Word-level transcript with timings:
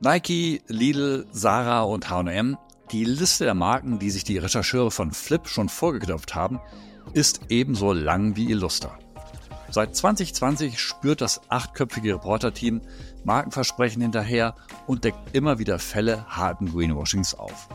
Nike, 0.00 0.62
Lidl, 0.68 1.26
Sarah 1.32 1.82
und 1.82 2.08
H&M, 2.08 2.56
die 2.92 3.04
Liste 3.04 3.44
der 3.44 3.54
Marken, 3.54 3.98
die 3.98 4.10
sich 4.10 4.22
die 4.22 4.38
Rechercheure 4.38 4.92
von 4.92 5.10
Flip 5.10 5.48
schon 5.48 5.68
vorgeknöpft 5.68 6.36
haben, 6.36 6.60
ist 7.14 7.40
ebenso 7.48 7.92
lang 7.92 8.36
wie 8.36 8.48
illuster. 8.48 8.96
Seit 9.70 9.96
2020 9.96 10.78
spürt 10.78 11.20
das 11.20 11.40
achtköpfige 11.48 12.14
Reporterteam 12.14 12.80
Markenversprechen 13.24 14.00
hinterher 14.00 14.54
und 14.86 15.02
deckt 15.02 15.34
immer 15.34 15.58
wieder 15.58 15.80
Fälle 15.80 16.24
harten 16.28 16.72
Greenwashings 16.72 17.34
auf. 17.34 17.68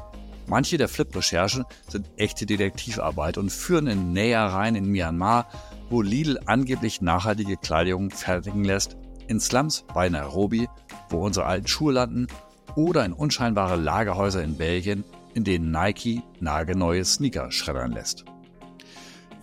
Manche 0.47 0.77
der 0.77 0.87
Flip-Recherchen 0.87 1.65
sind 1.89 2.09
echte 2.15 2.45
Detektivarbeit 2.45 3.37
und 3.37 3.51
führen 3.51 3.87
in 3.87 4.13
Nähereien 4.13 4.75
in 4.75 4.85
Myanmar, 4.85 5.49
wo 5.89 6.01
Lidl 6.01 6.39
angeblich 6.45 7.01
nachhaltige 7.01 7.57
Kleidung 7.57 8.11
fertigen 8.11 8.63
lässt, 8.63 8.95
in 9.27 9.39
Slums 9.39 9.85
bei 9.93 10.09
Nairobi, 10.09 10.67
wo 11.13 11.25
unsere 11.25 11.45
alten 11.45 11.67
Schuhe 11.67 11.93
landen, 11.93 12.27
oder 12.75 13.05
in 13.05 13.13
unscheinbare 13.13 13.75
Lagerhäuser 13.75 14.43
in 14.43 14.57
Belgien, 14.57 15.03
in 15.33 15.43
denen 15.43 15.71
Nike 15.71 16.23
nagelneue 16.39 17.05
Sneaker 17.05 17.51
schreddern 17.51 17.91
lässt. 17.91 18.25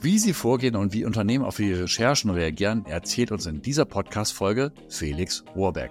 Wie 0.02 0.18
sie 0.18 0.32
vorgehen 0.32 0.76
und 0.76 0.92
wie 0.92 1.04
Unternehmen 1.04 1.44
auf 1.44 1.58
ihre 1.58 1.84
Recherchen 1.84 2.30
reagieren, 2.30 2.86
erzählt 2.86 3.32
uns 3.32 3.46
in 3.46 3.62
dieser 3.62 3.84
Podcast-Folge 3.84 4.72
Felix 4.88 5.44
Rohrbeck. 5.54 5.90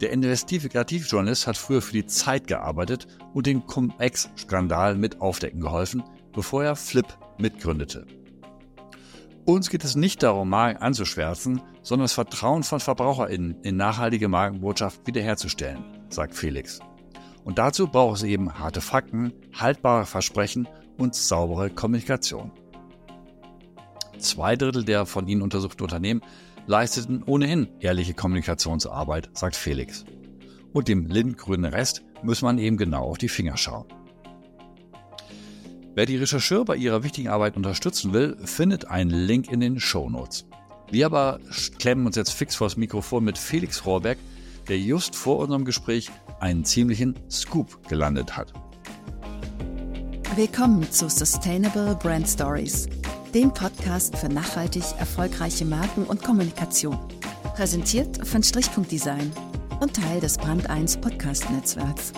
Der 0.00 0.10
Investigativjournalist 0.10 1.46
hat 1.46 1.58
früher 1.58 1.82
für 1.82 1.92
die 1.92 2.06
Zeit 2.06 2.46
gearbeitet 2.46 3.06
und 3.34 3.46
den 3.46 3.66
Cum-Ex-Skandal 3.66 4.94
mit 4.96 5.20
aufdecken 5.20 5.60
geholfen, 5.60 6.02
bevor 6.32 6.64
er 6.64 6.76
Flip 6.76 7.06
mitgründete. 7.36 8.06
Uns 9.50 9.68
geht 9.68 9.82
es 9.82 9.96
nicht 9.96 10.22
darum, 10.22 10.48
Marken 10.48 10.80
anzuschwärzen, 10.80 11.60
sondern 11.82 12.04
das 12.04 12.12
Vertrauen 12.12 12.62
von 12.62 12.78
VerbraucherInnen 12.78 13.62
in 13.62 13.76
nachhaltige 13.76 14.28
Markenbotschaft 14.28 15.04
wiederherzustellen, 15.08 15.84
sagt 16.08 16.36
Felix. 16.36 16.78
Und 17.42 17.58
dazu 17.58 17.88
braucht 17.88 18.18
es 18.18 18.22
eben 18.22 18.60
harte 18.60 18.80
Fakten, 18.80 19.32
haltbare 19.52 20.06
Versprechen 20.06 20.68
und 20.98 21.16
saubere 21.16 21.68
Kommunikation. 21.68 22.52
Zwei 24.18 24.54
Drittel 24.54 24.84
der 24.84 25.04
von 25.04 25.26
Ihnen 25.26 25.42
untersuchten 25.42 25.82
Unternehmen 25.82 26.20
leisteten 26.68 27.24
ohnehin 27.24 27.66
ehrliche 27.80 28.14
Kommunikationsarbeit, 28.14 29.30
sagt 29.32 29.56
Felix. 29.56 30.04
Und 30.72 30.86
dem 30.86 31.06
lindgrünen 31.06 31.72
Rest 31.74 32.04
muss 32.22 32.40
man 32.40 32.58
eben 32.58 32.76
genau 32.76 33.02
auf 33.02 33.18
die 33.18 33.28
Finger 33.28 33.56
schauen. 33.56 33.86
Wer 35.94 36.06
die 36.06 36.16
Rechercheur 36.16 36.64
bei 36.64 36.76
ihrer 36.76 37.02
wichtigen 37.02 37.28
Arbeit 37.28 37.56
unterstützen 37.56 38.12
will, 38.12 38.36
findet 38.44 38.86
einen 38.86 39.10
Link 39.10 39.50
in 39.50 39.60
den 39.60 39.80
Show 39.80 40.08
Notes. 40.08 40.46
Wir 40.90 41.06
aber 41.06 41.40
klemmen 41.78 42.06
uns 42.06 42.16
jetzt 42.16 42.32
fix 42.32 42.54
vors 42.56 42.76
Mikrofon 42.76 43.24
mit 43.24 43.38
Felix 43.38 43.84
Rohrbeck, 43.84 44.18
der 44.68 44.78
just 44.78 45.16
vor 45.16 45.38
unserem 45.38 45.64
Gespräch 45.64 46.10
einen 46.40 46.64
ziemlichen 46.64 47.14
Scoop 47.30 47.88
gelandet 47.88 48.36
hat. 48.36 48.52
Willkommen 50.36 50.90
zu 50.90 51.08
Sustainable 51.08 51.96
Brand 51.96 52.28
Stories 52.28 52.88
dem 53.34 53.52
Podcast 53.52 54.16
für 54.16 54.28
nachhaltig 54.28 54.82
erfolgreiche 54.98 55.64
Marken 55.64 56.04
und 56.04 56.22
Kommunikation. 56.22 56.98
Präsentiert 57.54 58.26
von 58.26 58.42
Strichpunkt 58.42 58.90
Design 58.90 59.32
und 59.80 59.94
Teil 59.94 60.20
des 60.20 60.36
Brand 60.36 60.68
1 60.68 60.96
Podcast 60.96 61.48
Netzwerks. 61.50 62.12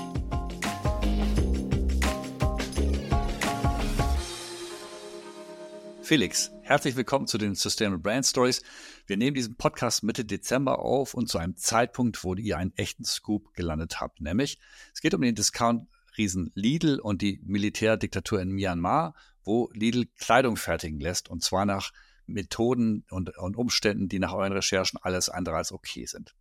Felix, 6.13 6.53
herzlich 6.61 6.95
willkommen 6.95 7.27
zu 7.27 7.39
den 7.39 7.55
Sustainable 7.55 7.99
Brand 7.99 8.27
Stories. 8.27 8.61
Wir 9.07 9.17
nehmen 9.17 9.35
diesen 9.35 9.57
Podcast 9.57 10.03
Mitte 10.03 10.27
Dezember 10.27 10.81
auf 10.81 11.15
und 11.15 11.31
zu 11.31 11.39
einem 11.39 11.57
Zeitpunkt, 11.57 12.23
wo 12.23 12.35
ihr 12.35 12.59
einen 12.59 12.77
echten 12.77 13.07
Scoop 13.07 13.55
gelandet 13.55 13.99
habt. 13.99 14.21
Nämlich, 14.21 14.59
es 14.93 15.01
geht 15.01 15.15
um 15.15 15.23
den 15.23 15.35
Discount-Riesen 15.35 16.53
Lidl 16.55 17.01
und 17.01 17.23
die 17.23 17.41
Militärdiktatur 17.43 18.43
in 18.43 18.51
Myanmar 18.51 19.15
wo 19.43 19.71
Lidl 19.73 20.05
Kleidung 20.19 20.59
fertigen 20.59 21.01
lässt 21.01 21.31
und 21.31 21.43
zwar 21.43 21.65
nach 21.65 21.93
Methoden 22.27 23.07
und, 23.09 23.35
und 23.39 23.57
Umständen, 23.57 24.11
die 24.11 24.19
nach 24.19 24.35
euren 24.35 24.53
Recherchen 24.53 24.99
alles 25.01 25.31
andere 25.31 25.57
als 25.57 25.73
okay 25.73 26.05
sind. 26.05 26.35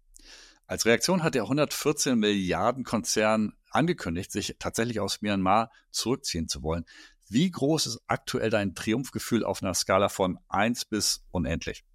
Als 0.67 0.85
Reaktion 0.85 1.23
hat 1.23 1.33
der 1.33 1.43
114 1.43 2.19
Milliarden 2.19 2.83
Konzern 2.83 3.53
angekündigt, 3.69 4.33
sich 4.33 4.57
tatsächlich 4.59 4.99
aus 4.99 5.21
Myanmar 5.21 5.71
zurückziehen 5.91 6.49
zu 6.49 6.61
wollen. 6.61 6.83
Wie 7.31 7.49
groß 7.49 7.85
ist 7.85 8.01
aktuell 8.07 8.49
dein 8.49 8.75
Triumphgefühl 8.75 9.45
auf 9.45 9.63
einer 9.63 9.73
Skala 9.73 10.09
von 10.09 10.37
1 10.49 10.83
bis 10.85 11.23
unendlich? 11.31 11.85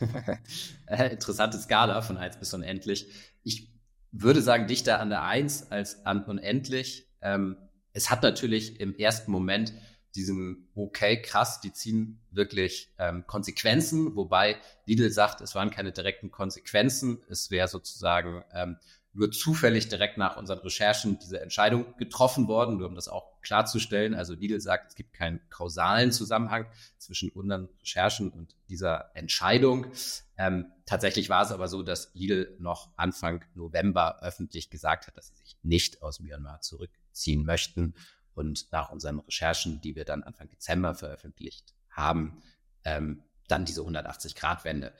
Äh, 0.86 1.12
interessante 1.12 1.58
Skala 1.58 2.00
von 2.00 2.16
1 2.16 2.38
bis 2.38 2.54
unendlich. 2.54 3.08
Ich 3.42 3.70
würde 4.12 4.40
sagen, 4.40 4.68
dichter 4.68 5.00
an 5.00 5.10
der 5.10 5.22
1 5.24 5.72
als 5.72 6.06
an 6.06 6.24
unendlich. 6.24 7.08
Ähm, 7.20 7.56
es 7.92 8.08
hat 8.08 8.22
natürlich 8.22 8.80
im 8.80 8.94
ersten 8.94 9.32
Moment 9.32 9.74
diesem, 10.14 10.68
okay, 10.76 11.20
krass, 11.20 11.60
die 11.60 11.72
ziehen 11.72 12.20
wirklich 12.30 12.94
ähm, 12.98 13.26
Konsequenzen, 13.26 14.14
wobei 14.14 14.56
Lidl 14.86 15.10
sagt, 15.10 15.40
es 15.40 15.56
waren 15.56 15.70
keine 15.70 15.92
direkten 15.92 16.30
Konsequenzen, 16.30 17.20
es 17.28 17.50
wäre 17.50 17.68
sozusagen 17.68 18.44
ähm, 18.54 18.78
nur 19.18 19.32
zufällig 19.32 19.88
direkt 19.88 20.16
nach 20.16 20.36
unseren 20.36 20.60
Recherchen 20.60 21.18
diese 21.18 21.40
Entscheidung 21.40 21.96
getroffen 21.96 22.46
worden, 22.46 22.78
nur 22.78 22.86
um 22.86 22.94
das 22.94 23.08
auch 23.08 23.40
klarzustellen. 23.42 24.14
Also 24.14 24.34
Lidl 24.34 24.60
sagt, 24.60 24.90
es 24.90 24.94
gibt 24.94 25.12
keinen 25.12 25.40
kausalen 25.50 26.12
Zusammenhang 26.12 26.66
zwischen 26.98 27.30
unseren 27.30 27.68
Recherchen 27.80 28.30
und 28.30 28.54
dieser 28.68 29.10
Entscheidung. 29.14 29.88
Ähm, 30.36 30.66
tatsächlich 30.86 31.28
war 31.28 31.42
es 31.42 31.50
aber 31.50 31.66
so, 31.66 31.82
dass 31.82 32.14
Lidl 32.14 32.56
noch 32.60 32.90
Anfang 32.96 33.44
November 33.54 34.22
öffentlich 34.22 34.70
gesagt 34.70 35.08
hat, 35.08 35.16
dass 35.16 35.26
sie 35.26 35.34
sich 35.34 35.56
nicht 35.62 36.00
aus 36.00 36.20
Myanmar 36.20 36.60
zurückziehen 36.60 37.44
möchten 37.44 37.94
und 38.34 38.70
nach 38.70 38.92
unseren 38.92 39.18
Recherchen, 39.18 39.80
die 39.80 39.96
wir 39.96 40.04
dann 40.04 40.22
Anfang 40.22 40.48
Dezember 40.48 40.94
veröffentlicht 40.94 41.74
haben, 41.90 42.40
ähm, 42.84 43.24
dann 43.48 43.64
diese 43.64 43.80
180-Grad-Wende. 43.80 44.94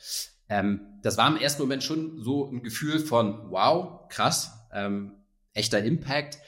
Ähm, 0.48 0.80
das 1.02 1.16
war 1.16 1.28
im 1.28 1.36
ersten 1.36 1.62
Moment 1.62 1.82
schon 1.82 2.22
so 2.22 2.50
ein 2.50 2.62
Gefühl 2.62 2.98
von, 2.98 3.50
wow, 3.50 4.08
krass, 4.08 4.52
ähm, 4.72 5.12
echter 5.52 5.82
Impact. 5.82 6.38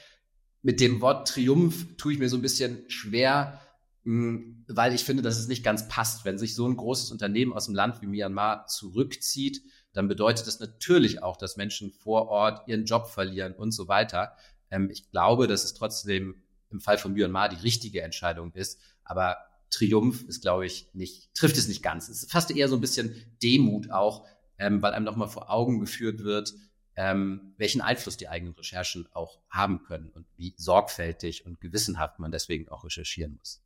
Mit 0.62 0.80
dem 0.80 1.00
Wort 1.00 1.28
Triumph 1.28 1.96
tue 1.96 2.12
ich 2.12 2.18
mir 2.18 2.28
so 2.28 2.36
ein 2.36 2.42
bisschen 2.42 2.88
schwer, 2.88 3.60
mh, 4.04 4.12
hm, 4.12 4.64
weil 4.68 4.94
ich 4.94 5.04
finde, 5.04 5.22
dass 5.22 5.38
es 5.38 5.48
nicht 5.48 5.64
ganz 5.64 5.88
passt. 5.88 6.24
Wenn 6.24 6.38
sich 6.38 6.54
so 6.54 6.66
ein 6.68 6.76
großes 6.76 7.10
Unternehmen 7.10 7.52
aus 7.52 7.66
dem 7.66 7.74
Land 7.74 8.00
wie 8.02 8.06
Myanmar 8.06 8.66
zurückzieht, 8.66 9.62
dann 9.92 10.08
bedeutet 10.08 10.46
das 10.46 10.60
natürlich 10.60 11.22
auch, 11.22 11.36
dass 11.36 11.56
Menschen 11.56 11.90
vor 11.90 12.28
Ort 12.28 12.68
ihren 12.68 12.84
Job 12.84 13.08
verlieren 13.08 13.54
und 13.54 13.72
so 13.72 13.88
weiter. 13.88 14.36
Ähm, 14.70 14.88
ich 14.90 15.10
glaube, 15.10 15.46
dass 15.46 15.64
es 15.64 15.74
trotzdem 15.74 16.42
im 16.70 16.80
Fall 16.80 16.98
von 16.98 17.12
Myanmar 17.12 17.48
die 17.48 17.56
richtige 17.56 18.02
Entscheidung 18.02 18.52
ist. 18.52 18.80
Aber 19.04 19.36
Triumph 19.70 20.22
ist, 20.28 20.42
glaube 20.42 20.66
ich, 20.66 20.88
nicht, 20.92 21.32
trifft 21.34 21.56
es 21.56 21.68
nicht 21.68 21.82
ganz. 21.82 22.08
Es 22.08 22.22
ist 22.22 22.32
fast 22.32 22.50
eher 22.50 22.68
so 22.68 22.76
ein 22.76 22.80
bisschen 22.80 23.14
Demut 23.42 23.90
auch, 23.90 24.26
ähm, 24.58 24.82
weil 24.82 24.92
einem 24.92 25.04
nochmal 25.04 25.28
vor 25.28 25.50
Augen 25.50 25.80
geführt 25.80 26.24
wird, 26.24 26.54
ähm, 26.96 27.54
welchen 27.56 27.80
Einfluss 27.80 28.16
die 28.16 28.28
eigenen 28.28 28.54
Recherchen 28.54 29.08
auch 29.12 29.38
haben 29.48 29.82
können 29.84 30.10
und 30.10 30.26
wie 30.36 30.54
sorgfältig 30.56 31.46
und 31.46 31.60
gewissenhaft 31.60 32.18
man 32.18 32.32
deswegen 32.32 32.68
auch 32.68 32.84
recherchieren 32.84 33.36
muss. 33.36 33.62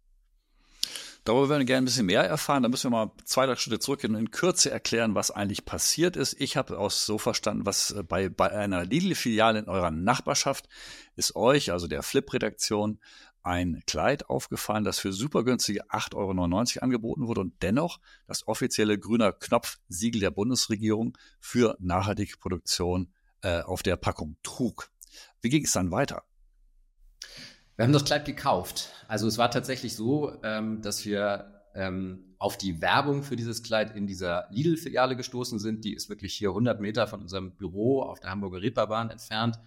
Darüber 1.25 1.49
würden 1.49 1.61
wir 1.61 1.67
gerne 1.67 1.83
ein 1.83 1.87
bisschen 1.87 2.07
mehr 2.07 2.23
erfahren. 2.23 2.63
Da 2.63 2.69
müssen 2.69 2.93
wir 2.93 3.07
mal 3.07 3.13
zwei, 3.25 3.47
drei 3.47 3.57
Schritte 3.57 3.79
zurückgehen 3.79 4.15
und 4.15 4.21
in 4.21 4.31
Kürze 4.31 4.71
erklären, 4.71 5.15
was 5.15 5.31
eigentlich 5.31 5.65
passiert 5.65 6.17
ist. 6.17 6.39
Ich 6.39 6.59
habe 6.59 6.79
auch 6.79 6.91
so 6.91 7.17
verstanden, 7.17 7.65
was 7.65 7.93
äh, 7.93 8.03
bei, 8.03 8.29
bei 8.29 8.51
einer 8.51 8.85
Lidl-Filiale 8.85 9.61
in 9.61 9.69
eurer 9.69 9.91
Nachbarschaft 9.91 10.69
ist 11.17 11.35
euch, 11.35 11.73
also 11.73 11.87
der 11.87 12.03
Flip-Redaktion, 12.03 13.01
ein 13.45 13.83
Kleid 13.87 14.29
aufgefallen, 14.29 14.85
das 14.85 14.99
für 14.99 15.13
super 15.13 15.45
günstige 15.45 15.85
8,99 15.91 16.15
Euro 16.77 16.85
angeboten 16.85 17.27
wurde 17.27 17.43
und 17.43 17.63
dennoch 17.63 18.01
das 18.27 18.49
offizielle 18.49 18.99
grüner 18.99 19.33
Knopf-Siegel 19.33 20.21
der 20.21 20.31
Bundesregierung 20.31 21.17
für 21.41 21.77
nachhaltige 21.79 22.37
Produktion 22.39 23.13
äh, 23.43 23.61
auf 23.61 23.83
der 23.83 23.97
Packung 23.97 24.37
trug. 24.43 24.91
Wie 25.43 25.51
ging 25.51 25.65
es 25.65 25.73
dann 25.73 25.91
weiter? 25.91 26.25
Wir 27.77 27.85
haben 27.85 27.93
das 27.93 28.05
Kleid 28.05 28.25
gekauft. 28.25 28.91
Also 29.09 29.27
es 29.27 29.37
war 29.37 29.51
tatsächlich 29.51 29.95
so, 29.95 30.41
ähm, 30.43 30.81
dass 30.81 31.05
wir 31.05 31.63
ähm, 31.75 32.37
auf 32.39 32.57
die 32.57 32.81
Werbung 32.81 33.23
für 33.23 33.37
dieses 33.37 33.63
Kleid 33.63 33.97
in 33.97 34.07
dieser 34.07 34.47
Lidl-Filiale 34.51 35.17
gestoßen 35.17 35.59
sind. 35.59 35.85
Die 35.85 35.95
ist 35.95 36.09
wirklich 36.09 36.35
hier 36.35 36.51
100 36.51 36.81
Meter 36.81 37.07
von 37.07 37.21
unserem 37.21 37.57
Büro 37.57 38.03
auf 38.03 38.21
der 38.21 38.31
Hamburger 38.31 38.63
Reeperbahn 38.63 39.11
entfernt. 39.11 39.59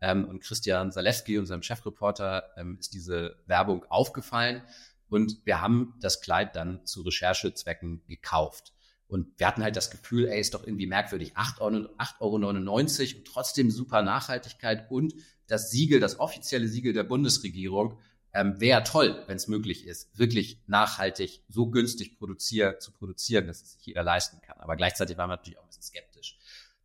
Ähm, 0.00 0.24
und 0.26 0.40
Christian 0.42 0.92
Zalewski, 0.92 1.38
unserem 1.38 1.62
Chefreporter, 1.62 2.50
ähm, 2.56 2.76
ist 2.78 2.92
diese 2.92 3.36
Werbung 3.46 3.84
aufgefallen. 3.88 4.62
Und 5.08 5.38
wir 5.44 5.60
haben 5.60 5.94
das 6.00 6.20
Kleid 6.20 6.56
dann 6.56 6.84
zu 6.84 7.02
Recherchezwecken 7.02 8.02
gekauft. 8.06 8.72
Und 9.08 9.38
wir 9.38 9.46
hatten 9.46 9.62
halt 9.62 9.76
das 9.76 9.90
Gefühl, 9.90 10.26
ey, 10.26 10.40
ist 10.40 10.54
doch 10.54 10.66
irgendwie 10.66 10.86
merkwürdig. 10.86 11.36
8,99 11.36 12.20
Euro 12.20 12.34
und 12.34 13.24
trotzdem 13.24 13.70
super 13.70 14.02
Nachhaltigkeit 14.02 14.90
und 14.90 15.14
das 15.46 15.70
Siegel, 15.70 16.00
das 16.00 16.18
offizielle 16.18 16.66
Siegel 16.66 16.92
der 16.92 17.04
Bundesregierung, 17.04 17.98
ähm, 18.32 18.60
wäre 18.60 18.82
toll, 18.82 19.22
wenn 19.28 19.36
es 19.36 19.46
möglich 19.46 19.86
ist, 19.86 20.18
wirklich 20.18 20.60
nachhaltig 20.66 21.44
so 21.48 21.70
günstig 21.70 22.18
produzier, 22.18 22.78
zu 22.80 22.92
produzieren, 22.92 23.46
dass 23.46 23.62
es 23.62 23.72
sich 23.74 23.86
jeder 23.86 24.02
leisten 24.02 24.40
kann. 24.42 24.58
Aber 24.58 24.76
gleichzeitig 24.76 25.16
waren 25.16 25.30
wir 25.30 25.36
natürlich 25.36 25.58
auch 25.58 25.62
ein 25.62 25.68
bisschen 25.68 25.84
skeptisch. 25.84 26.36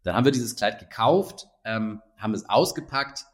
Dann 0.03 0.15
haben 0.15 0.25
wir 0.25 0.31
dieses 0.31 0.55
Kleid 0.55 0.79
gekauft 0.79 1.47
ähm, 1.63 2.01
haben 2.17 2.33
es 2.33 2.47
ausgepackt 2.49 3.25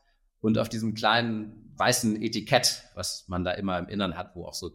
und 0.42 0.58
auf 0.58 0.70
diesem 0.70 0.94
kleinen 0.94 1.74
weißen 1.78 2.22
Etikett, 2.22 2.84
was 2.96 3.28
man 3.28 3.44
da 3.44 3.52
immer 3.52 3.78
im 3.80 3.88
Innern 3.88 4.18
hat, 4.18 4.36
wo 4.36 4.46
auch 4.46 4.54
so 4.54 4.72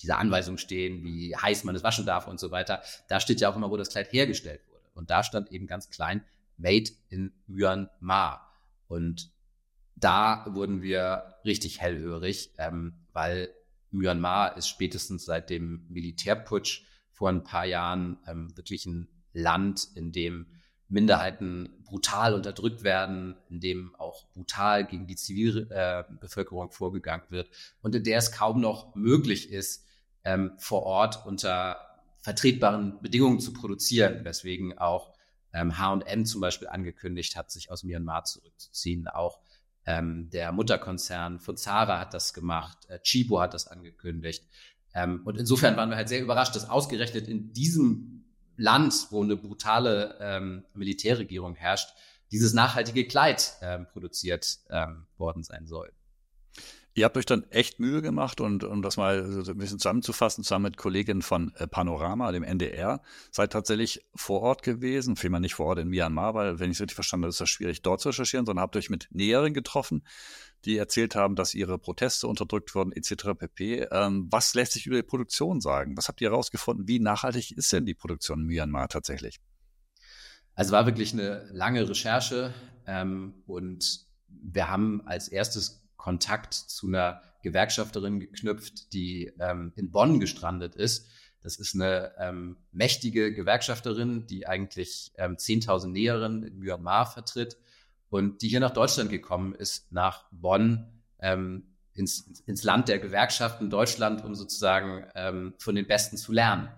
diese 0.00 0.16
Anweisungen 0.16 0.58
stehen, 0.58 1.02
wie 1.02 1.34
heiß 1.36 1.64
man 1.64 1.74
es 1.74 1.82
waschen 1.82 2.06
darf 2.06 2.26
und 2.28 2.38
so 2.38 2.50
weiter, 2.50 2.82
da 3.08 3.20
steht 3.20 3.40
ja 3.40 3.50
auch 3.50 3.56
immer, 3.56 3.70
wo 3.70 3.76
das 3.76 3.90
Kleid 3.90 4.12
hergestellt 4.12 4.60
wurde. 4.70 4.84
Und 4.94 5.10
da 5.10 5.22
stand 5.22 5.50
eben 5.50 5.66
ganz 5.66 5.90
klein 5.90 6.24
Made 6.56 6.90
in 7.08 7.32
Myanmar. 7.46 8.52
Und 8.86 9.30
da 9.96 10.46
wurden 10.50 10.82
wir 10.82 11.34
richtig 11.44 11.80
hellhörig, 11.80 12.52
ähm, 12.58 12.94
weil 13.12 13.52
Myanmar 13.90 14.56
ist 14.56 14.68
spätestens 14.68 15.24
seit 15.24 15.50
dem 15.50 15.86
Militärputsch 15.88 16.84
vor 17.10 17.30
ein 17.30 17.42
paar 17.42 17.64
Jahren 17.64 18.18
ähm, 18.26 18.56
wirklich 18.56 18.86
ein 18.86 19.08
Land, 19.32 19.88
in 19.94 20.12
dem 20.12 20.46
Minderheiten 20.88 21.68
brutal 21.84 22.34
unterdrückt 22.34 22.82
werden, 22.82 23.36
in 23.50 23.60
dem 23.60 23.94
auch 23.96 24.26
brutal 24.32 24.86
gegen 24.86 25.06
die 25.06 25.16
Zivilbevölkerung 25.16 26.68
äh, 26.68 26.72
vorgegangen 26.72 27.26
wird 27.28 27.50
und 27.82 27.94
in 27.94 28.04
der 28.04 28.18
es 28.18 28.32
kaum 28.32 28.60
noch 28.60 28.94
möglich 28.94 29.50
ist, 29.50 29.84
ähm, 30.24 30.52
vor 30.58 30.82
Ort 30.84 31.26
unter 31.26 31.76
vertretbaren 32.20 33.00
Bedingungen 33.00 33.40
zu 33.40 33.52
produzieren, 33.52 34.24
weswegen 34.24 34.76
auch 34.76 35.14
ähm, 35.52 35.78
H&M 35.78 36.26
zum 36.26 36.40
Beispiel 36.40 36.68
angekündigt 36.68 37.36
hat, 37.36 37.50
sich 37.50 37.70
aus 37.70 37.84
Myanmar 37.84 38.24
zurückzuziehen. 38.24 39.08
Auch 39.08 39.40
ähm, 39.86 40.28
der 40.30 40.52
Mutterkonzern 40.52 41.40
von 41.40 41.56
Zara 41.56 41.98
hat 41.98 42.12
das 42.12 42.34
gemacht, 42.34 42.78
äh, 42.88 42.98
Chibo 43.00 43.40
hat 43.40 43.54
das 43.54 43.66
angekündigt. 43.68 44.44
Ähm, 44.94 45.22
und 45.24 45.38
insofern 45.38 45.76
waren 45.76 45.90
wir 45.90 45.96
halt 45.96 46.08
sehr 46.08 46.20
überrascht, 46.20 46.54
dass 46.56 46.68
ausgerechnet 46.68 47.28
in 47.28 47.52
diesem 47.52 48.17
Land, 48.58 49.06
wo 49.10 49.22
eine 49.22 49.36
brutale 49.36 50.18
ähm, 50.20 50.64
Militärregierung 50.74 51.54
herrscht, 51.54 51.88
dieses 52.30 52.52
nachhaltige 52.52 53.06
Kleid 53.06 53.54
ähm, 53.62 53.86
produziert 53.90 54.58
ähm, 54.68 55.06
worden 55.16 55.42
sein 55.42 55.66
soll. 55.66 55.92
Ihr 56.98 57.04
habt 57.04 57.16
euch 57.16 57.26
dann 57.26 57.48
echt 57.50 57.78
Mühe 57.78 58.02
gemacht 58.02 58.40
und 58.40 58.64
um 58.64 58.82
das 58.82 58.96
mal 58.96 59.24
so 59.24 59.52
ein 59.52 59.58
bisschen 59.58 59.78
zusammenzufassen, 59.78 60.42
zusammen 60.42 60.64
mit 60.64 60.76
Kolleginnen 60.76 61.22
von 61.22 61.54
äh, 61.54 61.68
Panorama, 61.68 62.32
dem 62.32 62.42
NDR, 62.42 63.00
seid 63.30 63.52
tatsächlich 63.52 64.04
vor 64.16 64.40
Ort 64.40 64.64
gewesen, 64.64 65.14
vielmehr 65.14 65.38
nicht 65.38 65.54
vor 65.54 65.66
Ort 65.66 65.78
in 65.78 65.90
Myanmar, 65.90 66.34
weil, 66.34 66.58
wenn 66.58 66.72
ich 66.72 66.78
es 66.78 66.80
richtig 66.80 66.96
verstanden 66.96 67.26
habe, 67.26 67.30
ist 67.30 67.40
das 67.40 67.50
schwierig 67.50 67.82
dort 67.82 68.00
zu 68.00 68.08
recherchieren, 68.08 68.46
sondern 68.46 68.64
habt 68.64 68.74
euch 68.74 68.90
mit 68.90 69.06
Näheren 69.12 69.54
getroffen, 69.54 70.02
die 70.64 70.76
erzählt 70.76 71.14
haben, 71.14 71.36
dass 71.36 71.54
ihre 71.54 71.78
Proteste 71.78 72.26
unterdrückt 72.26 72.74
wurden, 72.74 72.92
etc. 72.92 73.34
pp. 73.38 73.88
Ähm, 73.90 74.26
was 74.30 74.54
lässt 74.54 74.72
sich 74.72 74.86
über 74.86 74.96
die 74.96 75.02
Produktion 75.02 75.60
sagen? 75.60 75.96
Was 75.96 76.08
habt 76.08 76.20
ihr 76.20 76.30
herausgefunden? 76.30 76.88
Wie 76.88 76.98
nachhaltig 76.98 77.52
ist 77.56 77.72
denn 77.72 77.86
die 77.86 77.94
Produktion 77.94 78.40
in 78.40 78.46
Myanmar 78.46 78.88
tatsächlich? 78.88 79.40
Also 80.54 80.72
war 80.72 80.86
wirklich 80.86 81.12
eine 81.12 81.48
lange 81.52 81.88
Recherche 81.88 82.52
ähm, 82.86 83.34
und 83.46 84.06
wir 84.26 84.68
haben 84.68 85.06
als 85.06 85.28
erstes 85.28 85.88
Kontakt 85.96 86.54
zu 86.54 86.88
einer 86.88 87.22
Gewerkschafterin 87.42 88.18
geknüpft, 88.18 88.92
die 88.92 89.32
ähm, 89.38 89.72
in 89.76 89.90
Bonn 89.90 90.18
gestrandet 90.18 90.74
ist. 90.74 91.08
Das 91.42 91.56
ist 91.56 91.74
eine 91.74 92.12
ähm, 92.18 92.56
mächtige 92.72 93.32
Gewerkschafterin, 93.32 94.26
die 94.26 94.46
eigentlich 94.46 95.12
ähm, 95.16 95.36
10.000 95.36 95.88
Näherinnen 95.88 96.42
in 96.42 96.58
Myanmar 96.58 97.06
vertritt 97.06 97.56
und 98.10 98.42
die 98.42 98.48
hier 98.48 98.60
nach 98.60 98.72
Deutschland 98.72 99.10
gekommen 99.10 99.54
ist, 99.54 99.92
nach 99.92 100.26
Bonn, 100.30 100.86
ähm, 101.20 101.74
ins, 101.94 102.42
ins 102.46 102.62
Land 102.62 102.88
der 102.88 103.00
Gewerkschaften 103.00 103.70
Deutschland, 103.70 104.24
um 104.24 104.34
sozusagen 104.34 105.04
ähm, 105.14 105.54
von 105.58 105.74
den 105.74 105.86
Besten 105.86 106.16
zu 106.16 106.32
lernen. 106.32 106.68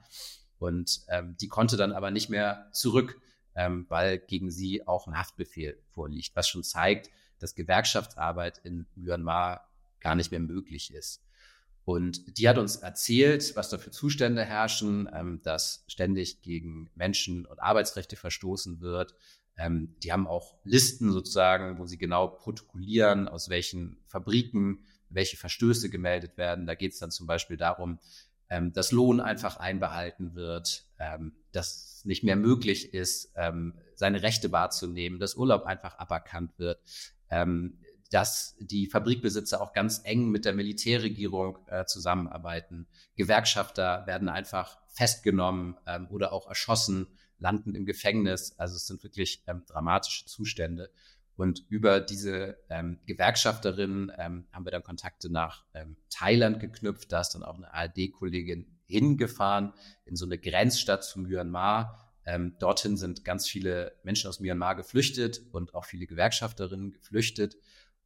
Und 0.59 1.03
ähm, 1.09 1.37
die 1.41 1.49
konnte 1.49 1.77
dann 1.77 1.93
aber 1.93 2.11
nicht 2.11 2.31
mehr 2.31 2.69
zurück, 2.73 3.21
ähm, 3.55 3.87
weil 3.89 4.19
gegen 4.19 4.51
sie 4.51 4.87
auch 4.87 5.07
ein 5.07 5.19
Haftbefehl 5.19 5.79
vorliegt, 5.91 6.35
was 6.35 6.49
schon 6.49 6.65
zeigt, 6.65 7.11
dass 7.39 7.55
Gewerkschaftsarbeit 7.55 8.59
in 8.65 8.87
Myanmar 8.95 9.69
gar 10.01 10.15
nicht 10.15 10.31
mehr 10.31 10.41
möglich 10.41 10.93
ist. 10.93 11.23
Und 11.85 12.39
die 12.39 12.49
hat 12.49 12.59
uns 12.59 12.77
erzählt, 12.77 13.57
was 13.57 13.71
da 13.71 13.79
für 13.79 13.91
Zustände 13.91 14.45
herrschen, 14.45 15.09
ähm, 15.13 15.41
dass 15.43 15.85
ständig 15.89 16.43
gegen 16.43 16.91
Menschen- 16.95 17.47
und 17.47 17.59
Arbeitsrechte 17.59 18.17
verstoßen 18.17 18.81
wird. 18.81 19.15
Ähm, 19.57 19.95
die 20.03 20.13
haben 20.13 20.27
auch 20.27 20.57
Listen 20.65 21.13
sozusagen, 21.13 21.79
wo 21.79 21.87
sie 21.87 21.99
genau 21.99 22.29
protokollieren, 22.29 23.29
aus 23.29 23.49
welchen 23.49 23.99
Fabriken 24.07 24.85
welche 25.11 25.37
Verstöße 25.37 25.91
gemeldet 25.91 26.37
werden. 26.37 26.67
Da 26.67 26.75
geht 26.75 26.93
es 26.93 26.99
dann 26.99 27.11
zum 27.11 27.27
Beispiel 27.27 27.57
darum, 27.57 27.99
ähm, 28.49 28.73
dass 28.73 28.93
Lohn 28.93 29.21
einfach 29.21 29.57
einbehalten 29.57 30.35
wird, 30.35 30.87
ähm, 30.99 31.33
dass 31.53 32.03
nicht 32.05 32.25
mehr 32.25 32.37
möglich 32.37 32.95
ist, 32.95 33.33
ähm, 33.37 33.75
seine 33.95 34.23
Rechte 34.23 34.53
wahrzunehmen, 34.53 35.19
dass 35.19 35.37
Urlaub 35.37 35.65
einfach 35.65 35.99
aberkannt 35.99 36.59
wird, 36.59 36.81
ähm, 37.31 37.79
dass 38.11 38.57
die 38.59 38.87
Fabrikbesitzer 38.87 39.61
auch 39.61 39.73
ganz 39.73 40.01
eng 40.05 40.31
mit 40.31 40.45
der 40.45 40.53
Militärregierung 40.53 41.59
äh, 41.69 41.85
zusammenarbeiten. 41.85 42.89
Gewerkschafter 43.15 44.05
werden 44.07 44.29
einfach 44.29 44.79
festgenommen 44.89 45.77
ähm, 45.87 46.09
oder 46.11 46.33
auch 46.33 46.49
erschossen, 46.49 47.07
landen 47.41 47.75
im 47.75 47.87
Gefängnis. 47.87 48.55
Also 48.59 48.77
es 48.77 48.87
sind 48.87 49.03
wirklich 49.03 49.43
ähm, 49.47 49.65
dramatische 49.67 50.27
Zustände. 50.27 50.91
Und 51.37 51.65
über 51.69 52.01
diese 52.01 52.59
ähm, 52.69 53.01
Gewerkschafterin 53.07 54.13
ähm, 54.19 54.47
haben 54.53 54.65
wir 54.65 54.71
dann 54.71 54.83
Kontakte 54.83 55.31
nach 55.31 55.65
ähm, 55.75 55.97
Thailand 56.11 56.61
geknüpft. 56.61 57.11
Da 57.11 57.23
ist 57.23 57.31
dann 57.31 57.43
auch 57.43 57.57
eine 57.57 57.73
ARD-Kollegin 57.73 58.67
hingefahren 58.87 59.73
in 60.05 60.17
so 60.17 60.27
eine 60.27 60.39
Grenzstadt 60.39 61.03
zu 61.05 61.21
Myanmar, 61.21 62.11
ähm, 62.27 62.57
dorthin 62.59 62.97
sind 62.97 63.25
ganz 63.25 63.49
viele 63.49 63.97
Menschen 64.03 64.29
aus 64.29 64.41
Myanmar 64.41 64.77
geflüchtet 64.77 65.43
und 65.53 65.75
auch 65.75 65.85
viele 65.85 66.07
Gewerkschafterinnen 66.07 66.93
geflüchtet. 66.93 67.57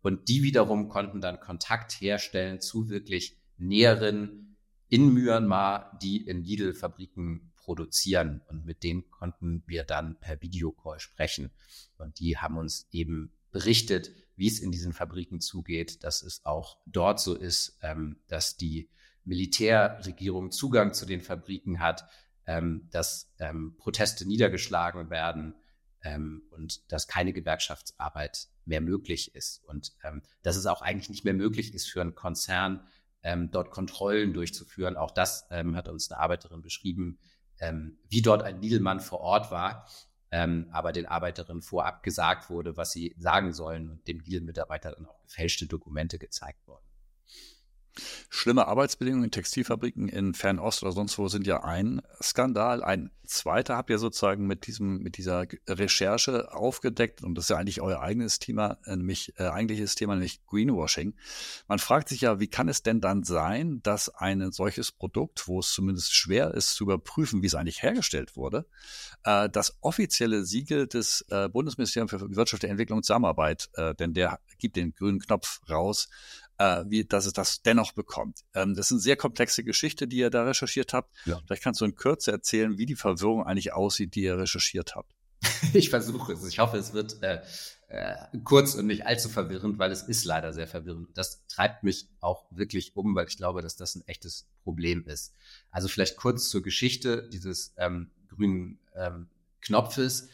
Und 0.03 0.29
die 0.29 0.43
wiederum 0.43 0.89
konnten 0.89 1.21
dann 1.21 1.41
Kontakt 1.41 1.93
herstellen 2.01 2.61
zu 2.61 2.89
wirklich 2.89 3.37
Näheren 3.57 4.57
in 4.89 5.13
Myanmar, 5.13 5.99
die 6.03 6.27
in 6.27 6.43
Lidl-Fabriken 6.43 7.53
produzieren. 7.65 8.43
Und 8.49 8.65
mit 8.65 8.83
denen 8.83 9.11
konnten 9.11 9.63
wir 9.67 9.85
dann 9.85 10.19
per 10.21 10.41
Videocall 10.43 11.01
sprechen. 11.01 11.51
Und 11.99 12.21
die 12.21 12.37
haben 12.39 12.59
uns 12.59 12.87
eben 12.93 13.33
berichtet, 13.51 14.13
wie 14.37 14.49
es 14.49 14.61
in 14.61 14.71
diesen 14.71 14.93
Fabriken 14.93 15.41
zugeht, 15.41 16.05
dass 16.05 16.23
es 16.23 16.45
auch 16.45 16.79
dort 16.87 17.21
so 17.21 17.35
ist, 17.35 17.79
ähm, 17.83 18.17
dass 18.29 18.57
die 18.57 18.91
Militärregierung 19.25 20.51
Zugang 20.51 20.93
zu 20.93 21.07
den 21.07 21.23
Fabriken 21.23 21.81
hat, 21.81 22.05
ähm, 22.47 22.89
dass 22.91 23.33
ähm, 23.39 23.77
Proteste 23.79 24.27
niedergeschlagen 24.27 25.09
werden 25.09 25.55
ähm, 26.03 26.43
und 26.51 26.93
dass 26.93 27.09
keine 27.09 27.33
Gewerkschaftsarbeit 27.33 28.49
mehr 28.67 28.83
möglich 28.83 29.35
ist. 29.35 29.65
Und 29.65 29.93
ähm, 30.03 30.23
dass 30.43 30.57
es 30.57 30.67
auch 30.67 30.83
eigentlich 30.83 31.09
nicht 31.09 31.25
mehr 31.25 31.35
möglich 31.35 31.73
ist 31.73 31.89
für 31.89 32.03
einen 32.03 32.15
Konzern, 32.15 32.87
ähm, 33.23 33.51
dort 33.51 33.71
Kontrollen 33.71 34.35
durchzuführen. 34.35 34.99
Auch 34.99 35.11
das 35.11 35.49
hat 35.49 35.89
uns 35.89 36.11
eine 36.11 36.21
Arbeiterin 36.21 36.61
beschrieben, 36.61 37.19
ähm, 37.65 37.99
wie 38.09 38.23
dort 38.23 38.43
ein 38.43 38.61
Niedelmann 38.61 39.01
vor 39.01 39.21
Ort 39.21 39.51
war, 39.51 39.87
ähm, 40.31 40.69
aber 40.73 40.93
den 40.93 41.07
Arbeiterinnen 41.07 41.63
vorab 41.63 42.03
gesagt 42.03 42.51
wurde, 42.51 42.77
was 42.77 42.93
sie 42.93 43.15
sagen 43.19 43.53
sollen 43.53 43.91
und 43.91 44.09
dem 44.09 44.21
Lidl-Mitarbeiter 44.21 44.93
dann 44.93 45.07
auch 45.07 45.23
gefälschte 45.23 45.67
Dokumente 45.67 46.19
gezeigt 46.19 46.67
wurden. 46.67 46.85
Schlimme 48.29 48.67
Arbeitsbedingungen 48.67 49.25
in 49.25 49.31
Textilfabriken 49.31 50.09
in 50.09 50.35
Fernost 50.35 50.83
oder 50.83 50.93
sonst 50.93 51.19
wo 51.19 51.29
sind 51.29 51.47
ja 51.47 51.63
ein 51.65 52.03
Skandal. 52.23 52.83
Ein 52.83 53.11
zweiter 53.27 53.77
habt 53.77 53.91
ihr 53.91 53.99
sozusagen 53.99 54.47
mit 54.47 54.67
diesem, 54.67 54.99
mit 54.99 55.17
dieser 55.17 55.47
Recherche 55.69 56.53
aufgedeckt 56.53 57.23
und 57.23 57.35
das 57.35 57.45
ist 57.45 57.49
ja 57.51 57.57
eigentlich 57.57 57.81
euer 57.81 58.01
eigenes 58.01 58.39
Thema, 58.39 58.79
äh, 58.85 58.97
nämlich 58.97 59.39
äh, 59.39 59.45
eigentliches 59.45 59.95
Thema, 59.95 60.15
nämlich 60.15 60.45
Greenwashing. 60.47 61.15
Man 61.69 61.79
fragt 61.79 62.09
sich 62.09 62.23
ja, 62.23 62.41
wie 62.41 62.49
kann 62.49 62.69
es 62.69 62.83
denn 62.83 63.01
dann 63.01 63.25
sein, 63.25 63.81
dass 63.83 64.09
ein 64.09 64.53
solches 64.53 64.93
Produkt, 64.93 65.49
wo 65.49 65.61
es 65.61 65.73
zumindest 65.73 66.15
schwer 66.15 66.53
ist 66.55 66.75
zu 66.75 66.85
überprüfen, 66.85 67.43
wie 67.43 67.47
es 67.47 67.55
eigentlich 67.55 67.83
hergestellt 67.83 68.37
wurde, 68.37 68.67
äh, 69.25 69.49
das 69.49 69.77
offizielle 69.81 70.45
Siegel 70.45 70.87
des 70.87 71.25
äh, 71.31 71.49
Bundesministeriums 71.49 72.11
für 72.11 72.37
Wirtschaft, 72.37 72.65
Entwicklung 72.65 72.99
und 72.99 73.05
Zusammenarbeit, 73.05 73.71
äh, 73.75 73.95
denn 73.95 74.15
der 74.15 74.41
gibt 74.59 74.77
den 74.77 74.95
grünen 74.95 75.21
Knopf 75.21 75.61
raus, 75.69 76.09
äh, 76.59 76.85
wie, 76.87 77.05
dass 77.05 77.27
es 77.27 77.33
das 77.33 77.63
dennoch 77.63 77.93
bekommt. 77.93 78.41
Ähm, 78.55 78.75
das 78.75 78.87
ist 78.87 78.93
eine 78.93 79.01
sehr 79.01 79.17
komplexe 79.17 79.65
Geschichte, 79.65 80.07
die 80.07 80.19
ihr 80.19 80.31
da 80.31 80.45
recherchiert 80.45 80.93
habt. 80.93 81.15
Ja. 81.25 81.41
Vielleicht 81.47 81.63
kannst 81.63 81.81
du 81.81 81.85
in 81.85 81.95
Kürze 81.95 82.31
erzählen, 82.33 82.79
wie 82.79 82.87
die 82.87 82.97
Verwirrung 82.97 83.45
eigentlich 83.45 83.73
aussieht, 83.73 84.15
die 84.15 84.23
ihr 84.23 84.39
recherchiert 84.39 84.95
habt. 84.95 85.13
Ich 85.73 85.91
versuche 85.91 86.33
es. 86.33 86.45
Ich 86.47 86.59
hoffe, 86.59 86.77
es 86.77 86.93
wird 86.93 87.23
äh, 87.23 87.41
äh, 87.89 88.17
kurz 88.45 88.75
und 88.75 88.87
nicht 88.87 89.07
allzu 89.07 89.29
verwirrend, 89.29 89.79
weil 89.79 89.91
es 89.91 90.03
ist 90.03 90.25
leider 90.25 90.53
sehr 90.53 90.67
verwirrend. 90.67 91.09
Das 91.15 91.47
treibt 91.47 91.83
mich 91.83 92.09
auch 92.21 92.47
wirklich 92.51 92.97
um, 92.97 93.15
weil 93.15 93.27
ich 93.29 93.37
glaube, 93.37 93.63
dass 93.63 93.77
das 93.77 93.95
ein 93.95 94.07
echtes 94.07 94.47
Problem 94.63 95.05
ist. 95.07 95.35
Also 95.71 95.89
vielleicht 95.89 96.17
kurz 96.17 96.49
zur 96.49 96.63
Geschichte 96.63 97.29
dieses 97.33 97.75
ähm, 97.77 98.11
grünen 98.29 98.79
ähm, 98.95 99.29
Knopfes. 99.61 100.29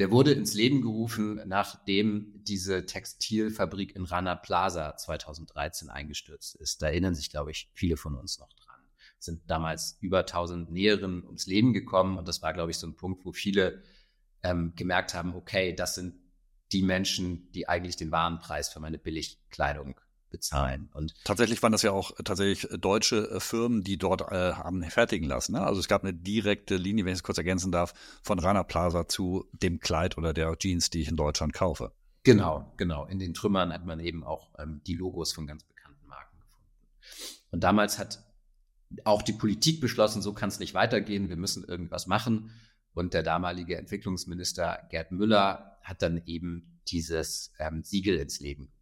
Der 0.00 0.10
wurde 0.10 0.32
ins 0.32 0.54
Leben 0.54 0.80
gerufen, 0.80 1.42
nachdem 1.44 2.42
diese 2.44 2.86
Textilfabrik 2.86 3.94
in 3.94 4.04
Rana 4.04 4.34
Plaza 4.34 4.96
2013 4.96 5.90
eingestürzt 5.90 6.56
ist. 6.56 6.80
Da 6.80 6.86
erinnern 6.86 7.14
sich, 7.14 7.28
glaube 7.28 7.50
ich, 7.50 7.70
viele 7.74 7.98
von 7.98 8.16
uns 8.16 8.38
noch 8.38 8.50
dran. 8.54 8.80
Es 9.18 9.26
sind 9.26 9.42
damals 9.50 9.98
über 10.00 10.20
1000 10.20 10.70
Näherinnen 10.70 11.22
ums 11.26 11.46
Leben 11.46 11.74
gekommen 11.74 12.16
und 12.16 12.26
das 12.26 12.40
war, 12.40 12.54
glaube 12.54 12.70
ich, 12.70 12.78
so 12.78 12.86
ein 12.86 12.96
Punkt, 12.96 13.26
wo 13.26 13.32
viele 13.32 13.82
ähm, 14.42 14.72
gemerkt 14.74 15.12
haben, 15.12 15.34
okay, 15.34 15.74
das 15.74 15.96
sind 15.96 16.14
die 16.72 16.82
Menschen, 16.82 17.52
die 17.52 17.68
eigentlich 17.68 17.96
den 17.96 18.10
Warenpreis 18.10 18.70
für 18.70 18.80
meine 18.80 18.96
Billigkleidung 18.96 20.00
bezahlen. 20.30 20.88
Und 20.92 21.14
tatsächlich 21.24 21.62
waren 21.62 21.72
das 21.72 21.82
ja 21.82 21.92
auch 21.92 22.12
tatsächlich 22.24 22.68
deutsche 22.80 23.30
äh, 23.30 23.40
Firmen, 23.40 23.82
die 23.82 23.98
dort 23.98 24.22
äh, 24.32 24.52
haben 24.52 24.82
fertigen 24.84 25.28
lassen. 25.28 25.52
Ne? 25.52 25.60
Also 25.60 25.80
es 25.80 25.88
gab 25.88 26.02
eine 26.02 26.14
direkte 26.14 26.76
Linie, 26.76 27.04
wenn 27.04 27.12
ich 27.12 27.18
es 27.18 27.22
kurz 27.22 27.38
ergänzen 27.38 27.72
darf, 27.72 27.94
von 28.22 28.38
Rana 28.38 28.62
Plaza 28.62 29.08
zu 29.08 29.48
dem 29.52 29.80
Kleid 29.80 30.16
oder 30.18 30.32
der 30.32 30.56
Jeans, 30.56 30.90
die 30.90 31.00
ich 31.00 31.08
in 31.08 31.16
Deutschland 31.16 31.52
kaufe. 31.52 31.92
Genau, 32.22 32.72
genau. 32.76 33.06
In 33.06 33.18
den 33.18 33.34
Trümmern 33.34 33.72
hat 33.72 33.86
man 33.86 34.00
eben 34.00 34.24
auch 34.24 34.50
ähm, 34.58 34.80
die 34.86 34.94
Logos 34.94 35.32
von 35.32 35.46
ganz 35.46 35.64
bekannten 35.64 36.06
Marken 36.06 36.38
gefunden. 36.38 36.66
Und 37.50 37.60
damals 37.64 37.98
hat 37.98 38.22
auch 39.04 39.22
die 39.22 39.32
Politik 39.32 39.80
beschlossen, 39.80 40.20
so 40.20 40.32
kann 40.32 40.48
es 40.48 40.58
nicht 40.58 40.74
weitergehen, 40.74 41.28
wir 41.28 41.36
müssen 41.36 41.64
irgendwas 41.64 42.06
machen. 42.06 42.50
Und 42.92 43.14
der 43.14 43.22
damalige 43.22 43.76
Entwicklungsminister 43.76 44.86
Gerd 44.90 45.12
Müller 45.12 45.78
hat 45.82 46.02
dann 46.02 46.22
eben 46.26 46.80
dieses 46.88 47.52
ähm, 47.58 47.82
Siegel 47.84 48.18
ins 48.18 48.40
Leben. 48.40 48.72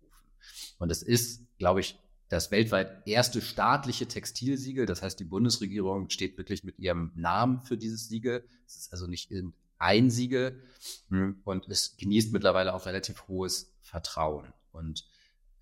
Und 0.78 0.90
es 0.90 1.02
ist, 1.02 1.43
glaube 1.59 1.81
ich, 1.81 1.99
das 2.28 2.50
weltweit 2.50 3.07
erste 3.07 3.40
staatliche 3.40 4.07
Textilsiegel. 4.07 4.87
Das 4.87 5.02
heißt, 5.02 5.19
die 5.19 5.25
Bundesregierung 5.25 6.11
steht 6.11 6.37
wirklich 6.37 6.62
mit 6.62 6.78
ihrem 6.78 7.12
Namen 7.14 7.62
für 7.62 7.76
dieses 7.76 8.09
Siegel. 8.09 8.45
Es 8.67 8.76
ist 8.76 8.93
also 8.93 9.07
nicht 9.07 9.31
irgendein 9.31 10.11
Siegel 10.11 10.62
hm, 11.09 11.40
und 11.45 11.69
es 11.69 11.97
genießt 11.97 12.33
mittlerweile 12.33 12.75
auch 12.75 12.87
relativ 12.87 13.28
hohes 13.28 13.73
Vertrauen. 13.81 14.52
Und 14.73 15.07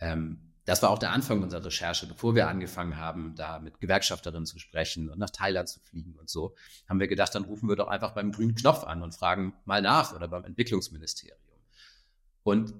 ähm, 0.00 0.40
das 0.64 0.82
war 0.82 0.90
auch 0.90 0.98
der 0.98 1.12
Anfang 1.12 1.44
unserer 1.44 1.64
Recherche, 1.64 2.08
bevor 2.08 2.34
wir 2.34 2.48
angefangen 2.48 2.96
haben, 2.96 3.36
da 3.36 3.60
mit 3.60 3.78
Gewerkschafterinnen 3.80 4.46
zu 4.46 4.58
sprechen 4.58 5.08
und 5.08 5.18
nach 5.18 5.30
Thailand 5.30 5.68
zu 5.68 5.78
fliegen 5.78 6.16
und 6.18 6.28
so, 6.28 6.56
haben 6.88 6.98
wir 6.98 7.06
gedacht, 7.06 7.32
dann 7.36 7.44
rufen 7.44 7.68
wir 7.68 7.76
doch 7.76 7.86
einfach 7.86 8.14
beim 8.14 8.32
grünen 8.32 8.56
Knopf 8.56 8.82
an 8.82 9.02
und 9.02 9.14
fragen 9.14 9.54
mal 9.64 9.80
nach 9.80 10.12
oder 10.12 10.26
beim 10.26 10.42
Entwicklungsministerium. 10.42 11.38
Und 12.42 12.74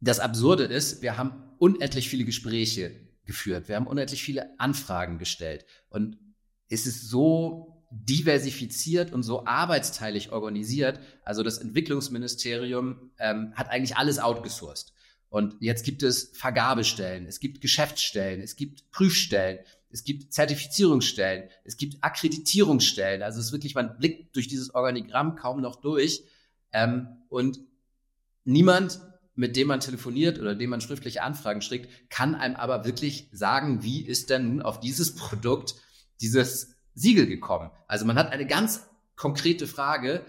das 0.00 0.20
Absurde 0.20 0.64
ist, 0.64 1.02
wir 1.02 1.16
haben 1.16 1.32
unendlich 1.58 2.08
viele 2.08 2.24
Gespräche 2.24 2.92
geführt, 3.24 3.68
wir 3.68 3.76
haben 3.76 3.86
unendlich 3.86 4.22
viele 4.22 4.58
Anfragen 4.58 5.18
gestellt 5.18 5.66
und 5.88 6.18
es 6.68 6.86
ist 6.86 7.08
so 7.08 7.80
diversifiziert 7.90 9.12
und 9.12 9.24
so 9.24 9.46
arbeitsteilig 9.46 10.30
organisiert. 10.30 11.00
Also 11.24 11.42
das 11.42 11.58
Entwicklungsministerium 11.58 13.10
ähm, 13.18 13.52
hat 13.56 13.68
eigentlich 13.68 13.96
alles 13.96 14.20
outgesourced. 14.20 14.92
Und 15.28 15.56
jetzt 15.60 15.84
gibt 15.84 16.02
es 16.02 16.30
Vergabestellen, 16.34 17.26
es 17.26 17.40
gibt 17.40 17.60
Geschäftsstellen, 17.60 18.40
es 18.40 18.56
gibt 18.56 18.90
Prüfstellen, 18.90 19.58
es 19.90 20.04
gibt 20.04 20.32
Zertifizierungsstellen, 20.32 21.48
es 21.64 21.76
gibt 21.76 22.02
Akkreditierungsstellen. 22.02 23.22
Also 23.22 23.40
es 23.40 23.46
ist 23.46 23.52
wirklich, 23.52 23.74
man 23.74 23.96
blickt 23.98 24.36
durch 24.36 24.46
dieses 24.46 24.72
Organigramm 24.74 25.34
kaum 25.34 25.60
noch 25.60 25.76
durch. 25.76 26.22
Ähm, 26.72 27.08
und 27.28 27.60
niemand, 28.44 29.00
mit 29.34 29.56
dem 29.56 29.68
man 29.68 29.80
telefoniert 29.80 30.38
oder 30.38 30.54
dem 30.54 30.70
man 30.70 30.80
schriftliche 30.80 31.22
Anfragen 31.22 31.62
schickt, 31.62 32.10
kann 32.10 32.34
einem 32.34 32.56
aber 32.56 32.84
wirklich 32.84 33.28
sagen, 33.32 33.82
wie 33.82 34.04
ist 34.04 34.30
denn 34.30 34.48
nun 34.48 34.62
auf 34.62 34.80
dieses 34.80 35.14
Produkt 35.14 35.74
dieses 36.20 36.74
Siegel 36.94 37.26
gekommen. 37.26 37.70
Also 37.86 38.04
man 38.04 38.16
hat 38.16 38.32
eine 38.32 38.46
ganz 38.46 38.88
konkrete 39.16 39.66
Frage 39.66 40.24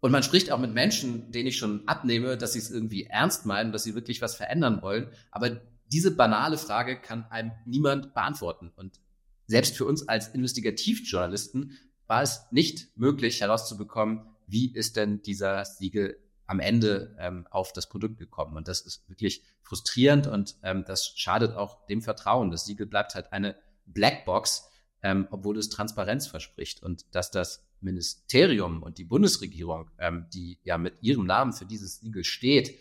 und 0.00 0.12
man 0.12 0.22
spricht 0.22 0.50
auch 0.50 0.58
mit 0.58 0.72
Menschen, 0.72 1.30
denen 1.30 1.48
ich 1.48 1.58
schon 1.58 1.86
abnehme, 1.86 2.36
dass 2.36 2.52
sie 2.52 2.58
es 2.58 2.70
irgendwie 2.70 3.04
ernst 3.04 3.46
meinen, 3.46 3.72
dass 3.72 3.84
sie 3.84 3.94
wirklich 3.94 4.20
was 4.20 4.34
verändern 4.34 4.82
wollen. 4.82 5.08
Aber 5.30 5.60
diese 5.86 6.10
banale 6.10 6.58
Frage 6.58 7.00
kann 7.00 7.26
einem 7.30 7.52
niemand 7.66 8.14
beantworten. 8.14 8.72
Und 8.74 9.00
selbst 9.46 9.76
für 9.76 9.84
uns 9.84 10.08
als 10.08 10.28
Investigativjournalisten 10.28 11.78
war 12.06 12.22
es 12.22 12.46
nicht 12.50 12.96
möglich 12.96 13.40
herauszubekommen, 13.40 14.26
wie 14.46 14.72
ist 14.72 14.96
denn 14.96 15.22
dieser 15.22 15.64
Siegel 15.64 16.18
am 16.52 16.60
Ende 16.60 17.16
ähm, 17.18 17.46
auf 17.50 17.72
das 17.72 17.88
Produkt 17.88 18.18
gekommen. 18.18 18.58
Und 18.58 18.68
das 18.68 18.82
ist 18.82 19.08
wirklich 19.08 19.42
frustrierend 19.62 20.26
und 20.26 20.56
ähm, 20.62 20.84
das 20.86 21.14
schadet 21.16 21.56
auch 21.56 21.86
dem 21.86 22.02
Vertrauen. 22.02 22.50
Das 22.50 22.66
Siegel 22.66 22.86
bleibt 22.86 23.14
halt 23.14 23.32
eine 23.32 23.56
Blackbox, 23.86 24.68
ähm, 25.02 25.28
obwohl 25.30 25.56
es 25.56 25.70
Transparenz 25.70 26.26
verspricht. 26.26 26.82
Und 26.82 27.14
dass 27.14 27.30
das 27.30 27.66
Ministerium 27.80 28.82
und 28.82 28.98
die 28.98 29.04
Bundesregierung, 29.04 29.90
ähm, 29.98 30.26
die 30.34 30.60
ja 30.62 30.76
mit 30.76 30.98
ihrem 31.00 31.24
Namen 31.24 31.54
für 31.54 31.64
dieses 31.64 32.00
Siegel 32.00 32.22
steht, 32.22 32.78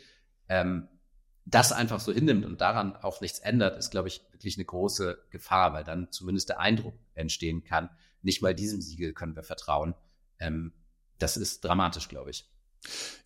ähm, 0.50 0.90
das 1.46 1.72
einfach 1.72 2.02
so 2.02 2.12
hinnimmt 2.12 2.46
und 2.46 2.60
daran 2.60 2.98
auch 2.98 3.22
nichts 3.22 3.40
ändert, 3.40 3.78
ist, 3.78 3.90
glaube 3.90 4.10
ich, 4.10 4.22
wirklich 4.34 4.58
eine 4.58 4.66
große 4.66 5.18
Gefahr, 5.30 5.72
weil 5.72 5.86
dann 5.86 6.12
zumindest 6.12 6.50
der 6.50 6.60
Eindruck 6.60 7.00
entstehen 7.14 7.64
kann, 7.64 7.90
nicht 8.22 8.42
mal 8.42 8.54
diesem 8.54 8.82
Siegel 8.82 9.14
können 9.14 9.38
wir 9.38 9.44
vertrauen. 9.44 9.96
Ähm, 10.40 10.74
das 11.20 11.38
ist 11.38 11.62
dramatisch, 11.62 12.10
glaube 12.10 12.32
ich. 12.32 12.52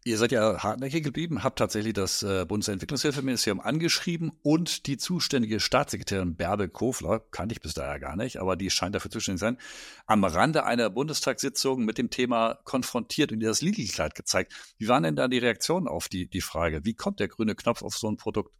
Ihr 0.03 0.17
seid 0.17 0.31
ja 0.31 0.61
hartnäckig 0.61 1.03
geblieben, 1.03 1.43
habt 1.43 1.57
tatsächlich 1.57 1.93
das 1.93 2.21
äh, 2.21 2.45
Bundesentwicklungshilfeministerium 2.45 3.59
angeschrieben 3.59 4.31
und 4.43 4.85
die 4.85 4.97
zuständige 4.97 5.59
Staatssekretärin 5.59 6.35
Bärbel 6.35 6.69
Kofler, 6.69 7.21
kannte 7.31 7.53
ich 7.53 7.61
bis 7.61 7.73
daher 7.73 7.99
gar 7.99 8.15
nicht, 8.15 8.37
aber 8.37 8.55
die 8.55 8.69
scheint 8.69 8.93
dafür 8.93 9.09
zuständig 9.09 9.39
zu 9.39 9.45
sein, 9.45 9.57
am 10.05 10.23
Rande 10.23 10.65
einer 10.65 10.89
Bundestagssitzung 10.89 11.85
mit 11.85 11.97
dem 11.97 12.09
Thema 12.09 12.59
konfrontiert 12.65 13.31
und 13.31 13.41
ihr 13.41 13.47
das 13.47 13.61
Lidl-Kleid 13.61 14.13
gezeigt. 14.13 14.53
Wie 14.77 14.87
waren 14.87 15.03
denn 15.03 15.15
da 15.15 15.27
die 15.27 15.39
Reaktionen 15.39 15.87
auf 15.87 16.07
die, 16.07 16.27
die 16.27 16.41
Frage? 16.41 16.85
Wie 16.85 16.93
kommt 16.93 17.19
der 17.19 17.27
grüne 17.27 17.55
Knopf 17.55 17.81
auf 17.81 17.97
so 17.97 18.07
ein 18.07 18.17
Produkt? 18.17 18.53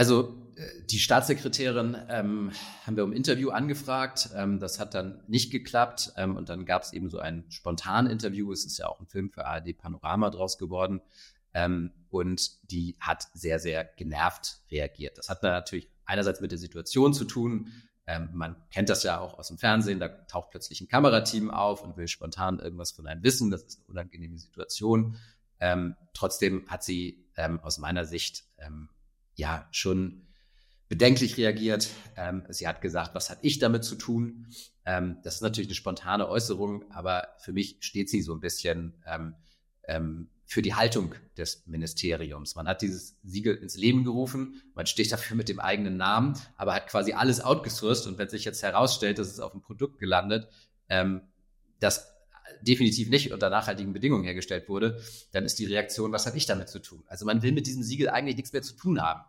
Also 0.00 0.34
äh, 0.56 0.82
die 0.86 0.98
Staatssekretärin 0.98 1.94
ähm, 2.08 2.52
haben 2.86 2.96
wir 2.96 3.04
um 3.04 3.12
Interview 3.12 3.50
angefragt. 3.50 4.30
Ähm, 4.34 4.58
das 4.58 4.80
hat 4.80 4.94
dann 4.94 5.22
nicht 5.28 5.52
geklappt. 5.52 6.14
Ähm, 6.16 6.36
und 6.36 6.48
dann 6.48 6.64
gab 6.64 6.84
es 6.84 6.94
eben 6.94 7.10
so 7.10 7.18
ein 7.18 7.44
spontan 7.50 8.06
Interview. 8.06 8.50
Es 8.50 8.64
ist 8.64 8.78
ja 8.78 8.86
auch 8.86 8.98
ein 8.98 9.08
Film 9.08 9.28
für 9.28 9.44
ARD 9.44 9.76
Panorama 9.76 10.30
draus 10.30 10.56
geworden. 10.56 11.02
Ähm, 11.52 11.92
und 12.08 12.70
die 12.70 12.96
hat 12.98 13.28
sehr, 13.34 13.58
sehr 13.58 13.84
genervt 13.84 14.62
reagiert. 14.70 15.18
Das 15.18 15.28
hat 15.28 15.42
natürlich 15.42 15.90
einerseits 16.06 16.40
mit 16.40 16.50
der 16.50 16.58
Situation 16.58 17.12
zu 17.12 17.26
tun. 17.26 17.70
Ähm, 18.06 18.30
man 18.32 18.56
kennt 18.70 18.88
das 18.88 19.02
ja 19.02 19.20
auch 19.20 19.38
aus 19.38 19.48
dem 19.48 19.58
Fernsehen. 19.58 20.00
Da 20.00 20.08
taucht 20.08 20.48
plötzlich 20.52 20.80
ein 20.80 20.88
Kamerateam 20.88 21.50
auf 21.50 21.84
und 21.84 21.98
will 21.98 22.08
spontan 22.08 22.58
irgendwas 22.58 22.92
von 22.92 23.06
einem 23.06 23.22
wissen. 23.22 23.50
Das 23.50 23.64
ist 23.64 23.80
eine 23.80 23.88
unangenehme 23.88 24.38
Situation. 24.38 25.16
Ähm, 25.60 25.94
trotzdem 26.14 26.64
hat 26.68 26.82
sie 26.82 27.26
aus 27.62 27.78
meiner 27.78 28.04
Sicht 28.04 28.44
ja 29.40 29.68
schon 29.72 30.26
bedenklich 30.88 31.36
reagiert. 31.36 31.88
Ähm, 32.16 32.44
sie 32.48 32.66
hat 32.66 32.80
gesagt, 32.80 33.14
was 33.14 33.30
hat 33.30 33.38
ich 33.42 33.58
damit 33.58 33.84
zu 33.84 33.96
tun? 33.96 34.48
Ähm, 34.84 35.18
das 35.22 35.36
ist 35.36 35.40
natürlich 35.40 35.68
eine 35.68 35.74
spontane 35.74 36.28
Äußerung, 36.28 36.90
aber 36.90 37.28
für 37.38 37.52
mich 37.52 37.78
steht 37.80 38.10
sie 38.10 38.22
so 38.22 38.34
ein 38.34 38.40
bisschen 38.40 38.94
ähm, 39.06 39.34
ähm, 39.84 40.30
für 40.46 40.62
die 40.62 40.74
Haltung 40.74 41.14
des 41.36 41.64
Ministeriums. 41.66 42.56
Man 42.56 42.66
hat 42.66 42.82
dieses 42.82 43.16
Siegel 43.22 43.54
ins 43.54 43.76
Leben 43.76 44.02
gerufen, 44.02 44.62
man 44.74 44.86
steht 44.86 45.12
dafür 45.12 45.36
mit 45.36 45.48
dem 45.48 45.60
eigenen 45.60 45.96
Namen, 45.96 46.36
aber 46.56 46.74
hat 46.74 46.88
quasi 46.88 47.12
alles 47.12 47.40
outgesourced 47.40 48.08
und 48.08 48.18
wenn 48.18 48.28
sich 48.28 48.44
jetzt 48.44 48.62
herausstellt, 48.62 49.18
dass 49.18 49.28
es 49.28 49.38
auf 49.38 49.54
ein 49.54 49.62
Produkt 49.62 49.98
gelandet, 49.98 50.48
ähm, 50.88 51.22
das 51.78 52.09
definitiv 52.62 53.10
nicht 53.10 53.32
unter 53.32 53.50
nachhaltigen 53.50 53.92
Bedingungen 53.92 54.24
hergestellt 54.24 54.68
wurde, 54.68 55.00
dann 55.32 55.44
ist 55.44 55.58
die 55.58 55.66
Reaktion, 55.66 56.12
was 56.12 56.26
habe 56.26 56.36
ich 56.36 56.46
damit 56.46 56.68
zu 56.68 56.80
tun? 56.80 57.02
Also 57.06 57.26
man 57.26 57.42
will 57.42 57.52
mit 57.52 57.66
diesem 57.66 57.82
Siegel 57.82 58.08
eigentlich 58.08 58.36
nichts 58.36 58.52
mehr 58.52 58.62
zu 58.62 58.74
tun 58.74 59.02
haben. 59.02 59.24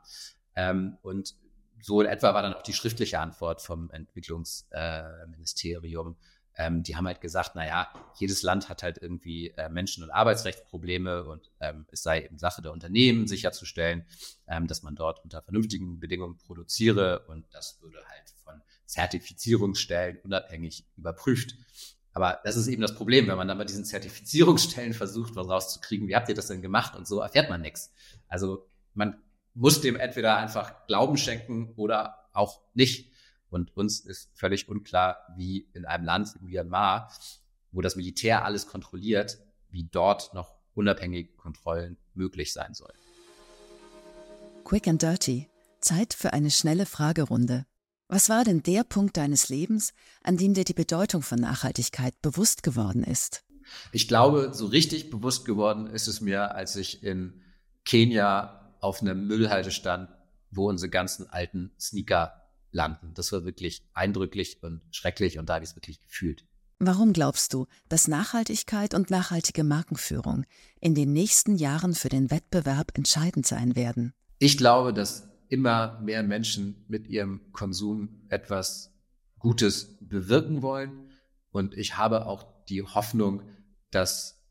Ähm, 0.55 0.97
und 1.01 1.35
so 1.81 2.01
in 2.01 2.07
etwa 2.07 2.33
war 2.33 2.41
dann 2.41 2.53
auch 2.53 2.63
die 2.63 2.73
schriftliche 2.73 3.19
Antwort 3.19 3.61
vom 3.61 3.89
Entwicklungsministerium. 3.91 6.11
Äh, 6.11 6.15
ähm, 6.57 6.83
die 6.83 6.95
haben 6.95 7.07
halt 7.07 7.19
gesagt, 7.21 7.55
naja, 7.55 7.87
jedes 8.19 8.43
Land 8.43 8.69
hat 8.69 8.83
halt 8.83 8.99
irgendwie 9.01 9.49
äh, 9.51 9.69
Menschen- 9.69 10.03
und 10.03 10.11
Arbeitsrechtsprobleme 10.11 11.23
und 11.23 11.49
ähm, 11.59 11.85
es 11.91 12.03
sei 12.03 12.23
eben 12.23 12.37
Sache 12.37 12.61
der 12.61 12.73
Unternehmen 12.73 13.27
sicherzustellen, 13.27 14.05
ähm, 14.47 14.67
dass 14.67 14.83
man 14.83 14.95
dort 14.95 15.23
unter 15.23 15.41
vernünftigen 15.41 15.99
Bedingungen 15.99 16.37
produziere 16.37 17.25
und 17.27 17.45
das 17.51 17.81
würde 17.81 17.97
halt 18.05 18.33
von 18.43 18.61
Zertifizierungsstellen 18.85 20.19
unabhängig 20.23 20.85
überprüft. 20.97 21.55
Aber 22.13 22.39
das 22.43 22.57
ist 22.57 22.67
eben 22.67 22.81
das 22.81 22.95
Problem, 22.95 23.27
wenn 23.27 23.37
man 23.37 23.47
dann 23.47 23.57
bei 23.57 23.65
diesen 23.65 23.85
Zertifizierungsstellen 23.85 24.93
versucht, 24.93 25.35
was 25.35 25.47
rauszukriegen, 25.47 26.07
wie 26.07 26.15
habt 26.15 26.27
ihr 26.29 26.35
das 26.35 26.47
denn 26.47 26.61
gemacht 26.61 26.95
und 26.95 27.07
so 27.07 27.19
erfährt 27.19 27.49
man 27.49 27.61
nichts. 27.61 27.93
Also 28.27 28.67
man 28.93 29.21
muss 29.53 29.81
dem 29.81 29.95
entweder 29.95 30.37
einfach 30.37 30.85
Glauben 30.87 31.17
schenken 31.17 31.73
oder 31.75 32.29
auch 32.33 32.61
nicht. 32.73 33.11
Und 33.49 33.75
uns 33.75 33.99
ist 33.99 34.29
völlig 34.33 34.69
unklar, 34.69 35.17
wie 35.35 35.69
in 35.73 35.85
einem 35.85 36.05
Land 36.05 36.35
wie 36.39 36.45
Myanmar, 36.45 37.11
wo 37.71 37.81
das 37.81 37.95
Militär 37.95 38.45
alles 38.45 38.67
kontrolliert, 38.67 39.39
wie 39.69 39.87
dort 39.89 40.33
noch 40.33 40.55
unabhängige 40.73 41.33
Kontrollen 41.33 41.97
möglich 42.13 42.53
sein 42.53 42.73
sollen. 42.73 42.95
Quick 44.63 44.87
and 44.87 45.01
Dirty. 45.01 45.49
Zeit 45.79 46.13
für 46.13 46.33
eine 46.33 46.51
schnelle 46.51 46.85
Fragerunde. 46.85 47.65
Was 48.13 48.27
war 48.27 48.43
denn 48.43 48.61
der 48.61 48.83
Punkt 48.83 49.15
deines 49.15 49.47
Lebens, 49.47 49.93
an 50.21 50.35
dem 50.35 50.53
dir 50.53 50.65
die 50.65 50.73
Bedeutung 50.73 51.21
von 51.21 51.39
Nachhaltigkeit 51.39 52.13
bewusst 52.21 52.61
geworden 52.61 53.05
ist? 53.05 53.45
Ich 53.93 54.09
glaube, 54.09 54.51
so 54.53 54.65
richtig 54.65 55.09
bewusst 55.09 55.45
geworden 55.45 55.87
ist 55.87 56.09
es 56.09 56.19
mir, 56.19 56.53
als 56.53 56.75
ich 56.75 57.03
in 57.03 57.41
Kenia 57.85 58.75
auf 58.81 59.01
einem 59.01 59.27
Müllhalde 59.27 59.71
stand, 59.71 60.09
wo 60.49 60.67
unsere 60.67 60.89
ganzen 60.89 61.29
alten 61.29 61.71
Sneaker 61.79 62.33
landen. 62.73 63.13
Das 63.13 63.31
war 63.31 63.45
wirklich 63.45 63.81
eindrücklich 63.93 64.61
und 64.61 64.81
schrecklich 64.91 65.39
und 65.39 65.47
da 65.47 65.53
habe 65.53 65.63
ich 65.63 65.69
es 65.69 65.77
wirklich 65.77 66.01
gefühlt. 66.01 66.43
Warum 66.79 67.13
glaubst 67.13 67.53
du, 67.53 67.65
dass 67.87 68.09
Nachhaltigkeit 68.09 68.93
und 68.93 69.09
nachhaltige 69.09 69.63
Markenführung 69.63 70.43
in 70.81 70.95
den 70.95 71.13
nächsten 71.13 71.55
Jahren 71.55 71.95
für 71.95 72.09
den 72.09 72.29
Wettbewerb 72.29 72.91
entscheidend 72.97 73.47
sein 73.47 73.77
werden? 73.77 74.13
Ich 74.37 74.57
glaube, 74.57 74.91
dass 74.91 75.30
immer 75.51 75.99
mehr 76.01 76.23
Menschen 76.23 76.85
mit 76.87 77.07
ihrem 77.07 77.51
Konsum 77.51 78.21
etwas 78.29 78.93
Gutes 79.37 79.97
bewirken 79.99 80.61
wollen. 80.61 81.11
Und 81.51 81.75
ich 81.75 81.97
habe 81.97 82.25
auch 82.25 82.45
die 82.69 82.83
Hoffnung, 82.83 83.43
dass 83.91 84.41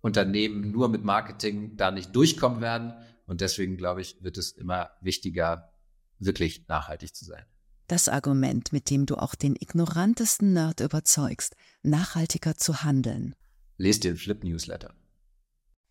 Unternehmen 0.00 0.72
nur 0.72 0.88
mit 0.88 1.04
Marketing 1.04 1.76
da 1.76 1.92
nicht 1.92 2.16
durchkommen 2.16 2.60
werden. 2.60 2.94
Und 3.26 3.40
deswegen 3.40 3.76
glaube 3.76 4.00
ich, 4.00 4.22
wird 4.24 4.38
es 4.38 4.50
immer 4.50 4.90
wichtiger, 5.00 5.72
wirklich 6.18 6.66
nachhaltig 6.66 7.14
zu 7.14 7.24
sein. 7.24 7.44
Das 7.86 8.08
Argument, 8.08 8.72
mit 8.72 8.90
dem 8.90 9.06
du 9.06 9.16
auch 9.16 9.36
den 9.36 9.54
ignorantesten 9.54 10.52
Nerd 10.52 10.80
überzeugst, 10.80 11.54
nachhaltiger 11.84 12.56
zu 12.56 12.82
handeln. 12.82 13.36
Lest 13.76 14.02
den 14.02 14.16
Flip 14.16 14.42
Newsletter. 14.42 14.94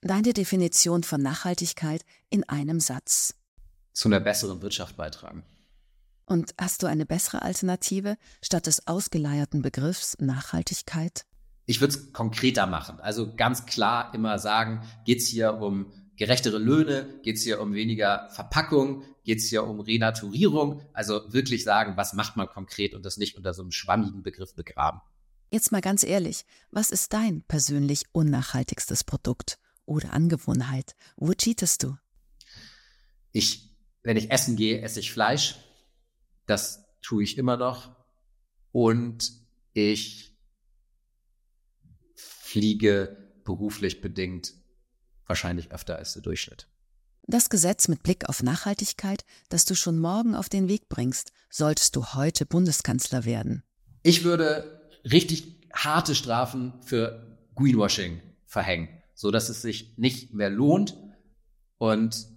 Deine 0.01 0.33
Definition 0.33 1.03
von 1.03 1.21
Nachhaltigkeit 1.21 2.03
in 2.29 2.43
einem 2.43 2.81
Satz. 2.81 3.38
Zu 3.99 4.07
einer 4.07 4.21
besseren 4.21 4.61
Wirtschaft 4.61 4.95
beitragen. 4.95 5.43
Und 6.25 6.55
hast 6.57 6.83
du 6.83 6.87
eine 6.87 7.05
bessere 7.05 7.41
Alternative 7.41 8.15
statt 8.41 8.65
des 8.65 8.87
ausgeleierten 8.87 9.61
Begriffs 9.61 10.15
Nachhaltigkeit? 10.21 11.25
Ich 11.65 11.81
würde 11.81 11.95
es 11.95 12.13
konkreter 12.13 12.65
machen. 12.65 13.01
Also 13.01 13.35
ganz 13.35 13.65
klar 13.65 14.13
immer 14.13 14.39
sagen, 14.39 14.87
geht 15.03 15.19
es 15.19 15.27
hier 15.27 15.55
um 15.55 15.91
gerechtere 16.15 16.59
Löhne, 16.59 17.19
geht 17.23 17.35
es 17.35 17.43
hier 17.43 17.59
um 17.59 17.73
weniger 17.73 18.29
Verpackung, 18.29 19.03
geht 19.25 19.39
es 19.39 19.49
hier 19.49 19.65
um 19.65 19.81
Renaturierung. 19.81 20.81
Also 20.93 21.33
wirklich 21.33 21.65
sagen, 21.65 21.97
was 21.97 22.13
macht 22.13 22.37
man 22.37 22.47
konkret 22.47 22.93
und 22.93 23.03
das 23.03 23.17
nicht 23.17 23.35
unter 23.35 23.53
so 23.53 23.63
einem 23.63 23.73
schwammigen 23.73 24.23
Begriff 24.23 24.55
begraben. 24.55 25.01
Jetzt 25.51 25.73
mal 25.73 25.81
ganz 25.81 26.05
ehrlich, 26.05 26.45
was 26.71 26.91
ist 26.91 27.11
dein 27.11 27.41
persönlich 27.49 28.03
unnachhaltigstes 28.13 29.03
Produkt 29.03 29.59
oder 29.85 30.13
Angewohnheit? 30.13 30.95
Wo 31.17 31.33
cheatest 31.33 31.83
du? 31.83 31.97
Ich, 33.33 33.68
wenn 34.03 34.17
ich 34.17 34.31
essen 34.31 34.55
gehe, 34.55 34.81
esse 34.81 34.99
ich 34.99 35.11
Fleisch. 35.11 35.57
Das 36.45 36.85
tue 37.01 37.23
ich 37.23 37.37
immer 37.37 37.57
noch. 37.57 37.95
Und 38.71 39.31
ich 39.73 40.37
fliege 42.15 43.31
beruflich 43.43 44.01
bedingt 44.01 44.53
wahrscheinlich 45.25 45.71
öfter 45.71 45.97
als 45.97 46.13
der 46.13 46.21
Durchschnitt. 46.21 46.67
Das 47.23 47.49
Gesetz 47.49 47.87
mit 47.87 48.01
Blick 48.01 48.27
auf 48.27 48.41
Nachhaltigkeit, 48.41 49.23
das 49.49 49.65
du 49.65 49.75
schon 49.75 49.99
morgen 49.99 50.33
auf 50.33 50.49
den 50.49 50.67
Weg 50.67 50.89
bringst, 50.89 51.31
solltest 51.51 51.95
du 51.95 52.13
heute 52.15 52.47
Bundeskanzler 52.47 53.25
werden. 53.25 53.63
Ich 54.01 54.23
würde 54.23 54.81
richtig 55.03 55.69
harte 55.71 56.15
Strafen 56.15 56.73
für 56.81 57.37
Greenwashing 57.55 58.21
verhängen, 58.45 58.89
so 59.13 59.29
dass 59.29 59.49
es 59.49 59.61
sich 59.61 59.97
nicht 59.97 60.33
mehr 60.33 60.49
lohnt 60.49 60.97
und 61.77 62.27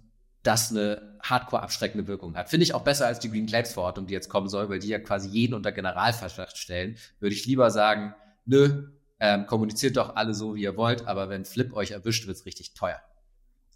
das 0.43 0.71
eine 0.71 1.17
hardcore 1.21 1.63
abschreckende 1.63 2.07
Wirkung 2.07 2.35
hat. 2.35 2.49
Finde 2.49 2.65
ich 2.65 2.73
auch 2.73 2.83
besser 2.83 3.07
als 3.07 3.19
die 3.19 3.29
Green 3.29 3.45
Claims 3.45 3.73
Verordnung, 3.73 4.07
die 4.07 4.13
jetzt 4.13 4.29
kommen 4.29 4.49
soll, 4.49 4.69
weil 4.69 4.79
die 4.79 4.89
ja 4.89 4.99
quasi 4.99 5.29
jeden 5.29 5.53
unter 5.53 5.71
Generalverdacht 5.71 6.57
stellen. 6.57 6.97
Würde 7.19 7.33
ich 7.33 7.45
lieber 7.45 7.71
sagen, 7.71 8.13
nö, 8.45 8.89
ähm, 9.19 9.45
kommuniziert 9.45 9.95
doch 9.95 10.15
alle 10.17 10.33
so, 10.33 10.55
wie 10.55 10.63
ihr 10.63 10.75
wollt, 10.75 11.07
aber 11.07 11.29
wenn 11.29 11.45
Flip 11.45 11.73
euch 11.73 11.91
erwischt, 11.91 12.27
wird 12.27 12.37
es 12.37 12.45
richtig 12.45 12.73
teuer. 12.73 13.01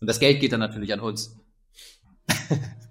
Und 0.01 0.07
das 0.07 0.19
Geld 0.19 0.41
geht 0.41 0.51
dann 0.51 0.59
natürlich 0.59 0.91
an 0.93 0.99
uns. 0.99 1.39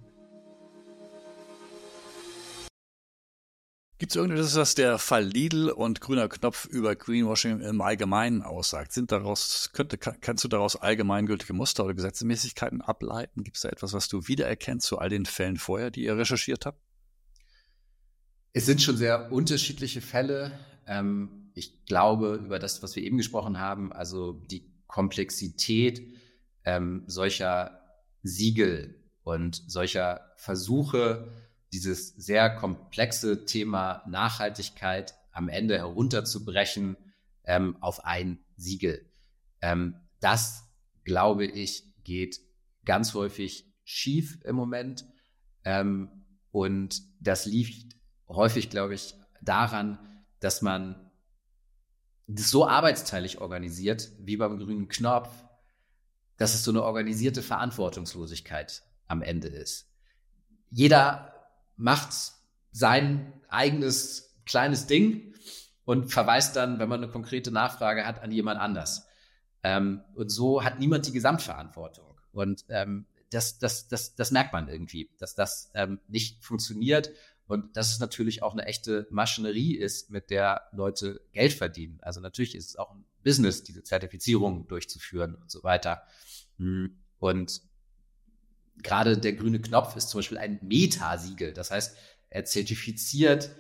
Gibt 3.99 4.13
es 4.13 4.17
irgendetwas, 4.17 4.57
was 4.57 4.75
der 4.75 4.99
Fall 4.99 5.25
Lidl 5.25 5.71
und 5.71 6.03
grüner 6.03 6.29
Knopf 6.29 6.67
über 6.67 6.95
Greenwashing 6.95 7.61
im 7.61 7.81
Allgemeinen 7.81 8.43
aussagt? 8.43 8.93
Sind 8.93 9.11
daraus, 9.11 9.71
könnte, 9.73 9.97
kannst 9.97 10.45
du 10.45 10.49
daraus 10.49 10.77
allgemeingültige 10.77 11.55
Muster 11.55 11.85
oder 11.85 11.95
Gesetzmäßigkeiten 11.95 12.83
ableiten? 12.83 13.43
Gibt 13.43 13.57
es 13.57 13.63
da 13.63 13.71
etwas, 13.71 13.95
was 13.95 14.09
du 14.09 14.29
wiedererkennst 14.29 14.87
zu 14.87 14.99
all 14.99 15.09
den 15.09 15.25
Fällen 15.25 15.57
vorher, 15.57 15.91
die 15.91 16.05
ihr 16.05 16.19
recherchiert 16.19 16.67
habt? 16.67 16.79
Es 18.53 18.67
sind 18.67 18.83
schon 18.83 18.99
sehr 18.99 19.33
unterschiedliche 19.33 20.03
Fälle. 20.03 20.59
Ähm, 20.87 21.51
ich 21.55 21.87
glaube, 21.87 22.35
über 22.45 22.59
das, 22.59 22.83
was 22.83 22.97
wir 22.97 23.03
eben 23.03 23.17
gesprochen 23.17 23.59
haben, 23.59 23.95
also 23.95 24.33
die 24.51 24.71
Komplexität 24.87 26.03
ähm, 26.65 27.05
solcher 27.07 27.81
Siegel 28.23 29.03
und 29.25 29.63
solcher 29.67 30.33
Versuche, 30.37 31.33
dieses 31.73 32.09
sehr 32.09 32.51
komplexe 32.57 33.45
Thema 33.45 34.03
Nachhaltigkeit 34.07 35.15
am 35.33 35.49
Ende 35.49 35.77
herunterzubrechen 35.77 36.97
ähm, 37.45 37.77
auf 37.81 38.05
ein 38.05 38.39
Siegel. 38.57 39.11
Ähm, 39.61 39.97
das, 40.21 40.65
glaube 41.05 41.45
ich, 41.47 41.85
geht 42.05 42.41
ganz 42.85 43.15
häufig 43.15 43.71
schief 43.85 44.39
im 44.45 44.57
Moment. 44.57 45.05
Ähm, 45.65 46.25
und 46.51 47.03
das 47.21 47.47
liegt 47.47 47.97
häufig, 48.29 48.71
glaube 48.71 48.95
ich, 48.95 49.15
daran, 49.43 49.99
dass 50.41 50.63
man 50.63 51.11
das 52.27 52.51
so 52.51 52.67
arbeitsteilig 52.67 53.41
organisiert, 53.41 54.11
wie 54.19 54.37
beim 54.37 54.59
grünen 54.59 54.89
Knopf, 54.89 55.31
dass 56.37 56.55
es 56.55 56.65
so 56.65 56.71
eine 56.71 56.83
organisierte 56.83 57.43
Verantwortungslosigkeit 57.43 58.83
am 59.07 59.23
Ende 59.23 59.49
ist. 59.49 59.89
Jeder 60.71 61.36
macht 61.77 62.13
sein 62.73 63.33
eigenes 63.49 64.35
kleines 64.45 64.87
Ding 64.87 65.35
und 65.85 66.11
verweist 66.11 66.57
dann, 66.57 66.79
wenn 66.79 66.89
man 66.89 67.03
eine 67.03 67.13
konkrete 67.13 67.51
Nachfrage 67.51 68.07
hat, 68.07 68.23
an 68.23 68.31
jemand 68.31 68.61
anders. 68.61 69.07
Ähm, 69.63 70.03
und 70.15 70.31
so 70.31 70.63
hat 70.63 70.79
niemand 70.79 71.07
die 71.07 71.13
Gesamtverantwortung. 71.13 72.21
Und 72.33 72.65
ähm, 72.69 73.07
das, 73.31 73.59
das, 73.59 73.89
das, 73.89 74.15
das 74.15 74.31
merkt 74.31 74.53
man 74.53 74.69
irgendwie, 74.69 75.11
dass 75.19 75.35
das 75.35 75.71
ähm, 75.75 76.01
nicht 76.09 76.45
funktioniert 76.45 77.11
und 77.47 77.77
dass 77.77 77.93
es 77.93 77.99
natürlich 77.99 78.43
auch 78.43 78.53
eine 78.53 78.67
echte 78.67 79.07
Maschinerie 79.11 79.75
ist, 79.77 80.11
mit 80.11 80.31
der 80.31 80.63
Leute 80.73 81.21
Geld 81.33 81.53
verdienen. 81.53 81.99
Also 82.03 82.21
natürlich 82.21 82.55
ist 82.55 82.71
es 82.71 82.77
auch 82.77 82.93
ein 82.93 83.05
Business, 83.23 83.63
diese 83.63 83.83
Zertifizierung 83.83 84.69
durchzuführen 84.69 85.35
und 85.35 85.51
so 85.51 85.63
weiter. 85.63 86.03
Hm. 86.59 86.99
Und 87.19 87.63
gerade 88.83 89.19
der 89.19 89.33
grüne 89.33 89.61
Knopf 89.61 89.97
ist 89.97 90.09
zum 90.09 90.19
Beispiel 90.19 90.39
ein 90.39 90.59
Metasiegel. 90.63 91.53
Das 91.53 91.71
heißt, 91.71 91.97
er 92.31 92.45
zertifiziert 92.45 93.51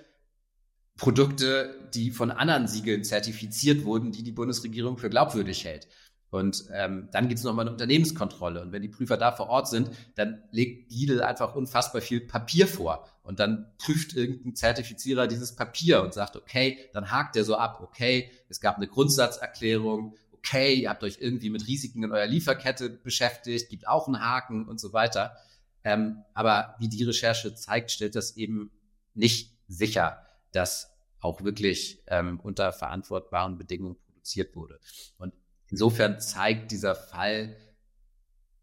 Produkte, 0.97 1.89
die 1.95 2.11
von 2.11 2.31
anderen 2.31 2.69
Siegeln 2.69 3.05
zertifiziert 3.05 3.85
wurden, 3.85 4.13
die 4.13 4.23
die 4.23 4.33
Bundesregierung 4.33 4.99
für 4.99 5.11
glaubwürdig 5.11 5.65
hält. 5.65 5.89
Und 6.31 6.65
ähm, 6.73 7.09
dann 7.13 7.29
gibt 7.29 7.39
es 7.39 7.45
nochmal 7.45 7.65
eine 7.65 7.73
Unternehmenskontrolle. 7.73 8.61
Und 8.61 8.73
wenn 8.73 8.83
die 8.83 8.89
Prüfer 8.89 9.17
da 9.17 9.33
vor 9.33 9.49
Ort 9.49 9.69
sind, 9.69 9.91
dann 10.17 10.43
legt 10.51 10.91
Lidl 10.91 11.23
einfach 11.23 11.55
unfassbar 11.55 12.03
viel 12.03 12.21
Papier 12.21 12.67
vor. 12.67 13.09
Und 13.23 13.41
dann 13.41 13.73
prüft 13.79 14.15
irgendein 14.15 14.55
Zertifizierer 14.55 15.29
dieses 15.29 15.55
Papier 15.55 16.03
und 16.03 16.15
sagt, 16.15 16.37
okay, 16.37 16.79
dann 16.93 17.11
hakt 17.11 17.37
der 17.37 17.45
so 17.45 17.57
ab, 17.57 17.81
okay, 17.83 18.31
es 18.49 18.61
gab 18.61 18.77
eine 18.77 18.89
Grundsatzerklärung, 18.89 20.15
okay, 20.47 20.75
ihr 20.75 20.91
habt 20.91 21.03
euch 21.03 21.19
irgendwie 21.21 21.51
mit 21.51 21.67
Risiken 21.67 22.05
in 22.05 22.13
eurer 22.13 22.27
Lieferkette 22.27 22.89
beschäftigt, 22.89 23.69
gibt 23.69 23.89
auch 23.89 24.07
einen 24.07 24.21
Haken 24.21 24.69
und 24.69 24.81
so 24.81 24.93
weiter. 24.93 25.37
Ähm, 25.83 26.23
aber 26.35 26.77
wie 26.79 26.89
die 26.89 27.05
Recherche 27.05 27.55
zeigt, 27.55 27.91
stellt 27.91 28.15
das 28.15 28.37
eben 28.37 28.71
nicht 29.15 29.57
sicher, 29.67 30.25
dass 30.53 30.91
auch 31.21 31.43
wirklich 31.43 32.03
ähm, 32.07 32.39
unter 32.41 32.73
verantwortbaren 32.73 33.59
Bedingungen 33.59 33.97
produziert 33.97 34.55
wurde. 34.55 34.79
Und 35.19 35.35
insofern 35.69 36.21
zeigt 36.21 36.71
dieser 36.71 36.95
Fall 36.95 37.57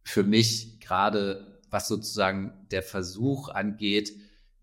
für 0.03 0.23
mich 0.23 0.79
gerade, 0.79 1.61
was 1.69 1.87
sozusagen 1.87 2.67
der 2.71 2.83
Versuch 2.83 3.49
angeht, 3.49 4.13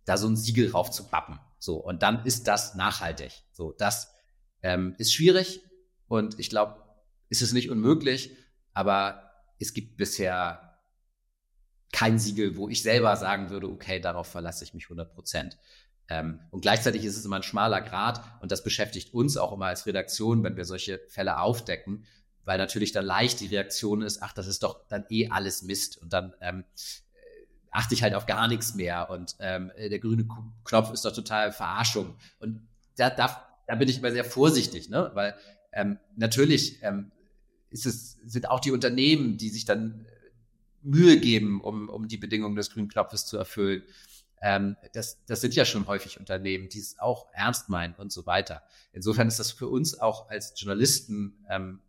da 0.05 0.17
so 0.17 0.29
ein 0.29 0.37
Siegel 0.37 0.71
drauf 0.71 0.91
zu 0.91 1.09
bappen. 1.09 1.39
So, 1.59 1.77
und 1.77 2.03
dann 2.03 2.25
ist 2.25 2.47
das 2.47 2.75
nachhaltig. 2.75 3.33
So, 3.53 3.73
das 3.73 4.11
ähm, 4.63 4.95
ist 4.99 5.13
schwierig 5.13 5.61
und 6.09 6.39
ich 6.39 6.49
glaube, 6.49 6.90
ist 7.31 7.43
es 7.43 7.53
nicht 7.53 7.71
unmöglich, 7.71 8.37
aber 8.75 9.31
es 9.59 9.73
gibt 9.73 9.97
bisher 9.97 10.79
kein 11.93 12.19
Siegel, 12.19 12.57
wo 12.57 12.69
ich 12.69 12.83
selber 12.83 13.17
sagen 13.17 13.51
würde, 13.51 13.69
okay, 13.69 14.01
darauf 14.01 14.27
verlasse 14.27 14.65
ich 14.65 14.75
mich 14.75 14.85
100 14.85 15.13
Prozent. 15.13 15.59
Ähm, 16.09 16.41
und 16.51 16.61
gleichzeitig 16.61 17.05
ist 17.05 17.17
es 17.17 17.25
immer 17.25 17.37
ein 17.37 17.43
schmaler 17.43 17.81
Grad 17.81 18.23
und 18.43 18.53
das 18.53 18.63
beschäftigt 18.63 19.15
uns 19.15 19.37
auch 19.37 19.53
immer 19.53 19.67
als 19.67 19.87
Redaktion, 19.87 20.43
wenn 20.43 20.57
wir 20.57 20.65
solche 20.65 21.01
Fälle 21.09 21.39
aufdecken, 21.39 22.05
weil 22.45 22.59
natürlich 22.59 22.93
dann 22.93 23.05
leicht 23.05 23.41
die 23.41 23.47
Reaktion 23.47 24.03
ist, 24.03 24.23
ach, 24.23 24.33
das 24.33 24.47
ist 24.47 24.63
doch 24.63 24.87
dann 24.89 25.05
eh 25.09 25.29
alles 25.29 25.63
Mist 25.63 25.99
und 25.99 26.13
dann 26.13 26.35
ähm, 26.41 26.65
achte 27.71 27.95
ich 27.95 28.03
halt 28.03 28.15
auf 28.15 28.27
gar 28.27 28.49
nichts 28.49 28.75
mehr 28.75 29.11
und 29.11 29.37
ähm, 29.39 29.71
der 29.79 29.99
grüne 30.01 30.27
Knopf 30.65 30.93
ist 30.93 31.05
doch 31.05 31.13
total 31.13 31.53
Verarschung 31.53 32.17
und 32.41 32.67
da, 32.97 33.11
da, 33.11 33.49
da 33.67 33.75
bin 33.77 33.89
ich 33.89 33.99
immer 33.99 34.11
sehr 34.11 34.25
vorsichtig, 34.25 34.89
ne? 34.89 35.11
weil 35.15 35.37
ähm, 35.73 35.99
natürlich 36.17 36.83
ähm, 36.83 37.13
ist 37.71 37.87
es, 37.87 38.19
sind 38.25 38.49
auch 38.51 38.61
die 38.61 38.73
Unternehmen, 38.73 39.37
die 39.37 39.49
sich 39.49 39.65
dann 39.65 40.07
Mühe 40.83 41.19
geben, 41.19 41.61
um, 41.61 41.89
um 41.89 42.09
die 42.09 42.17
Bedingungen 42.17 42.57
des 42.57 42.71
grünen 42.71 42.89
Knopfes 42.89 43.27
zu 43.27 43.37
erfüllen. 43.37 43.83
Ähm, 44.43 44.77
das, 44.95 45.25
das 45.27 45.41
sind 45.41 45.55
ja 45.55 45.65
schon 45.65 45.87
häufig 45.87 46.19
Unternehmen, 46.19 46.69
die 46.69 46.79
es 46.79 46.99
auch 46.99 47.27
ernst 47.33 47.69
meinen 47.69 47.95
und 47.95 48.11
so 48.11 48.27
weiter. 48.27 48.63
Insofern 48.93 49.29
ist 49.29 49.39
das 49.39 49.53
für 49.53 49.69
uns 49.69 50.01
auch 50.01 50.31
als 50.31 50.55
Journalisten 50.57 51.45
ähm, 51.49 51.81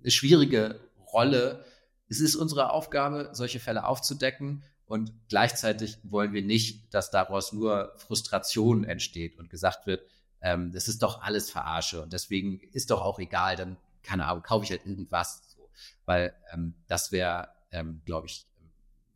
eine 0.00 0.10
schwierige 0.10 0.80
Rolle. 1.12 1.64
Es 2.08 2.20
ist 2.20 2.36
unsere 2.36 2.70
Aufgabe, 2.70 3.30
solche 3.32 3.60
Fälle 3.60 3.84
aufzudecken. 3.84 4.64
Und 4.86 5.12
gleichzeitig 5.28 5.98
wollen 6.02 6.32
wir 6.32 6.42
nicht, 6.42 6.94
dass 6.94 7.10
daraus 7.10 7.52
nur 7.52 7.92
Frustration 7.98 8.84
entsteht 8.84 9.38
und 9.38 9.50
gesagt 9.50 9.86
wird, 9.86 10.02
ähm, 10.40 10.72
das 10.72 10.88
ist 10.88 11.02
doch 11.02 11.20
alles 11.20 11.50
Verarsche 11.50 12.02
und 12.02 12.12
deswegen 12.12 12.60
ist 12.72 12.90
doch 12.90 13.02
auch 13.02 13.18
egal, 13.18 13.56
dann, 13.56 13.76
keine 14.08 14.26
Ahnung, 14.26 14.42
kaufe 14.42 14.64
ich 14.64 14.70
halt 14.70 14.86
irgendwas. 14.86 15.42
So. 15.54 15.68
Weil 16.06 16.34
ähm, 16.52 16.74
das 16.86 17.12
wäre, 17.12 17.48
ähm, 17.70 18.00
glaube 18.06 18.26
ich, 18.26 18.46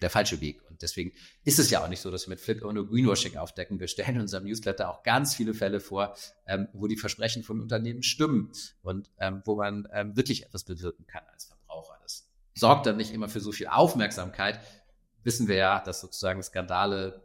der 0.02 0.11
falsche 0.11 0.40
Weg. 0.40 0.61
Und 0.68 0.83
deswegen 0.83 1.12
ist 1.44 1.59
es 1.59 1.70
ja 1.70 1.83
auch 1.83 1.88
nicht 1.88 2.00
so, 2.00 2.11
dass 2.11 2.26
wir 2.26 2.31
mit 2.31 2.40
Flip 2.40 2.61
nur 2.61 2.87
Greenwashing 2.88 3.37
aufdecken. 3.37 3.81
Wir 3.81 3.88
stellen 3.88 4.16
in 4.16 4.20
unserem 4.22 4.44
Newsletter 4.44 4.90
auch 4.90 5.02
ganz 5.02 5.35
viele 5.35 5.55
Fälle 5.55 5.81
vor, 5.81 6.14
ähm, 6.46 6.68
wo 6.72 6.87
die 6.88 6.96
Versprechen 6.96 7.42
von 7.42 7.61
Unternehmen 7.61 8.02
stimmen 8.02 8.52
und 8.83 9.11
ähm, 9.18 9.42
wo 9.44 9.57
man 9.57 9.88
ähm, 9.92 10.16
wirklich 10.16 10.44
etwas 10.44 10.64
bewirken 10.64 11.07
kann 11.07 11.22
als 11.33 11.46
Verbraucher. 11.46 11.98
Das 12.02 12.28
sorgt 12.55 12.87
dann 12.87 12.96
nicht 12.96 13.12
immer 13.12 13.28
für 13.28 13.40
so 13.40 13.52
viel 13.52 13.68
Aufmerksamkeit. 13.68 14.61
Wissen 15.22 15.48
wir 15.48 15.57
ja, 15.57 15.81
dass 15.81 16.00
sozusagen 16.00 16.42
Skandale 16.42 17.22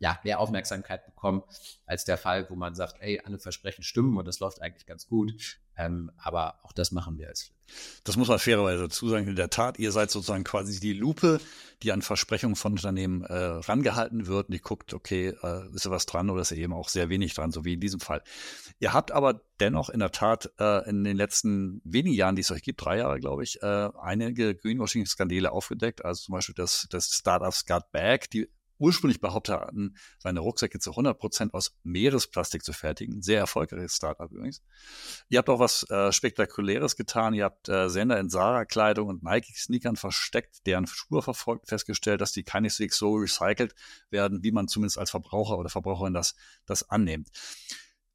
ja, 0.00 0.18
mehr 0.24 0.40
Aufmerksamkeit 0.40 1.04
bekommen 1.04 1.42
als 1.86 2.04
der 2.04 2.18
Fall, 2.18 2.48
wo 2.50 2.56
man 2.56 2.74
sagt, 2.74 2.96
ey, 3.00 3.20
alle 3.24 3.38
Versprechen 3.38 3.84
stimmen 3.84 4.16
und 4.16 4.26
das 4.26 4.40
läuft 4.40 4.60
eigentlich 4.62 4.86
ganz 4.86 5.06
gut. 5.06 5.58
Ähm, 5.76 6.10
aber 6.18 6.58
auch 6.62 6.72
das 6.72 6.90
machen 6.90 7.18
wir 7.18 7.28
als 7.28 7.44
Flip. 7.44 7.56
Das 8.04 8.16
muss 8.16 8.28
man 8.28 8.38
fairerweise 8.38 8.82
dazu 8.82 9.08
sagen. 9.08 9.28
In 9.28 9.36
der 9.36 9.50
Tat, 9.50 9.78
ihr 9.78 9.92
seid 9.92 10.10
sozusagen 10.10 10.42
quasi 10.42 10.80
die 10.80 10.92
Lupe, 10.92 11.40
die 11.82 11.92
an 11.92 12.02
Versprechungen 12.02 12.56
von 12.56 12.72
Unternehmen 12.72 13.22
äh, 13.24 13.34
rangehalten 13.34 14.26
wird 14.26 14.48
und 14.48 14.54
die 14.54 14.60
guckt, 14.60 14.92
okay, 14.92 15.34
äh, 15.42 15.74
ist 15.74 15.86
da 15.86 15.90
was 15.90 16.06
dran 16.06 16.28
oder 16.28 16.42
ist 16.42 16.50
da 16.50 16.56
eben 16.56 16.72
auch 16.72 16.88
sehr 16.88 17.08
wenig 17.08 17.34
dran, 17.34 17.52
so 17.52 17.64
wie 17.64 17.74
in 17.74 17.80
diesem 17.80 18.00
Fall. 18.00 18.22
Ihr 18.80 18.92
habt 18.92 19.12
aber 19.12 19.42
dennoch 19.60 19.90
in 19.90 20.00
der 20.00 20.12
Tat 20.12 20.50
äh, 20.58 20.88
in 20.88 21.04
den 21.04 21.16
letzten 21.16 21.80
wenigen 21.84 22.16
Jahren, 22.16 22.36
die 22.36 22.42
es 22.42 22.50
euch 22.50 22.62
gibt, 22.62 22.84
drei 22.84 22.98
Jahre, 22.98 23.20
glaube 23.20 23.44
ich, 23.44 23.62
äh, 23.62 23.88
einige 24.00 24.54
Greenwashing-Skandale 24.54 25.52
aufgedeckt. 25.52 26.04
Also 26.04 26.24
zum 26.24 26.32
Beispiel 26.32 26.54
das, 26.54 26.86
das 26.90 27.06
Startup 27.06 27.54
Scut 27.54 27.92
Bag, 27.92 28.30
die 28.32 28.48
ursprünglich 28.80 29.20
behauptet 29.20 29.54
hatten, 29.54 29.96
seine 30.18 30.40
Rucksäcke 30.40 30.78
zu 30.78 30.90
100 30.90 31.18
Prozent 31.18 31.54
aus 31.54 31.76
Meeresplastik 31.84 32.64
zu 32.64 32.72
fertigen. 32.72 33.22
Sehr 33.22 33.38
erfolgreiches 33.38 33.94
Startup 33.94 34.30
übrigens. 34.30 34.62
Ihr 35.28 35.38
habt 35.38 35.48
auch 35.48 35.60
was 35.60 35.88
äh, 35.90 36.10
Spektakuläres 36.12 36.96
getan. 36.96 37.34
Ihr 37.34 37.44
habt 37.44 37.68
äh, 37.68 37.88
Sender 37.88 38.18
in 38.18 38.30
Sarah-Kleidung 38.30 39.08
und 39.08 39.22
Nike-Sneakern 39.22 39.96
versteckt, 39.96 40.66
deren 40.66 40.86
Spur 40.86 41.22
verfolgt, 41.22 41.68
festgestellt, 41.68 42.20
dass 42.20 42.32
die 42.32 42.42
keineswegs 42.42 42.96
so 42.96 43.14
recycelt 43.14 43.74
werden, 44.10 44.42
wie 44.42 44.52
man 44.52 44.66
zumindest 44.66 44.98
als 44.98 45.10
Verbraucher 45.10 45.58
oder 45.58 45.68
Verbraucherin 45.68 46.14
das, 46.14 46.34
das 46.66 46.88
annimmt. 46.90 47.28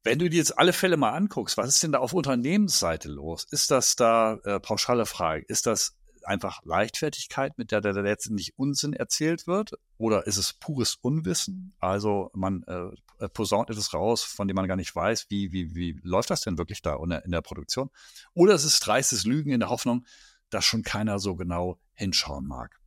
Wenn 0.02 0.20
du 0.20 0.30
dir 0.30 0.36
jetzt 0.36 0.56
alle 0.56 0.72
Fälle 0.72 0.96
mal 0.96 1.10
anguckst, 1.10 1.56
was 1.56 1.68
ist 1.68 1.82
denn 1.82 1.92
da 1.92 1.98
auf 1.98 2.12
Unternehmensseite 2.12 3.08
los? 3.08 3.44
Ist 3.50 3.72
das 3.72 3.96
da, 3.96 4.34
äh, 4.44 4.60
pauschale 4.60 5.04
Frage, 5.04 5.44
ist 5.48 5.66
das 5.66 5.96
einfach 6.26 6.62
Leichtfertigkeit, 6.64 7.56
mit 7.58 7.70
der 7.70 7.80
der 7.80 7.92
letztendlich 7.94 8.58
Unsinn 8.58 8.92
erzählt 8.92 9.46
wird? 9.46 9.72
Oder 9.98 10.26
ist 10.26 10.36
es 10.36 10.52
pures 10.52 10.96
Unwissen? 10.96 11.74
Also 11.78 12.30
man 12.34 12.62
äh, 12.64 12.90
äh, 13.18 13.28
posaunt 13.28 13.70
etwas 13.70 13.94
raus, 13.94 14.22
von 14.22 14.48
dem 14.48 14.54
man 14.54 14.68
gar 14.68 14.76
nicht 14.76 14.94
weiß, 14.94 15.26
wie, 15.30 15.52
wie, 15.52 15.74
wie 15.74 15.98
läuft 16.02 16.30
das 16.30 16.42
denn 16.42 16.58
wirklich 16.58 16.82
da 16.82 16.96
in 17.02 17.10
der, 17.10 17.24
in 17.24 17.30
der 17.30 17.42
Produktion? 17.42 17.90
Oder 18.34 18.54
ist 18.54 18.64
es 18.64 18.80
dreistes 18.80 19.24
Lügen 19.24 19.50
in 19.50 19.60
der 19.60 19.70
Hoffnung, 19.70 20.04
dass 20.50 20.64
schon 20.64 20.82
keiner 20.82 21.18
so 21.18 21.36
genau 21.36 21.80
hinschauen 21.94 22.46
mag? 22.46 22.78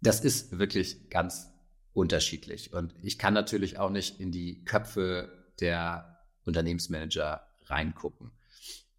Das 0.00 0.20
ist 0.20 0.58
wirklich 0.58 1.10
ganz 1.10 1.48
unterschiedlich. 1.92 2.72
Und 2.72 2.94
ich 3.02 3.18
kann 3.18 3.34
natürlich 3.34 3.78
auch 3.78 3.90
nicht 3.90 4.20
in 4.20 4.30
die 4.30 4.64
Köpfe 4.64 5.32
der 5.60 6.24
Unternehmensmanager 6.44 7.46
reingucken. 7.64 8.30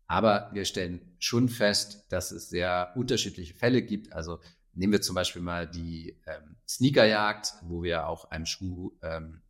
Aber 0.07 0.49
wir 0.53 0.65
stellen 0.65 1.01
schon 1.19 1.49
fest, 1.49 2.05
dass 2.09 2.31
es 2.31 2.49
sehr 2.49 2.93
unterschiedliche 2.95 3.53
Fälle 3.53 3.81
gibt. 3.81 4.13
Also 4.13 4.39
nehmen 4.73 4.93
wir 4.93 5.01
zum 5.01 5.15
Beispiel 5.15 5.41
mal 5.41 5.67
die 5.67 6.17
ähm, 6.25 6.55
Sneakerjagd, 6.67 7.53
wo 7.63 7.83
wir 7.83 8.07
auch 8.07 8.31
einem 8.31 8.45
Schuh 8.45 8.93
ähm, 9.01 9.41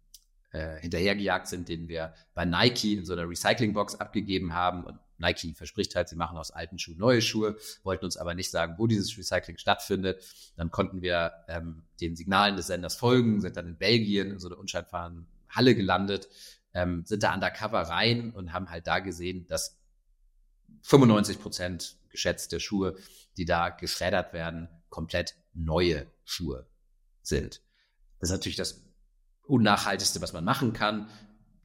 äh, 0.52 0.80
hinterhergejagt 0.80 1.48
sind, 1.48 1.70
den 1.70 1.88
wir 1.88 2.14
bei 2.34 2.46
Nike 2.46 2.96
in 2.96 3.06
so 3.06 3.14
einer 3.14 3.30
Recyclingbox 3.30 3.96
abgegeben 3.96 4.54
haben. 4.54 4.84
Und 4.84 4.98
Nike 5.18 5.54
verspricht 5.54 5.96
halt, 5.96 6.10
sie 6.10 6.16
machen 6.16 6.38
aus 6.38 6.52
alten 6.52 6.80
Schuhen 6.80 6.98
neue 6.98 7.22
Schuhe, 7.22 7.58
wollten 7.84 8.06
uns 8.06 8.18
aber 8.18 8.34
nicht 8.34 8.50
sagen, 8.50 8.76
wo 8.78 8.88
dieses 8.88 9.18
Recycling 9.18 9.58
stattfindet. 9.58 10.24
Dann 10.56 10.72
konnten 10.72 11.02
wir 11.02 11.34
ähm, 11.48 11.84
den 12.02 12.16
Signalen 12.16 12.56
des 12.56 12.68
Senders 12.68 12.96
folgen, 12.96 13.42
sind 13.42 13.58
dann 13.58 13.68
in 13.68 13.78
Belgien 13.78 14.32
in 14.32 14.40
so 14.40 14.48
einer 14.48 14.58
unscheinbaren 14.58 15.28
Halle 15.50 15.76
gelandet, 15.76 16.30
ähm, 16.74 17.04
sind 17.06 17.24
da 17.24 17.34
undercover 17.34 17.82
rein 17.82 18.32
und 18.32 18.54
haben 18.54 18.70
halt 18.70 18.88
da 18.88 19.00
gesehen, 19.00 19.48
dass 19.48 19.78
95 20.84 21.40
Prozent 21.40 21.98
geschätzt 22.10 22.52
der 22.52 22.60
Schuhe, 22.60 22.96
die 23.38 23.46
da 23.46 23.70
geschreddert 23.70 24.34
werden, 24.34 24.70
komplett 24.90 25.36
neue 25.54 26.08
Schuhe 26.24 26.68
sind. 27.22 27.62
Das 28.20 28.30
ist 28.30 28.34
natürlich 28.34 28.56
das 28.56 28.82
Unnachhaltigste, 29.44 30.22
was 30.22 30.34
man 30.34 30.44
machen 30.44 30.74
kann. 30.74 31.10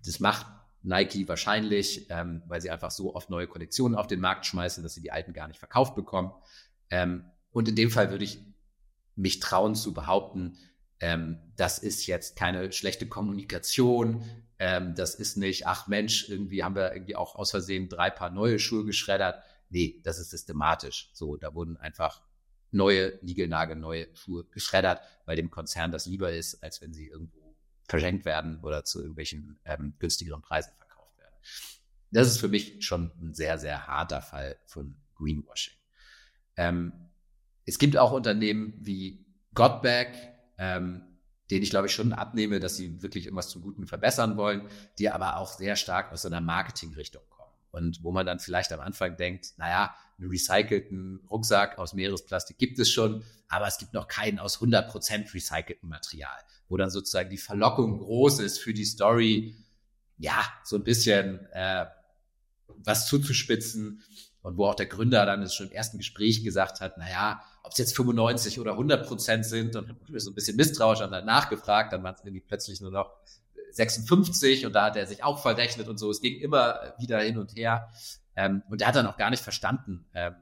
Das 0.05 0.21
macht 0.21 0.47
Nike 0.83 1.29
wahrscheinlich, 1.29 2.07
ähm, 2.11 2.43
weil 2.47 2.61
sie 2.61 2.71
einfach 2.71 2.91
so 2.91 3.15
oft 3.15 3.31
neue 3.31 3.47
Kollektionen 3.47 3.97
auf 3.97 4.07
den 4.07 4.21
Markt 4.21 4.47
schmeißen, 4.47 4.83
dass 4.83 4.95
sie 4.95 5.01
die 5.01 5.13
alten 5.13 5.33
gar 5.33 5.49
nicht 5.49 5.59
verkauft 5.59 5.95
bekommen. 5.95 6.33
Ähm, 6.91 7.25
und 7.51 7.69
in 7.69 7.77
dem 7.77 7.91
Fall 7.91 8.11
würde 8.11 8.25
ich 8.25 8.41
mich 9.15 9.41
trauen 9.41 9.75
zu 9.75 9.95
behaupten, 9.95 10.59
ähm, 11.01 11.39
das 11.57 11.79
ist 11.79 12.07
jetzt 12.07 12.37
keine 12.37 12.73
schlechte 12.73 13.07
Kommunikation, 13.07 14.25
ähm, 14.63 14.95
das 14.95 15.17
ist 15.17 15.37
nicht, 15.37 15.67
ach 15.67 15.89
Mensch, 15.89 16.29
irgendwie 16.29 16.63
haben 16.63 16.77
wir 16.77 16.93
irgendwie 16.93 17.17
auch 17.17 17.35
aus 17.35 17.51
Versehen 17.51 17.89
drei 17.89 18.11
Paar 18.11 18.31
neue 18.31 18.61
Schuhe 18.61 18.85
geschreddert. 18.85 19.43
Nee, 19.71 20.01
das 20.05 20.21
ist 20.21 20.31
systematisch. 20.31 21.11
So, 21.15 21.37
da 21.37 21.53
wurden 21.53 21.77
einfach 21.79 22.23
neue, 22.71 23.19
niegelnagelneue 23.23 24.15
Schuhe 24.15 24.45
geschreddert, 24.45 25.01
weil 25.25 25.35
dem 25.35 25.51
Konzern 25.51 25.91
das 25.91 26.07
lieber 26.07 26.33
ist, 26.33 26.63
als 26.63 26.81
wenn 26.81 26.95
sie 26.95 27.09
irgendwo 27.09 27.57
verschenkt 27.89 28.25
werden 28.25 28.61
oder 28.61 28.85
zu 28.85 29.01
irgendwelchen 29.01 29.59
ähm, 29.65 29.95
günstigeren 29.99 30.43
Preisen 30.43 30.73
verkauft 30.77 31.19
werden. 31.19 31.35
Das 32.13 32.29
ist 32.29 32.39
für 32.39 32.47
mich 32.47 32.85
schon 32.85 33.11
ein 33.21 33.35
sehr, 33.35 33.59
sehr 33.59 33.89
harter 33.89 34.23
Fall 34.23 34.57
von 34.67 34.95
Greenwashing. 35.17 35.75
Ähm, 36.57 36.93
es 37.67 37.81
gibt 37.81 37.97
auch 37.97 38.13
Unternehmen 38.13 38.75
wie 38.79 39.27
Godback, 39.55 40.17
ähm, 40.57 41.03
denen 41.51 41.63
ich 41.63 41.71
glaube 41.71 41.87
ich 41.87 41.95
schon 41.95 42.13
abnehme, 42.13 42.61
dass 42.61 42.77
sie 42.77 43.03
wirklich 43.03 43.27
irgendwas 43.27 43.49
zum 43.49 43.63
Guten 43.63 43.87
verbessern 43.87 44.37
wollen, 44.37 44.69
die 44.99 45.11
aber 45.11 45.37
auch 45.37 45.53
sehr 45.53 45.77
stark 45.77 46.13
aus 46.13 46.25
einer 46.27 46.41
Marketingrichtung 46.41 47.23
kommen. 47.29 47.51
Und 47.71 48.03
wo 48.03 48.13
man 48.13 48.27
dann 48.27 48.39
vielleicht 48.39 48.73
am 48.73 48.81
Anfang 48.81 49.17
denkt, 49.17 49.55
naja, 49.57 49.95
einen 50.19 50.31
recycelten 50.31 51.21
Rucksack 51.31 51.79
aus 51.79 51.95
Meeresplastik 51.95 52.59
gibt 52.59 52.79
es 52.79 52.91
schon, 52.91 53.25
aber 53.49 53.67
es 53.67 53.79
gibt 53.79 53.95
noch 53.95 54.09
keinen 54.09 54.39
aus 54.39 54.61
100% 54.61 55.35
recyceltem 55.35 55.89
Material, 55.89 56.39
wo 56.69 56.77
dann 56.77 56.91
sozusagen 56.91 57.31
die 57.31 57.39
Verlockung 57.39 57.99
groß 57.99 58.41
ist 58.41 58.59
für 58.59 58.75
die 58.75 58.85
Story, 58.85 59.57
ja, 60.19 60.45
so 60.65 60.77
ein 60.77 60.85
bisschen 60.85 61.47
äh, 61.53 61.87
was 62.85 63.07
zuzuspitzen 63.07 64.03
und 64.43 64.57
wo 64.57 64.67
auch 64.67 64.75
der 64.75 64.87
Gründer 64.87 65.27
dann 65.27 65.49
schon 65.49 65.69
im 65.69 65.73
ersten 65.73 65.99
Gespräch 65.99 66.45
gesagt 66.45 66.81
hat, 66.81 66.99
naja, 66.99 67.43
ob 67.63 67.73
es 67.73 67.79
jetzt 67.79 67.97
95 67.97 68.61
oder 68.61 68.73
100 68.73 69.07
Prozent 69.07 69.47
sind 69.47 69.77
und 69.77 69.95
wir 70.09 70.21
so 70.21 70.31
ein 70.31 70.35
bisschen 70.35 70.57
misstrauisch 70.57 71.01
haben 71.01 71.13
dann 71.13 71.25
nachgefragt, 71.25 71.93
dann 71.93 72.03
waren 72.03 72.15
es 72.15 72.21
irgendwie 72.25 72.41
plötzlich 72.41 72.81
nur 72.81 72.91
noch 72.91 73.11
56 73.71 74.67
und 74.67 74.73
da 74.75 74.87
hat 74.87 74.97
er 74.97 75.07
sich 75.07 75.23
auch 75.23 75.41
verrechnet 75.41 75.89
und 75.89 75.99
so. 75.99 76.11
Es 76.11 76.21
ging 76.21 76.39
immer 76.41 76.95
wieder 76.99 77.21
hin 77.21 77.39
und 77.39 77.57
her. 77.57 77.91
Ähm, 78.37 78.63
und 78.69 78.83
er 78.83 78.89
hat 78.89 78.97
dann 78.97 79.07
auch 79.07 79.17
gar 79.17 79.31
nicht 79.31 79.43
verstanden, 79.43 80.07
ähm, 80.15 80.35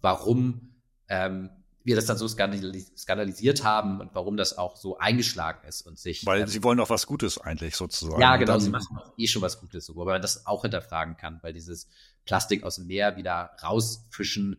warum 0.00 0.74
ähm, 1.08 1.50
wir 1.84 1.96
das 1.96 2.06
dann 2.06 2.16
so 2.16 2.28
skandalis 2.28 2.92
skandalisiert 2.96 3.64
haben 3.64 4.00
und 4.00 4.14
warum 4.14 4.36
das 4.36 4.56
auch 4.56 4.76
so 4.76 4.98
eingeschlagen 4.98 5.66
ist 5.66 5.82
und 5.82 5.98
sich. 5.98 6.24
Weil 6.26 6.46
sie 6.46 6.62
wollen 6.62 6.78
doch 6.78 6.90
was 6.90 7.06
Gutes 7.06 7.38
eigentlich 7.38 7.76
sozusagen. 7.76 8.20
Ja, 8.20 8.36
genau, 8.36 8.58
sie 8.58 8.70
machen 8.70 8.96
auch 8.98 9.12
eh 9.16 9.26
schon 9.26 9.42
was 9.42 9.60
Gutes, 9.60 9.86
so, 9.86 9.94
aber 9.94 10.12
man 10.12 10.22
das 10.22 10.46
auch 10.46 10.62
hinterfragen 10.62 11.16
kann, 11.16 11.40
weil 11.42 11.52
dieses 11.52 11.88
Plastik 12.24 12.62
aus 12.62 12.76
dem 12.76 12.86
Meer 12.86 13.16
wieder 13.16 13.56
rausfischen, 13.62 14.58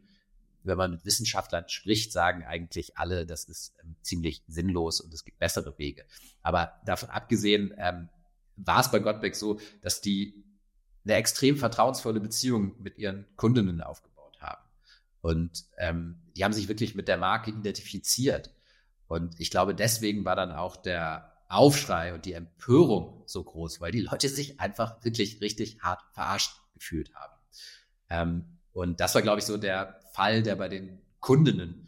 wenn 0.64 0.78
man 0.78 0.92
mit 0.92 1.06
Wissenschaftlern 1.06 1.68
spricht, 1.68 2.12
sagen 2.12 2.44
eigentlich 2.44 2.98
alle, 2.98 3.26
das 3.26 3.46
ist 3.46 3.74
ähm, 3.84 3.96
ziemlich 4.02 4.44
sinnlos 4.48 5.02
und 5.02 5.14
es 5.14 5.26
gibt 5.26 5.40
bessere 5.40 5.78
Wege. 5.78 6.06
Aber 6.42 6.74
davon 6.86 7.10
abgesehen 7.10 7.74
ähm, 7.78 8.10
war 8.56 8.82
es 8.82 8.92
bei 8.92 9.00
Gottbeck 9.00 9.36
so, 9.36 9.60
dass 9.82 10.02
die 10.02 10.44
eine 11.06 11.16
extrem 11.16 11.58
vertrauensvolle 11.58 12.20
Beziehung 12.20 12.76
mit 12.82 12.98
ihren 12.98 13.26
Kundinnen 13.36 13.82
aufgebaut 13.82 14.38
haben. 14.40 14.64
Und 15.22 15.66
ähm, 15.78 16.22
die 16.36 16.44
haben 16.44 16.54
sich 16.54 16.68
wirklich 16.68 16.96
mit 16.96 17.08
der 17.08 17.18
Marke 17.18 17.52
identifiziert. 17.52 18.54
Und 19.08 19.40
ich 19.40 19.52
glaube, 19.52 19.76
deswegen 19.76 20.26
war 20.26 20.36
dann 20.36 20.52
auch 20.52 20.76
der 20.76 21.34
Aufschrei 21.50 22.14
und 22.14 22.26
die 22.26 22.34
Empörung 22.34 23.24
so 23.26 23.44
groß, 23.44 23.80
weil 23.82 23.92
die 23.92 24.02
Leute 24.02 24.30
sich 24.30 24.60
einfach 24.60 25.04
wirklich 25.04 25.42
richtig 25.42 25.82
hart 25.82 26.02
verarscht 26.14 26.56
gefühlt 26.74 27.14
haben. 27.14 27.34
Ähm, 28.10 28.60
und 28.72 29.00
das 29.00 29.14
war, 29.14 29.22
glaube 29.22 29.40
ich, 29.40 29.46
so 29.46 29.58
der 29.58 30.00
Fall, 30.14 30.44
der 30.44 30.56
bei 30.56 30.70
den 30.70 31.02
Kundinnen 31.20 31.88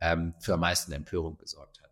ähm, 0.00 0.34
für 0.40 0.54
am 0.54 0.60
meisten 0.60 0.92
Empörung 0.92 1.38
gesorgt 1.38 1.80
hat. 1.82 1.90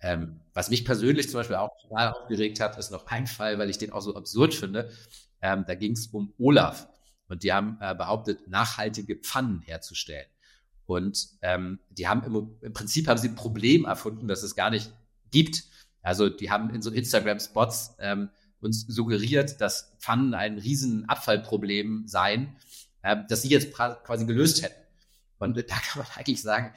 Ähm, 0.00 0.40
was 0.54 0.70
mich 0.70 0.84
persönlich 0.84 1.28
zum 1.28 1.40
Beispiel 1.40 1.56
auch 1.56 1.76
total 1.80 2.12
aufgeregt 2.12 2.60
hat, 2.60 2.78
ist 2.78 2.90
noch 2.90 3.06
ein 3.06 3.26
Fall, 3.26 3.58
weil 3.58 3.70
ich 3.70 3.78
den 3.78 3.92
auch 3.92 4.02
so 4.02 4.14
absurd 4.14 4.54
finde. 4.54 4.90
Ähm, 5.42 5.64
da 5.66 5.74
ging 5.74 5.92
es 5.92 6.08
um 6.08 6.32
Olaf 6.38 6.88
und 7.28 7.42
die 7.42 7.52
haben 7.52 7.78
äh, 7.80 7.94
behauptet, 7.94 8.48
nachhaltige 8.48 9.16
Pfannen 9.16 9.60
herzustellen. 9.62 10.26
Und 10.86 11.28
ähm, 11.42 11.80
die 11.90 12.06
haben 12.06 12.22
im, 12.24 12.56
im 12.60 12.72
Prinzip 12.72 13.08
haben 13.08 13.18
sie 13.18 13.28
ein 13.28 13.34
Problem 13.34 13.84
erfunden, 13.84 14.28
das 14.28 14.42
es 14.42 14.54
gar 14.54 14.70
nicht 14.70 14.92
gibt. 15.30 15.64
Also 16.02 16.28
die 16.28 16.50
haben 16.50 16.70
in 16.70 16.82
so 16.82 16.90
Instagram-Spots 16.90 17.96
ähm, 17.98 18.30
uns 18.60 18.86
suggeriert, 18.86 19.60
dass 19.60 19.96
Pfannen 19.98 20.34
ein 20.34 20.58
riesen 20.58 21.08
Abfallproblem 21.08 22.06
seien, 22.06 22.56
äh, 23.02 23.16
das 23.28 23.42
sie 23.42 23.48
jetzt 23.48 23.72
quasi 23.72 24.24
gelöst 24.26 24.62
hätten. 24.62 24.85
Und 25.38 25.56
da 25.56 25.62
kann 25.62 26.02
man 26.02 26.06
eigentlich 26.16 26.42
sagen, 26.42 26.72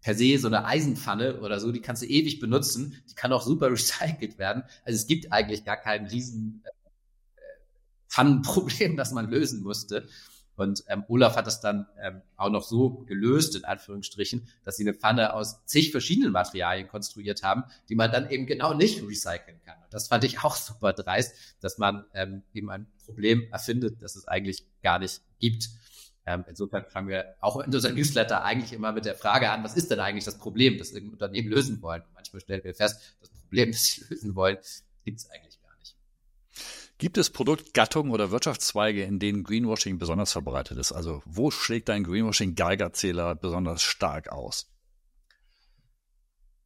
per 0.00 0.14
se 0.14 0.38
so 0.38 0.46
eine 0.46 0.64
Eisenpfanne 0.64 1.40
oder 1.40 1.58
so, 1.58 1.72
die 1.72 1.80
kannst 1.80 2.02
du 2.02 2.06
ewig 2.06 2.38
benutzen, 2.38 3.02
die 3.10 3.14
kann 3.14 3.32
auch 3.32 3.42
super 3.42 3.70
recycelt 3.70 4.38
werden. 4.38 4.62
Also 4.84 4.96
es 4.96 5.06
gibt 5.06 5.32
eigentlich 5.32 5.64
gar 5.64 5.76
kein 5.76 6.06
riesen 6.06 6.62
äh, 6.64 7.40
Pfannenproblem, 8.08 8.96
das 8.96 9.12
man 9.12 9.28
lösen 9.28 9.62
musste. 9.62 10.08
Und 10.56 10.84
ähm, 10.88 11.04
Olaf 11.08 11.36
hat 11.36 11.46
das 11.46 11.60
dann 11.60 11.86
ähm, 12.00 12.22
auch 12.36 12.50
noch 12.50 12.62
so 12.62 13.04
gelöst, 13.06 13.54
in 13.56 13.64
Anführungsstrichen, 13.64 14.48
dass 14.64 14.76
sie 14.76 14.84
eine 14.84 14.94
Pfanne 14.94 15.34
aus 15.34 15.64
zig 15.66 15.90
verschiedenen 15.90 16.32
Materialien 16.32 16.88
konstruiert 16.88 17.42
haben, 17.42 17.64
die 17.88 17.94
man 17.94 18.10
dann 18.10 18.30
eben 18.30 18.46
genau 18.46 18.72
nicht 18.72 19.02
recyceln 19.02 19.60
kann. 19.64 19.76
Und 19.82 19.92
das 19.92 20.08
fand 20.08 20.24
ich 20.24 20.42
auch 20.42 20.56
super 20.56 20.94
dreist, 20.94 21.34
dass 21.60 21.78
man 21.78 22.04
ähm, 22.14 22.42
eben 22.54 22.70
ein 22.70 22.86
Problem 23.04 23.46
erfindet, 23.52 24.02
das 24.02 24.16
es 24.16 24.26
eigentlich 24.26 24.64
gar 24.82 24.98
nicht 24.98 25.20
gibt. 25.38 25.68
Ähm, 26.26 26.44
insofern 26.48 26.84
fangen 26.86 27.08
wir 27.08 27.36
auch 27.40 27.56
in 27.60 27.72
unserem 27.72 27.94
Newsletter 27.94 28.44
eigentlich 28.44 28.72
immer 28.72 28.92
mit 28.92 29.04
der 29.04 29.14
Frage 29.14 29.50
an, 29.50 29.62
was 29.62 29.76
ist 29.76 29.90
denn 29.90 30.00
eigentlich 30.00 30.24
das 30.24 30.38
Problem, 30.38 30.76
das 30.76 30.90
irgendein 30.90 31.12
Unternehmen 31.12 31.48
lösen 31.48 31.80
wollen? 31.82 32.02
Manchmal 32.14 32.40
stellen 32.40 32.64
wir 32.64 32.74
fest, 32.74 33.16
das 33.20 33.30
Problem, 33.30 33.70
das 33.72 33.84
sie 33.84 34.04
lösen 34.08 34.34
wollen, 34.34 34.58
gibt 35.04 35.20
es 35.20 35.30
eigentlich 35.30 35.56
Gibt 36.98 37.18
es 37.18 37.28
Produktgattungen 37.28 38.10
oder 38.10 38.30
Wirtschaftszweige, 38.30 39.02
in 39.02 39.18
denen 39.18 39.44
Greenwashing 39.44 39.98
besonders 39.98 40.32
verbreitet 40.32 40.78
ist? 40.78 40.92
Also 40.92 41.22
wo 41.26 41.50
schlägt 41.50 41.90
dein 41.90 42.04
Greenwashing-Geigerzähler 42.04 43.34
besonders 43.34 43.82
stark 43.82 44.32
aus? 44.32 44.72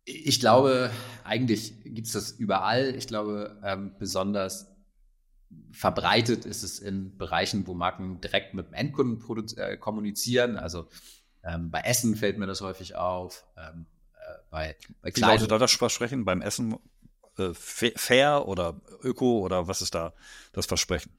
Ich 0.05 0.39
glaube, 0.39 0.93
eigentlich 1.25 1.83
gibt 1.85 2.07
es 2.07 2.13
das 2.13 2.31
überall. 2.31 2.95
Ich 2.95 3.09
glaube, 3.09 3.61
ähm, 3.65 3.97
besonders 3.99 4.69
verbreitet 5.73 6.45
ist 6.45 6.63
es 6.63 6.79
in 6.79 7.17
Bereichen, 7.17 7.67
wo 7.67 7.75
Marken 7.75 8.21
direkt 8.21 8.55
mit 8.55 8.69
dem 8.69 8.75
Endkunden 8.75 9.57
äh, 9.57 9.77
kommunizieren. 9.77 10.57
Also 10.57 10.89
ähm, 11.43 11.71
bei 11.71 11.81
Essen 11.81 12.17
fällt 12.17 12.39
mir 12.39 12.47
das 12.47 12.61
häufig 12.61 12.97
auf. 12.97 13.45
Ähm, 13.57 13.87
äh, 14.15 14.39
bei, 14.51 14.77
bei 15.03 15.13
Wie 15.15 15.21
lautet 15.21 15.51
da 15.51 15.59
das 15.59 15.73
Versprechen? 15.73 16.25
Beim 16.25 16.43
Essen 16.43 16.77
äh, 17.39 17.53
fair 17.55 18.47
oder 18.47 18.81
öko 19.03 19.41
oder 19.41 19.67
was 19.69 19.83
ist 19.83 19.95
da 19.95 20.13
das 20.53 20.67
Versprechen? 20.67 21.13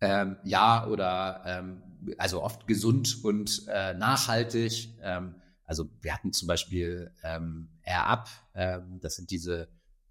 Ähm, 0.00 0.36
ja, 0.44 0.86
oder 0.86 1.42
ähm, 1.46 1.82
also 2.18 2.42
oft 2.42 2.66
gesund 2.66 3.24
und 3.24 3.66
äh, 3.68 3.94
nachhaltig. 3.94 4.90
Ähm, 5.00 5.36
also 5.64 5.88
wir 6.00 6.14
hatten 6.14 6.32
zum 6.32 6.46
Beispiel 6.48 7.12
ähm, 7.24 7.68
Air 7.82 8.06
Up, 8.06 8.28
das 9.00 9.16
sind 9.16 9.30
diese, 9.30 9.68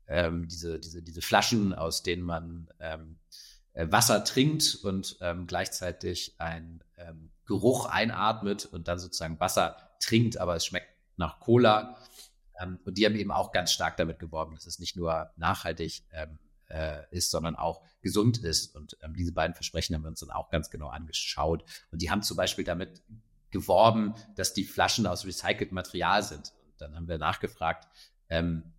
ähm, 0.07 0.47
diese, 0.47 0.79
diese, 0.79 1.01
diese 1.01 1.21
Flaschen, 1.21 1.73
aus 1.73 2.03
denen 2.03 2.23
man 2.23 2.69
ähm, 2.79 3.17
äh, 3.73 3.87
Wasser 3.89 4.23
trinkt 4.23 4.75
und 4.83 5.17
ähm, 5.21 5.47
gleichzeitig 5.47 6.35
ein 6.39 6.83
ähm, 6.97 7.31
Geruch 7.45 7.85
einatmet 7.85 8.65
und 8.65 8.87
dann 8.87 8.99
sozusagen 8.99 9.39
Wasser 9.39 9.95
trinkt, 9.99 10.37
aber 10.37 10.55
es 10.55 10.65
schmeckt 10.65 10.89
nach 11.17 11.39
Cola. 11.39 11.97
Ähm, 12.59 12.79
und 12.85 12.97
die 12.97 13.05
haben 13.05 13.15
eben 13.15 13.31
auch 13.31 13.51
ganz 13.51 13.71
stark 13.71 13.97
damit 13.97 14.19
geworben, 14.19 14.55
dass 14.55 14.65
es 14.65 14.79
nicht 14.79 14.95
nur 14.95 15.31
nachhaltig 15.35 16.03
ähm, 16.11 16.39
äh, 16.69 17.03
ist, 17.11 17.31
sondern 17.31 17.55
auch 17.55 17.81
gesund 18.01 18.37
ist. 18.37 18.75
Und 18.75 18.97
ähm, 19.01 19.13
diese 19.15 19.33
beiden 19.33 19.53
Versprechen 19.53 19.95
haben 19.95 20.03
wir 20.03 20.09
uns 20.09 20.19
dann 20.19 20.31
auch 20.31 20.49
ganz 20.49 20.69
genau 20.69 20.87
angeschaut. 20.87 21.63
Und 21.91 22.01
die 22.01 22.09
haben 22.09 22.21
zum 22.21 22.37
Beispiel 22.37 22.63
damit 22.63 23.01
geworben, 23.51 24.15
dass 24.35 24.53
die 24.53 24.65
Flaschen 24.65 25.07
aus 25.07 25.25
recyceltem 25.25 25.75
Material 25.75 26.23
sind. 26.23 26.53
Und 26.71 26.81
dann 26.81 26.95
haben 26.95 27.07
wir 27.07 27.17
nachgefragt, 27.17 27.87
ähm, 28.29 28.73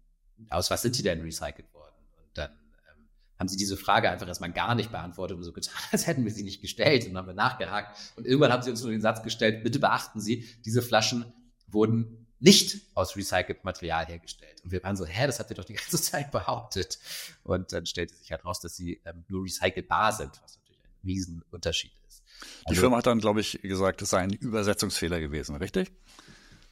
aus 0.51 0.71
was 0.71 0.83
sind 0.83 0.97
die 0.99 1.03
denn 1.03 1.21
recycelt 1.21 1.73
worden? 1.73 1.95
Und 2.19 2.39
dann 2.39 2.51
ähm, 2.51 3.09
haben 3.39 3.49
sie 3.49 3.57
diese 3.57 3.77
Frage 3.77 4.11
einfach 4.11 4.27
erstmal 4.27 4.53
gar 4.53 4.75
nicht 4.75 4.91
beantwortet 4.91 5.37
und 5.37 5.43
so 5.43 5.53
getan, 5.53 5.75
als 5.93 6.07
hätten 6.07 6.25
wir 6.25 6.33
sie 6.33 6.43
nicht 6.43 6.61
gestellt. 6.61 7.05
Und 7.05 7.15
dann 7.15 7.19
haben 7.19 7.29
wir 7.29 7.35
nachgehakt. 7.35 7.99
Und 8.17 8.27
irgendwann 8.27 8.53
haben 8.53 8.63
sie 8.63 8.71
uns 8.71 8.83
nur 8.83 8.91
den 8.91 9.01
Satz 9.01 9.23
gestellt, 9.23 9.65
bitte 9.65 9.79
beachten 9.79 10.21
Sie, 10.21 10.47
diese 10.65 10.83
Flaschen 10.83 11.33
wurden 11.69 12.27
nicht 12.39 12.83
aus 12.95 13.17
recyceltem 13.17 13.65
Material 13.65 14.07
hergestellt. 14.07 14.63
Und 14.63 14.71
wir 14.71 14.83
waren 14.83 14.97
so, 14.97 15.07
hä, 15.07 15.27
das 15.27 15.39
habt 15.39 15.51
ihr 15.51 15.57
doch 15.57 15.65
die 15.65 15.73
ganze 15.75 16.01
Zeit 16.01 16.31
behauptet. 16.31 16.99
Und 17.45 17.73
dann 17.73 17.87
stellte 17.87 18.15
sich 18.15 18.31
halt 18.31 18.45
raus, 18.45 18.61
dass 18.61 18.77
sie 18.77 19.01
ähm, 19.05 19.25
nur 19.29 19.45
recycelbar 19.45 20.13
sind, 20.13 20.31
was 20.43 20.57
natürlich 20.57 20.81
ein 20.85 21.07
Riesenunterschied 21.07 21.93
ist. 22.09 22.23
Die 22.63 22.71
also, 22.71 22.81
Firma 22.83 22.99
hat 22.99 23.07
dann, 23.07 23.21
glaube 23.21 23.41
ich, 23.41 23.61
gesagt, 23.63 24.03
es 24.03 24.11
sei 24.11 24.19
ein 24.19 24.31
Übersetzungsfehler 24.31 25.21
gewesen, 25.21 25.57
richtig? 25.57 25.93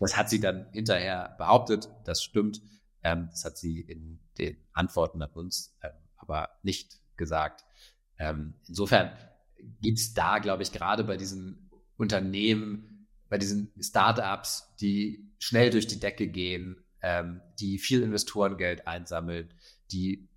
Das 0.00 0.16
hat 0.16 0.28
sie 0.28 0.40
dann 0.40 0.66
hinterher 0.72 1.34
behauptet, 1.38 1.88
das 2.04 2.22
stimmt. 2.22 2.60
Ähm, 3.04 3.28
das 3.30 3.44
hat 3.44 3.56
sie 3.56 3.80
in 3.80 4.18
den 4.38 4.56
Antworten 4.72 5.22
an 5.22 5.30
uns 5.30 5.76
ähm, 5.82 5.92
aber 6.16 6.48
nicht 6.62 7.00
gesagt. 7.16 7.64
Ähm, 8.18 8.54
insofern 8.66 9.12
gibt's 9.80 10.14
da, 10.14 10.38
glaube 10.38 10.62
ich, 10.62 10.72
gerade 10.72 11.04
bei 11.04 11.16
diesen 11.16 11.70
Unternehmen, 11.96 13.06
bei 13.28 13.38
diesen 13.38 13.72
Startups, 13.80 14.74
die 14.80 15.30
schnell 15.38 15.70
durch 15.70 15.86
die 15.86 16.00
Decke 16.00 16.28
gehen, 16.28 16.82
ähm, 17.02 17.40
die 17.60 17.78
viel 17.78 18.02
Investorengeld 18.02 18.86
einsammeln, 18.86 19.52
die 19.92 20.28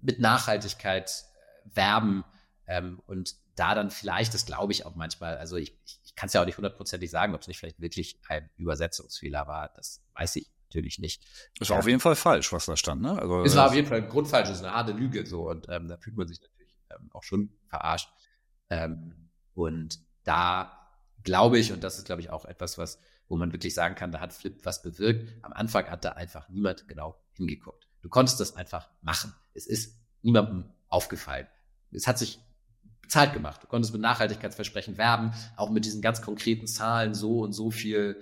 mit 0.00 0.18
Nachhaltigkeit 0.18 1.10
äh, 1.10 1.76
werben 1.76 2.24
ähm, 2.66 3.00
und 3.06 3.34
da 3.56 3.74
dann 3.74 3.90
vielleicht, 3.90 4.34
das 4.34 4.46
glaube 4.46 4.72
ich 4.72 4.84
auch 4.84 4.94
manchmal, 4.94 5.36
also 5.38 5.56
ich, 5.56 5.74
ich, 5.84 6.00
ich 6.04 6.14
kann 6.14 6.26
es 6.26 6.34
ja 6.34 6.42
auch 6.42 6.46
nicht 6.46 6.58
hundertprozentig 6.58 7.10
sagen, 7.10 7.34
ob 7.34 7.40
es 7.40 7.48
nicht 7.48 7.58
vielleicht 7.58 7.80
wirklich 7.80 8.20
ein 8.28 8.50
Übersetzungsfehler 8.56 9.46
war, 9.46 9.72
das 9.74 10.02
weiß 10.14 10.36
ich 10.36 10.50
natürlich 10.68 10.98
nicht. 10.98 11.22
Es 11.60 11.68
war 11.70 11.76
ähm, 11.76 11.80
auf 11.80 11.86
jeden 11.86 12.00
Fall 12.00 12.16
falsch, 12.16 12.52
was 12.52 12.66
da 12.66 12.76
stand, 12.76 13.02
ne? 13.02 13.18
Also, 13.18 13.42
es 13.42 13.56
war 13.56 13.66
auf 13.66 13.74
jeden 13.74 13.88
Fall 13.88 14.06
grundfalsch, 14.06 14.48
es 14.48 14.56
ist 14.56 14.64
eine 14.64 14.74
harte 14.74 14.92
Lüge 14.92 15.26
so 15.26 15.48
und 15.48 15.66
ähm, 15.68 15.88
da 15.88 15.96
fühlt 15.96 16.16
man 16.16 16.28
sich 16.28 16.40
natürlich 16.40 16.74
ähm, 16.90 17.10
auch 17.12 17.22
schon 17.22 17.50
verarscht. 17.68 18.10
Ähm, 18.70 19.30
und 19.54 20.00
da 20.24 20.76
glaube 21.22 21.58
ich, 21.58 21.72
und 21.72 21.82
das 21.82 21.98
ist, 21.98 22.06
glaube 22.06 22.20
ich, 22.20 22.30
auch 22.30 22.44
etwas, 22.44 22.78
was, 22.78 22.98
wo 23.28 23.36
man 23.36 23.52
wirklich 23.52 23.74
sagen 23.74 23.94
kann, 23.94 24.12
da 24.12 24.20
hat 24.20 24.32
Flip 24.32 24.58
was 24.64 24.82
bewirkt. 24.82 25.32
Am 25.42 25.52
Anfang 25.52 25.86
hat 25.90 26.04
da 26.04 26.10
einfach 26.10 26.48
niemand 26.48 26.88
genau 26.88 27.20
hingeguckt. 27.34 27.88
Du 28.02 28.08
konntest 28.08 28.38
das 28.40 28.56
einfach 28.56 28.88
machen. 29.02 29.34
Es 29.54 29.66
ist 29.66 29.98
niemandem 30.22 30.70
aufgefallen. 30.88 31.46
Es 31.90 32.06
hat 32.06 32.18
sich 32.18 32.40
bezahlt 33.02 33.32
gemacht. 33.32 33.62
Du 33.62 33.66
konntest 33.66 33.92
mit 33.92 34.02
Nachhaltigkeitsversprechen 34.02 34.98
werben, 34.98 35.32
auch 35.56 35.70
mit 35.70 35.84
diesen 35.84 36.02
ganz 36.02 36.22
konkreten 36.22 36.66
Zahlen, 36.66 37.14
so 37.14 37.40
und 37.40 37.52
so 37.52 37.70
viel 37.70 38.20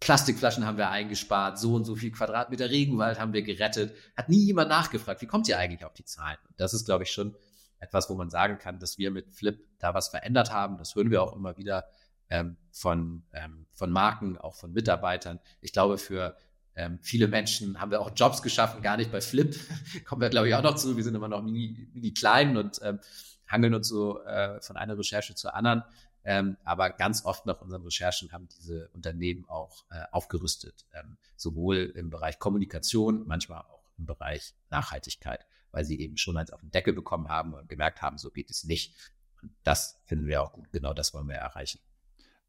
Plastikflaschen 0.00 0.64
haben 0.64 0.78
wir 0.78 0.90
eingespart, 0.90 1.58
so 1.58 1.74
und 1.74 1.84
so 1.84 1.96
viel 1.96 2.12
Quadratmeter 2.12 2.70
Regenwald 2.70 3.18
haben 3.18 3.32
wir 3.32 3.42
gerettet. 3.42 3.94
Hat 4.16 4.28
nie 4.28 4.44
jemand 4.44 4.68
nachgefragt, 4.68 5.20
wie 5.22 5.26
kommt 5.26 5.48
ihr 5.48 5.58
eigentlich 5.58 5.84
auf 5.84 5.94
die 5.94 6.04
Zahlen? 6.04 6.38
das 6.56 6.72
ist, 6.72 6.84
glaube 6.84 7.04
ich, 7.04 7.10
schon 7.10 7.34
etwas, 7.80 8.08
wo 8.10 8.14
man 8.14 8.30
sagen 8.30 8.58
kann, 8.58 8.78
dass 8.78 8.98
wir 8.98 9.10
mit 9.10 9.30
Flip 9.32 9.58
da 9.78 9.94
was 9.94 10.08
verändert 10.08 10.52
haben. 10.52 10.78
Das 10.78 10.94
hören 10.94 11.10
wir 11.10 11.22
auch 11.22 11.34
immer 11.34 11.56
wieder 11.56 11.84
ähm, 12.30 12.56
von, 12.70 13.22
ähm, 13.32 13.66
von 13.72 13.90
Marken, 13.90 14.38
auch 14.38 14.54
von 14.54 14.72
Mitarbeitern. 14.72 15.40
Ich 15.60 15.72
glaube, 15.72 15.98
für 15.98 16.36
ähm, 16.74 16.98
viele 17.02 17.28
Menschen 17.28 17.80
haben 17.80 17.90
wir 17.90 18.00
auch 18.00 18.12
Jobs 18.14 18.42
geschaffen, 18.42 18.82
gar 18.82 18.96
nicht 18.96 19.10
bei 19.10 19.20
Flip. 19.20 19.56
Kommen 20.04 20.22
wir, 20.22 20.28
glaube 20.28 20.48
ich, 20.48 20.54
auch 20.54 20.62
noch 20.62 20.76
zu. 20.76 20.96
Wir 20.96 21.04
sind 21.04 21.14
immer 21.14 21.28
noch 21.28 21.42
mini, 21.42 21.88
mini 21.92 22.12
klein 22.12 22.56
und 22.56 22.80
ähm, 22.82 23.00
hangeln 23.46 23.74
uns 23.74 23.88
so 23.88 24.22
äh, 24.24 24.60
von 24.60 24.76
einer 24.76 24.96
Recherche 24.96 25.34
zur 25.34 25.54
anderen. 25.54 25.82
Ähm, 26.30 26.58
aber 26.62 26.90
ganz 26.90 27.24
oft 27.24 27.46
nach 27.46 27.62
unseren 27.62 27.82
Recherchen 27.84 28.30
haben 28.32 28.48
diese 28.58 28.90
Unternehmen 28.92 29.48
auch 29.48 29.86
äh, 29.90 30.02
aufgerüstet, 30.12 30.84
ähm, 30.92 31.16
sowohl 31.36 31.90
im 31.94 32.10
Bereich 32.10 32.38
Kommunikation, 32.38 33.26
manchmal 33.26 33.62
auch 33.62 33.88
im 33.96 34.04
Bereich 34.04 34.52
Nachhaltigkeit, 34.68 35.46
weil 35.70 35.86
sie 35.86 35.98
eben 35.98 36.18
schon 36.18 36.36
eins 36.36 36.50
auf 36.50 36.60
den 36.60 36.70
Deckel 36.70 36.92
bekommen 36.92 37.28
haben 37.28 37.54
und 37.54 37.66
gemerkt 37.66 38.02
haben, 38.02 38.18
so 38.18 38.30
geht 38.30 38.50
es 38.50 38.64
nicht. 38.64 38.94
Und 39.40 39.52
das 39.62 40.02
finden 40.04 40.26
wir 40.26 40.42
auch 40.42 40.52
gut. 40.52 40.70
Genau 40.70 40.92
das 40.92 41.14
wollen 41.14 41.28
wir 41.28 41.36
erreichen. 41.36 41.80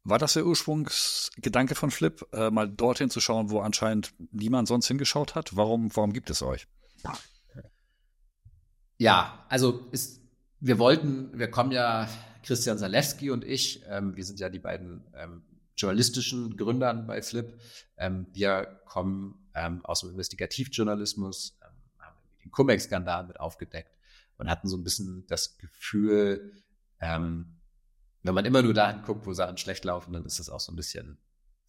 War 0.04 0.18
das 0.18 0.34
der 0.34 0.44
Ursprungsgedanke 0.44 1.74
von 1.74 1.90
Flip, 1.90 2.22
äh, 2.34 2.50
mal 2.50 2.68
dorthin 2.68 3.08
zu 3.08 3.20
schauen, 3.20 3.48
wo 3.48 3.60
anscheinend 3.60 4.12
niemand 4.30 4.68
sonst 4.68 4.88
hingeschaut 4.88 5.34
hat? 5.34 5.56
Warum, 5.56 5.96
warum 5.96 6.12
gibt 6.12 6.28
es 6.28 6.42
euch? 6.42 6.68
Ja, 8.98 9.46
also 9.48 9.88
ist, 9.90 10.20
wir 10.60 10.78
wollten, 10.78 11.38
wir 11.38 11.50
kommen 11.50 11.72
ja, 11.72 12.10
Christian 12.42 12.78
Salewski 12.78 13.30
und 13.30 13.44
ich, 13.44 13.82
ähm, 13.88 14.16
wir 14.16 14.24
sind 14.24 14.40
ja 14.40 14.48
die 14.48 14.58
beiden 14.58 15.04
ähm, 15.14 15.42
journalistischen 15.76 16.56
Gründern 16.56 17.06
bei 17.06 17.22
Flip. 17.22 17.58
Ähm, 17.96 18.26
wir 18.32 18.80
kommen 18.86 19.48
ähm, 19.54 19.84
aus 19.84 20.00
dem 20.00 20.10
Investigativjournalismus, 20.10 21.58
ähm, 21.62 21.74
haben 21.98 22.16
den 22.44 22.50
Cum-Ex-Skandal 22.50 23.26
mit 23.26 23.40
aufgedeckt 23.40 23.96
und 24.36 24.50
hatten 24.50 24.68
so 24.68 24.76
ein 24.76 24.84
bisschen 24.84 25.26
das 25.26 25.58
Gefühl, 25.58 26.52
ähm, 27.00 27.56
wenn 28.22 28.34
man 28.34 28.44
immer 28.44 28.62
nur 28.62 28.74
dahin 28.74 29.02
guckt, 29.02 29.26
wo 29.26 29.32
Sachen 29.32 29.56
schlecht 29.56 29.84
laufen, 29.84 30.12
dann 30.12 30.26
ist 30.26 30.38
das 30.38 30.50
auch 30.50 30.60
so 30.60 30.72
ein 30.72 30.76
bisschen 30.76 31.16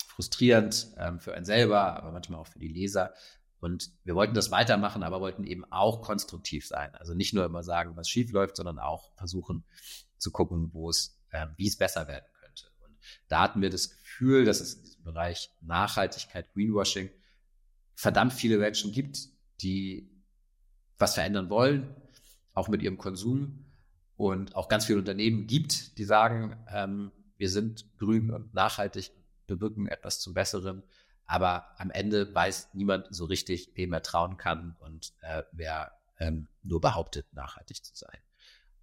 frustrierend 0.06 0.94
für 1.20 1.34
einen 1.34 1.46
selber, 1.46 1.96
aber 1.96 2.12
manchmal 2.12 2.42
auch 2.42 2.48
für 2.48 2.60
die 2.60 2.68
Leser. 2.68 3.14
Und 3.62 3.92
wir 4.04 4.16
wollten 4.16 4.34
das 4.34 4.50
weitermachen, 4.50 5.04
aber 5.04 5.22
wollten 5.22 5.44
eben 5.44 5.64
auch 5.72 6.02
konstruktiv 6.02 6.68
sein. 6.68 6.94
Also 6.96 7.14
nicht 7.14 7.34
nur 7.34 7.46
immer 7.46 7.62
sagen, 7.62 7.96
was 7.96 8.10
schief 8.10 8.32
läuft, 8.32 8.58
sondern 8.58 8.80
auch 8.80 9.14
versuchen 9.16 9.64
zu 10.18 10.32
gucken, 10.32 10.72
wo 10.74 10.90
es, 10.90 11.20
äh, 11.30 11.46
wie 11.58 11.68
es 11.68 11.78
besser 11.78 12.08
werden 12.08 12.26
könnte. 12.42 12.66
Und 12.80 12.98
da 13.28 13.42
hatten 13.42 13.62
wir 13.62 13.70
das 13.70 13.92
Gefühl, 13.92 14.46
dass 14.46 14.62
es 14.62 14.74
in 14.74 14.84
diesem 14.84 15.04
Bereich 15.04 15.52
Nachhaltigkeit, 15.62 16.52
Greenwashing 16.54 17.12
verdammt 17.94 18.34
viele 18.34 18.58
Menschen 18.58 18.92
gibt, 18.92 19.30
die 19.62 20.10
was 20.98 21.14
verändern 21.14 21.52
wollen, 21.52 21.96
auch 22.54 22.68
mit 22.68 22.82
ihrem 22.82 22.98
Konsum. 22.98 23.66
Und 24.18 24.56
auch 24.56 24.70
ganz 24.70 24.86
viele 24.86 25.00
Unternehmen 25.00 25.46
gibt, 25.46 25.98
die 26.00 26.04
sagen, 26.04 26.56
ähm, 26.68 27.12
wir 27.38 27.50
sind 27.50 27.86
grün 27.98 28.32
und 28.32 28.54
nachhaltig, 28.56 29.12
bewirken 29.46 29.88
etwas 29.88 30.20
zum 30.20 30.34
Besseren. 30.34 30.84
Aber 31.32 31.80
am 31.80 31.92
Ende 31.92 32.36
weiß 32.36 32.72
niemand 32.74 33.08
so 33.10 33.24
richtig, 33.24 33.72
wem 33.76 33.94
er 33.94 34.04
trauen 34.04 34.36
kann 34.36 34.76
und 34.80 35.14
äh, 35.22 35.44
wer 35.54 35.94
ähm, 36.20 36.50
nur 36.62 36.82
behauptet, 36.82 37.26
nachhaltig 37.32 37.86
zu 37.86 37.96
sein. 37.96 38.20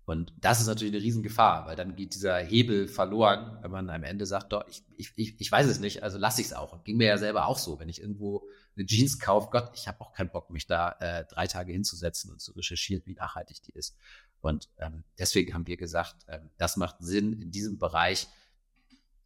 Und 0.07 0.33
das 0.41 0.59
ist 0.59 0.67
natürlich 0.67 0.95
eine 0.95 1.03
Riesengefahr, 1.03 1.67
weil 1.67 1.77
dann 1.77 1.95
geht 1.95 2.15
dieser 2.15 2.39
Hebel 2.39 2.89
verloren, 2.89 3.59
wenn 3.61 3.71
man 3.71 3.91
am 3.91 4.03
Ende 4.03 4.25
sagt, 4.25 4.55
doch, 4.55 4.67
ich, 4.67 4.83
ich, 4.97 5.39
ich 5.39 5.53
weiß 5.53 5.67
es 5.67 5.79
nicht, 5.79 6.03
also 6.03 6.17
lasse 6.17 6.41
ich 6.41 6.47
es 6.47 6.53
auch. 6.55 6.73
Und 6.73 6.87
ging 6.87 6.97
mir 6.97 7.09
ja 7.09 7.19
selber 7.19 7.49
auch 7.49 7.59
so, 7.59 7.79
wenn 7.81 7.91
ich 7.91 8.01
irgendwo 8.01 8.49
eine 8.75 8.87
Jeans 8.87 9.19
kaufe, 9.19 9.51
Gott, 9.51 9.71
ich 9.75 9.87
habe 9.87 10.01
auch 10.01 10.15
keinen 10.15 10.31
Bock, 10.31 10.49
mich 10.49 10.67
da 10.67 10.97
äh, 11.01 11.27
drei 11.27 11.49
Tage 11.49 11.73
hinzusetzen 11.73 12.33
und 12.33 12.41
zu 12.41 12.53
recherchieren, 12.53 13.03
wie 13.05 13.13
nachhaltig 13.13 13.61
die 13.61 13.73
ist. 13.73 13.95
Und 14.41 14.71
ähm, 14.79 15.05
deswegen 15.19 15.53
haben 15.53 15.67
wir 15.67 15.77
gesagt, 15.77 16.17
ähm, 16.29 16.49
das 16.57 16.79
macht 16.79 16.97
Sinn, 17.01 17.43
in 17.43 17.51
diesem 17.51 17.77
Bereich 17.77 18.27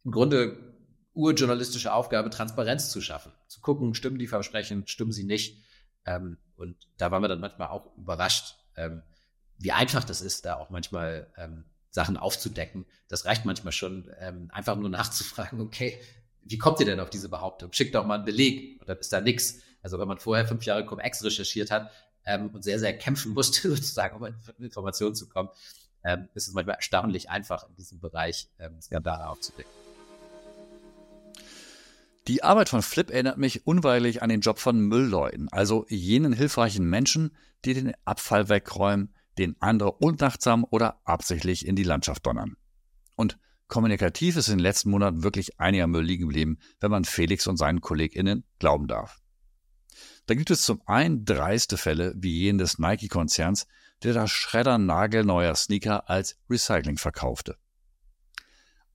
im 0.03 0.11
Grunde 0.11 0.73
urjournalistische 1.13 1.93
Aufgabe, 1.93 2.29
Transparenz 2.29 2.89
zu 2.89 3.01
schaffen. 3.01 3.31
Zu 3.47 3.61
gucken, 3.61 3.93
stimmen 3.93 4.19
die 4.19 4.27
Versprechen, 4.27 4.87
stimmen 4.87 5.11
sie 5.11 5.23
nicht. 5.23 5.63
Ähm, 6.05 6.37
und 6.55 6.75
da 6.97 7.11
waren 7.11 7.21
wir 7.21 7.27
dann 7.27 7.39
manchmal 7.39 7.69
auch 7.69 7.95
überrascht, 7.97 8.55
ähm, 8.75 9.01
wie 9.57 9.71
einfach 9.71 10.03
das 10.03 10.21
ist, 10.21 10.45
da 10.45 10.55
auch 10.55 10.69
manchmal 10.69 11.31
ähm, 11.37 11.65
Sachen 11.89 12.17
aufzudecken. 12.17 12.85
Das 13.07 13.25
reicht 13.25 13.45
manchmal 13.45 13.71
schon, 13.71 14.11
ähm, 14.19 14.49
einfach 14.51 14.75
nur 14.75 14.89
nachzufragen, 14.89 15.61
okay, 15.61 15.99
wie 16.41 16.57
kommt 16.57 16.79
ihr 16.79 16.85
denn 16.85 16.99
auf 16.99 17.09
diese 17.09 17.29
Behauptung? 17.29 17.71
Schickt 17.71 17.95
doch 17.95 18.05
mal 18.05 18.15
einen 18.15 18.25
Beleg 18.25 18.81
und 18.81 18.89
dann 18.89 18.97
ist 18.97 19.13
da 19.13 19.21
nichts. 19.21 19.59
Also 19.81 19.99
wenn 19.99 20.07
man 20.07 20.17
vorher 20.17 20.45
fünf 20.45 20.65
Jahre 20.65 20.85
Cum-Ex 20.85 21.23
recherchiert 21.23 21.71
hat 21.71 21.91
ähm, 22.25 22.49
und 22.53 22.63
sehr, 22.63 22.79
sehr 22.79 22.97
kämpfen 22.97 23.33
musste, 23.33 23.69
sozusagen, 23.75 24.17
um 24.17 24.23
an 24.23 24.35
Informationen 24.59 25.15
zu 25.15 25.29
kommen, 25.29 25.49
ähm, 26.03 26.27
ist 26.33 26.47
es 26.47 26.53
manchmal 26.53 26.75
erstaunlich 26.75 27.29
einfach, 27.29 27.69
in 27.69 27.75
diesem 27.75 27.99
Bereich 27.99 28.49
Skandale 28.81 29.27
aufzudecken. 29.27 29.82
Die 32.27 32.41
Arbeit 32.41 32.69
von 32.69 32.81
Flip 32.81 33.09
erinnert 33.09 33.37
mich 33.37 33.67
unweigerlich 33.67 34.21
an 34.21 34.29
den 34.29 34.39
Job 34.39 34.57
von 34.57 34.79
Müllleuten, 34.79 35.49
also 35.49 35.85
jenen 35.89 36.31
hilfreichen 36.31 36.89
Menschen, 36.89 37.35
die 37.65 37.73
den 37.73 37.93
Abfall 38.05 38.47
wegräumen, 38.47 39.13
den 39.37 39.55
andere 39.59 39.91
unachtsam 39.91 40.65
oder 40.69 41.01
absichtlich 41.03 41.65
in 41.65 41.75
die 41.75 41.83
Landschaft 41.83 42.25
donnern. 42.25 42.55
Und 43.15 43.39
kommunikativ 43.67 44.37
ist 44.37 44.47
in 44.47 44.57
den 44.57 44.63
letzten 44.63 44.89
Monaten 44.89 45.23
wirklich 45.23 45.59
einiger 45.59 45.87
Müll 45.87 46.05
liegen 46.05 46.27
geblieben, 46.27 46.59
wenn 46.79 46.91
man 46.91 47.03
Felix 47.03 47.45
und 47.47 47.57
seinen 47.57 47.81
KollegInnen 47.81 48.45
glauben 48.57 48.87
darf. 48.87 49.19
Da 50.25 50.35
gibt 50.35 50.51
es 50.51 50.61
zum 50.61 50.81
einen 50.85 51.25
dreiste 51.25 51.75
Fälle 51.75 52.13
wie 52.15 52.39
jenen 52.39 52.59
des 52.59 52.79
Nike-Konzerns, 52.79 53.67
der 54.03 54.13
das 54.13 54.31
Schreddern 54.31 54.85
nagelneuer 54.85 55.55
Sneaker 55.55 56.09
als 56.09 56.37
Recycling 56.49 56.97
verkaufte. 56.97 57.57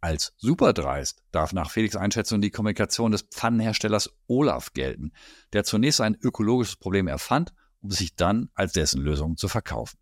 Als 0.00 0.32
superdreist 0.36 1.24
darf 1.32 1.52
nach 1.52 1.70
Felix 1.70 1.96
Einschätzung 1.96 2.40
die 2.40 2.50
Kommunikation 2.50 3.10
des 3.10 3.22
Pfannenherstellers 3.22 4.10
Olaf 4.28 4.72
gelten, 4.72 5.12
der 5.52 5.64
zunächst 5.64 6.00
ein 6.00 6.16
ökologisches 6.20 6.76
Problem 6.76 7.08
erfand, 7.08 7.52
um 7.80 7.90
sich 7.90 8.14
dann 8.14 8.48
als 8.54 8.72
dessen 8.72 9.00
Lösung 9.00 9.36
zu 9.36 9.48
verkaufen. 9.48 9.98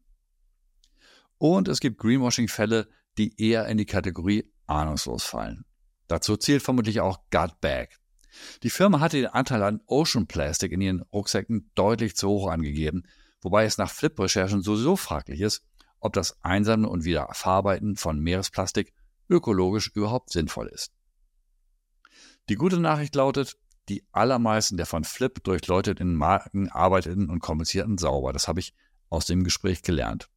Und 1.38 1.68
es 1.68 1.80
gibt 1.80 1.98
Greenwashing-Fälle, 1.98 2.88
die 3.16 3.40
eher 3.40 3.66
in 3.68 3.78
die 3.78 3.86
Kategorie 3.86 4.52
ahnungslos 4.66 5.24
fallen. 5.24 5.64
Dazu 6.08 6.36
zählt 6.36 6.62
vermutlich 6.62 7.00
auch 7.00 7.20
Gut 7.30 7.60
Bag. 7.60 7.98
Die 8.62 8.70
Firma 8.70 9.00
hatte 9.00 9.16
den 9.16 9.26
Anteil 9.26 9.62
an 9.62 9.80
Ocean 9.86 10.26
Plastic 10.26 10.72
in 10.72 10.80
ihren 10.80 11.02
Rucksäcken 11.12 11.70
deutlich 11.74 12.16
zu 12.16 12.28
hoch 12.28 12.50
angegeben, 12.50 13.04
wobei 13.40 13.64
es 13.64 13.78
nach 13.78 13.90
Flip-Recherchen 13.90 14.62
sowieso 14.62 14.96
fraglich 14.96 15.40
ist, 15.40 15.64
ob 16.00 16.12
das 16.12 16.42
Einsammeln 16.44 16.90
und 16.90 17.04
Wiederverarbeiten 17.04 17.96
von 17.96 18.20
Meeresplastik 18.20 18.92
ökologisch 19.28 19.90
überhaupt 19.94 20.30
sinnvoll 20.30 20.68
ist. 20.68 20.92
Die 22.48 22.54
gute 22.54 22.78
Nachricht 22.78 23.14
lautet, 23.14 23.56
die 23.88 24.04
allermeisten 24.12 24.76
der 24.76 24.86
von 24.86 25.04
Flip 25.04 25.42
durchleuchteten 25.42 26.14
Marken 26.14 26.68
arbeiteten 26.68 27.30
und 27.30 27.40
kommunizierten 27.40 27.98
sauber. 27.98 28.32
Das 28.32 28.48
habe 28.48 28.60
ich 28.60 28.74
aus 29.10 29.26
dem 29.26 29.44
Gespräch 29.44 29.82
gelernt. 29.82 30.28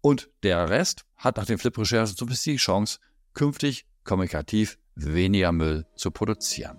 Und 0.00 0.30
der 0.42 0.70
Rest 0.70 1.04
hat 1.16 1.36
nach 1.36 1.46
den 1.46 1.58
Flip-Recherchen 1.58 2.16
zumindest 2.16 2.46
die 2.46 2.56
Chance, 2.56 2.98
künftig 3.34 3.86
kommunikativ 4.04 4.78
weniger 4.94 5.52
Müll 5.52 5.86
zu 5.96 6.10
produzieren. 6.10 6.78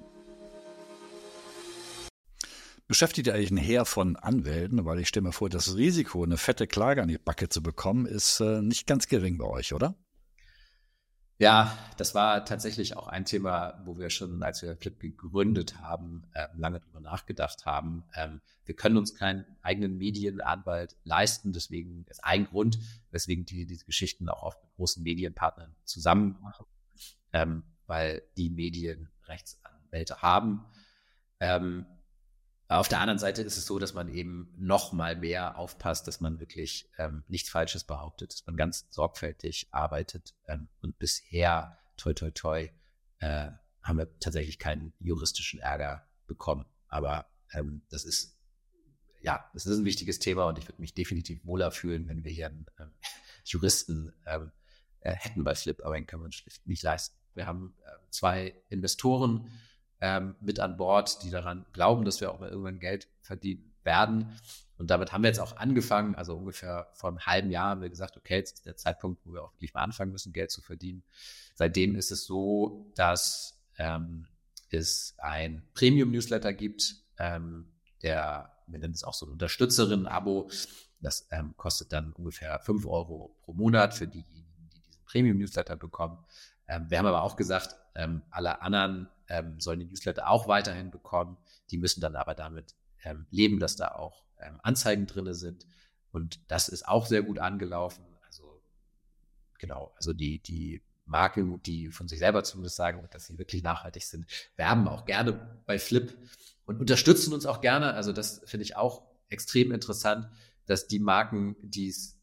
Beschäftigt 2.87 3.27
ihr 3.27 3.35
eigentlich 3.35 3.51
ein 3.51 3.57
Heer 3.57 3.85
von 3.85 4.15
Anwälten? 4.15 4.83
Weil 4.83 4.99
ich 4.99 5.09
stelle 5.09 5.27
mir 5.27 5.31
vor, 5.31 5.47
das 5.47 5.75
Risiko, 5.75 6.23
eine 6.23 6.37
fette 6.37 6.65
Klage 6.65 7.03
an 7.03 7.07
die 7.07 7.19
Backe 7.19 7.47
zu 7.47 7.61
bekommen, 7.61 8.07
ist 8.07 8.39
äh, 8.39 8.61
nicht 8.61 8.87
ganz 8.87 9.07
gering 9.07 9.37
bei 9.37 9.45
euch, 9.45 9.73
oder? 9.73 9.95
Ja, 11.41 11.77
das 11.95 12.13
war 12.15 12.43
tatsächlich 12.43 12.97
auch 12.97 13.07
ein 13.07 13.23
Thema, 13.23 13.81
wo 13.85 13.97
wir 13.97 14.09
schon, 14.09 14.43
als 14.43 14.61
wir 14.61 14.75
Flip 14.75 14.99
gegründet 14.99 15.79
haben, 15.79 16.23
äh, 16.33 16.47
lange 16.57 16.81
drüber 16.81 16.99
nachgedacht 16.99 17.65
haben. 17.65 18.03
Ähm, 18.13 18.41
wir 18.65 18.75
können 18.75 18.97
uns 18.97 19.15
keinen 19.15 19.45
eigenen 19.61 19.97
Medienanwalt 19.97 20.97
leisten. 21.05 21.53
Deswegen 21.53 22.05
ist 22.09 22.25
ein 22.25 22.45
Grund, 22.45 22.77
weswegen 23.11 23.45
die 23.45 23.65
diese 23.65 23.85
Geschichten 23.85 24.27
auch 24.27 24.43
oft 24.43 24.61
mit 24.61 24.75
großen 24.75 25.01
Medienpartnern 25.01 25.73
zusammen 25.85 26.37
machen, 26.41 26.65
ähm, 27.31 27.63
weil 27.87 28.21
die 28.35 28.49
Medien 28.49 29.07
Rechtsanwälte 29.23 30.21
haben. 30.21 30.65
Ähm, 31.39 31.85
auf 32.77 32.87
der 32.87 32.99
anderen 32.99 33.17
Seite 33.17 33.41
ist 33.41 33.57
es 33.57 33.65
so, 33.65 33.79
dass 33.79 33.95
man 33.95 34.09
eben 34.09 34.53
noch 34.55 34.93
mal 34.93 35.15
mehr 35.15 35.57
aufpasst, 35.57 36.07
dass 36.07 36.21
man 36.21 36.39
wirklich 36.39 36.87
ähm, 36.99 37.23
nichts 37.27 37.49
Falsches 37.49 37.83
behauptet, 37.83 38.31
dass 38.31 38.45
man 38.45 38.57
ganz 38.57 38.85
sorgfältig 38.91 39.69
arbeitet. 39.71 40.35
Ähm, 40.47 40.67
und 40.81 40.99
bisher, 40.99 41.79
toi, 41.97 42.13
toi, 42.13 42.29
toi, 42.29 42.69
äh, 43.19 43.49
haben 43.81 43.97
wir 43.97 44.19
tatsächlich 44.19 44.59
keinen 44.59 44.93
juristischen 44.99 45.59
Ärger 45.59 46.07
bekommen. 46.27 46.65
Aber 46.87 47.25
ähm, 47.53 47.81
das 47.89 48.05
ist, 48.05 48.37
ja, 49.21 49.49
das 49.53 49.65
ist 49.65 49.79
ein 49.79 49.85
wichtiges 49.85 50.19
Thema 50.19 50.45
und 50.45 50.59
ich 50.59 50.67
würde 50.67 50.79
mich 50.79 50.93
definitiv 50.93 51.43
wohler 51.45 51.71
fühlen, 51.71 52.07
wenn 52.07 52.23
wir 52.23 52.31
hier 52.31 52.47
einen 52.47 52.67
ähm, 52.79 52.91
Juristen 53.45 54.13
ähm, 54.27 54.51
äh, 54.99 55.13
hätten 55.13 55.43
bei 55.43 55.55
Flip, 55.55 55.81
aber 55.83 55.95
den 55.95 56.05
können 56.05 56.21
wir 56.21 56.25
uns 56.25 56.43
nicht 56.65 56.83
leisten. 56.83 57.17
Wir 57.33 57.47
haben 57.47 57.75
äh, 57.83 57.89
zwei 58.11 58.61
Investoren, 58.69 59.49
ähm, 60.01 60.35
mit 60.41 60.59
an 60.59 60.77
Bord, 60.77 61.23
die 61.23 61.29
daran 61.29 61.65
glauben, 61.73 62.05
dass 62.05 62.21
wir 62.21 62.31
auch 62.31 62.39
mal 62.39 62.49
irgendwann 62.49 62.79
Geld 62.79 63.07
verdienen 63.21 63.73
werden. 63.83 64.33
Und 64.77 64.89
damit 64.91 65.11
haben 65.11 65.23
wir 65.23 65.29
jetzt 65.29 65.39
auch 65.39 65.57
angefangen, 65.57 66.15
also 66.15 66.35
ungefähr 66.35 66.87
vor 66.93 67.09
einem 67.09 67.19
halben 67.19 67.51
Jahr 67.51 67.71
haben 67.71 67.81
wir 67.81 67.89
gesagt, 67.89 68.15
okay, 68.15 68.35
jetzt 68.35 68.55
ist 68.55 68.65
der 68.65 68.77
Zeitpunkt, 68.77 69.25
wo 69.25 69.33
wir 69.33 69.43
auch 69.43 69.53
wirklich 69.53 69.73
mal 69.73 69.83
anfangen 69.83 70.11
müssen, 70.11 70.31
Geld 70.31 70.51
zu 70.51 70.61
verdienen. 70.61 71.03
Seitdem 71.55 71.95
ist 71.95 72.11
es 72.11 72.25
so, 72.25 72.89
dass 72.95 73.59
ähm, 73.77 74.27
es 74.69 75.15
ein 75.17 75.63
Premium-Newsletter 75.73 76.53
gibt, 76.53 76.95
ähm, 77.17 77.65
der, 78.01 78.53
wir 78.67 78.79
nennen 78.79 78.93
es 78.93 79.03
auch 79.03 79.13
so 79.13 79.25
ein 79.25 79.33
Unterstützerin-Abo. 79.33 80.49
Das 81.01 81.27
ähm, 81.31 81.53
kostet 81.57 81.91
dann 81.91 82.13
ungefähr 82.13 82.59
fünf 82.59 82.85
Euro 82.85 83.35
pro 83.41 83.53
Monat 83.53 83.93
für 83.93 84.07
diejenigen, 84.07 84.69
die 84.73 84.81
diesen 84.81 85.03
Premium-Newsletter 85.05 85.75
bekommen. 85.75 86.23
Ähm, 86.67 86.89
wir 86.89 86.99
haben 86.99 87.05
aber 87.05 87.23
auch 87.23 87.35
gesagt, 87.35 87.75
ähm, 87.95 88.21
alle 88.31 88.61
anderen 88.61 89.09
ähm, 89.29 89.59
sollen 89.59 89.79
die 89.79 89.85
Newsletter 89.85 90.27
auch 90.27 90.47
weiterhin 90.47 90.91
bekommen. 90.91 91.37
Die 91.71 91.77
müssen 91.77 92.01
dann 92.01 92.15
aber 92.15 92.35
damit 92.35 92.75
ähm, 93.03 93.27
leben, 93.29 93.59
dass 93.59 93.75
da 93.75 93.89
auch 93.89 94.23
ähm, 94.39 94.59
Anzeigen 94.63 95.07
drin 95.07 95.33
sind. 95.33 95.65
Und 96.11 96.39
das 96.51 96.67
ist 96.69 96.87
auch 96.87 97.05
sehr 97.05 97.21
gut 97.21 97.39
angelaufen. 97.39 98.03
Also 98.25 98.61
genau, 99.59 99.93
also 99.95 100.13
die, 100.13 100.39
die 100.39 100.81
Marken, 101.05 101.61
die 101.63 101.89
von 101.89 102.07
sich 102.07 102.19
selber 102.19 102.43
zumindest 102.43 102.75
sagen, 102.75 103.07
dass 103.11 103.27
sie 103.27 103.37
wirklich 103.37 103.63
nachhaltig 103.63 104.03
sind, 104.03 104.25
werben 104.55 104.87
auch 104.87 105.05
gerne 105.05 105.61
bei 105.65 105.79
Flip 105.79 106.17
und 106.65 106.79
unterstützen 106.79 107.33
uns 107.33 107.45
auch 107.45 107.61
gerne. 107.61 107.93
Also 107.93 108.11
das 108.11 108.41
finde 108.45 108.63
ich 108.63 108.75
auch 108.75 109.03
extrem 109.29 109.71
interessant, 109.71 110.29
dass 110.65 110.87
die 110.87 110.99
Marken, 110.99 111.55
die 111.61 111.89
es 111.89 112.19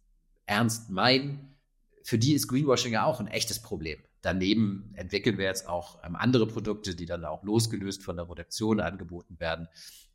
ernst 0.47 0.91
meinen, 0.91 1.57
für 2.03 2.19
die 2.19 2.35
ist 2.35 2.47
Greenwashing 2.47 2.93
ja 2.93 3.05
auch 3.05 3.19
ein 3.19 3.27
echtes 3.27 3.61
Problem. 3.61 3.99
Daneben 4.27 4.91
entwickeln 4.95 5.39
wir 5.39 5.45
jetzt 5.45 5.69
auch 5.69 6.03
ähm, 6.03 6.17
andere 6.17 6.49
Produkte, 6.49 6.97
die 6.97 7.07
dann 7.07 7.25
auch 7.25 7.45
losgelöst 7.45 8.03
von 8.03 8.17
der 8.17 8.29
Redaktion 8.29 8.81
angeboten 8.81 9.39
werden. 9.39 9.69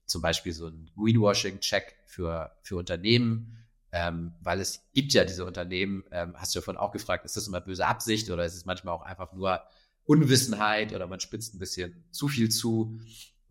Zum 0.06 0.22
Beispiel 0.22 0.52
so 0.52 0.68
ein 0.68 0.92
Greenwashing-Check 0.98 1.96
für, 2.08 2.52
für 2.62 2.76
Unternehmen, 2.76 3.56
ähm, 3.94 4.34
weil 4.42 4.60
es 4.60 4.92
gibt 4.92 5.14
ja 5.14 5.24
diese 5.24 5.46
Unternehmen, 5.46 6.04
ähm, 6.12 6.34
hast 6.36 6.54
du 6.54 6.60
ja 6.60 6.62
vorhin 6.62 6.78
auch 6.78 6.92
gefragt, 6.92 7.24
ist 7.24 7.38
das 7.38 7.48
immer 7.48 7.62
böse 7.62 7.88
Absicht 7.88 8.30
oder 8.30 8.44
ist 8.44 8.56
es 8.56 8.66
manchmal 8.66 8.94
auch 8.96 9.04
einfach 9.04 9.32
nur 9.32 9.62
Unwissenheit 10.04 10.92
oder 10.94 11.08
man 11.08 11.22
spitzt 11.22 11.56
ein 11.56 11.60
bisschen 11.60 12.04
zu 12.12 12.28
viel 12.28 12.50
zu. 12.50 13.00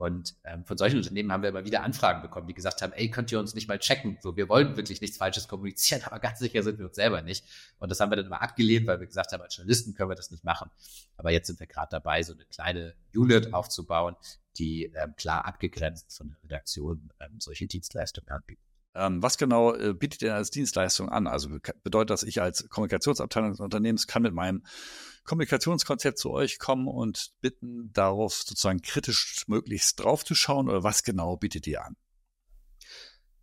Und 0.01 0.35
ähm, 0.45 0.65
von 0.65 0.79
solchen 0.79 0.97
Unternehmen 0.97 1.31
haben 1.31 1.43
wir 1.43 1.51
immer 1.51 1.67
wieder 1.67 1.83
Anfragen 1.83 2.23
bekommen, 2.23 2.47
die 2.47 2.55
gesagt 2.55 2.81
haben, 2.81 2.95
ey, 2.95 3.11
könnt 3.11 3.31
ihr 3.33 3.39
uns 3.39 3.55
nicht 3.55 3.69
mal 3.69 3.79
checken? 3.79 4.17
So, 4.23 4.35
wir 4.35 4.49
wollen 4.49 4.75
wirklich 4.79 5.03
nichts 5.03 5.19
Falsches 5.19 5.47
kommunizieren, 5.47 6.01
aber 6.07 6.19
ganz 6.21 6.39
sicher 6.39 6.63
sind 6.63 6.79
wir 6.79 6.87
uns 6.87 6.97
selber 6.97 7.21
nicht. 7.21 7.45
Und 7.79 7.91
das 7.91 8.01
haben 8.01 8.11
wir 8.11 8.17
dann 8.17 8.25
immer 8.25 8.41
abgelehnt, 8.41 8.87
weil 8.87 8.99
wir 8.99 9.07
gesagt 9.07 9.31
haben, 9.33 9.43
als 9.43 9.59
Journalisten 9.59 9.93
können 9.93 10.09
wir 10.09 10.15
das 10.15 10.31
nicht 10.31 10.43
machen. 10.43 10.71
Aber 11.19 11.31
jetzt 11.33 11.49
sind 11.49 11.61
wir 11.61 11.67
gerade 11.67 11.91
dabei, 11.91 12.23
so 12.23 12.33
eine 12.33 12.47
kleine 12.47 12.95
Unit 13.15 13.53
aufzubauen, 13.53 14.17
die 14.57 14.85
ähm, 14.85 15.15
klar 15.17 15.45
abgegrenzt 15.45 16.17
von 16.17 16.31
der 16.31 16.45
Redaktion 16.45 17.11
ähm, 17.21 17.39
solche 17.39 17.67
Dienstleistungen 17.67 18.31
anbietet. 18.31 18.70
Ähm, 18.95 19.23
was 19.23 19.39
genau 19.39 19.75
äh, 19.75 19.95
bietet 19.95 20.23
ihr 20.23 20.35
als 20.35 20.51
Dienstleistung 20.51 21.09
an? 21.09 21.27
Also 21.27 21.51
bedeutet 21.83 22.11
das, 22.11 22.23
ich 22.23 22.43
als 22.43 22.69
Kommunikationsabteilung 22.69 23.51
des 23.51 23.61
Unternehmens 23.61 24.07
kann 24.07 24.23
mit 24.23 24.35
meinem 24.35 24.65
Kommunikationskonzept 25.25 26.19
zu 26.19 26.31
euch 26.31 26.59
kommen 26.59 26.89
und 26.89 27.31
bitten, 27.41 27.93
darauf 27.93 28.35
sozusagen 28.35 28.83
kritisch 28.83 29.45
möglichst 29.47 30.01
draufzuschauen 30.01 30.69
oder 30.69 30.83
was 30.83 31.05
genau 31.05 31.37
bietet 31.37 31.67
ihr 31.67 31.85
an? 31.85 31.97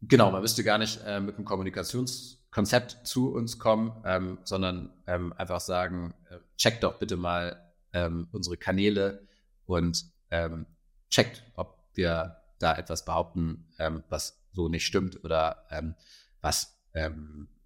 Genau, 0.02 0.32
man 0.32 0.42
müsste 0.42 0.64
gar 0.64 0.78
nicht 0.78 1.00
äh, 1.06 1.20
mit 1.20 1.36
einem 1.36 1.46
Kommunikationskonzept 1.46 3.08
zu 3.08 3.32
uns 3.32 3.58
kommen, 3.58 3.94
ähm, 4.06 4.40
sondern 4.44 4.92
ähm, 5.08 5.34
einfach 5.34 5.62
sagen, 5.62 6.14
äh, 6.30 6.38
checkt 6.58 6.84
doch 6.84 7.00
bitte 7.00 7.16
mal 7.16 7.74
ähm, 7.94 8.28
unsere 8.32 8.58
Kanäle 8.58 9.26
und 9.66 10.06
ähm, 10.30 10.66
checkt, 11.10 11.44
ob 11.56 11.80
wir 11.94 12.38
da 12.60 12.76
etwas 12.76 13.06
behaupten, 13.06 13.66
ähm, 13.80 14.04
was 14.10 14.40
so 14.58 14.70
nicht 14.70 14.86
stimmt 14.86 15.24
oder 15.24 15.66
ähm, 15.70 15.96
was 16.42 16.74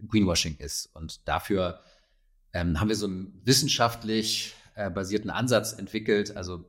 Greenwashing 0.08 0.58
ist. 0.58 0.88
Und 0.88 1.26
dafür 1.26 1.80
ähm, 2.52 2.80
haben 2.80 2.90
wir 2.90 2.98
so 2.98 3.06
einen 3.08 3.40
wissenschaftlich 3.46 4.54
äh, 4.76 4.90
basierten 4.90 5.30
Ansatz 5.30 5.74
entwickelt. 5.74 6.36
Also 6.36 6.66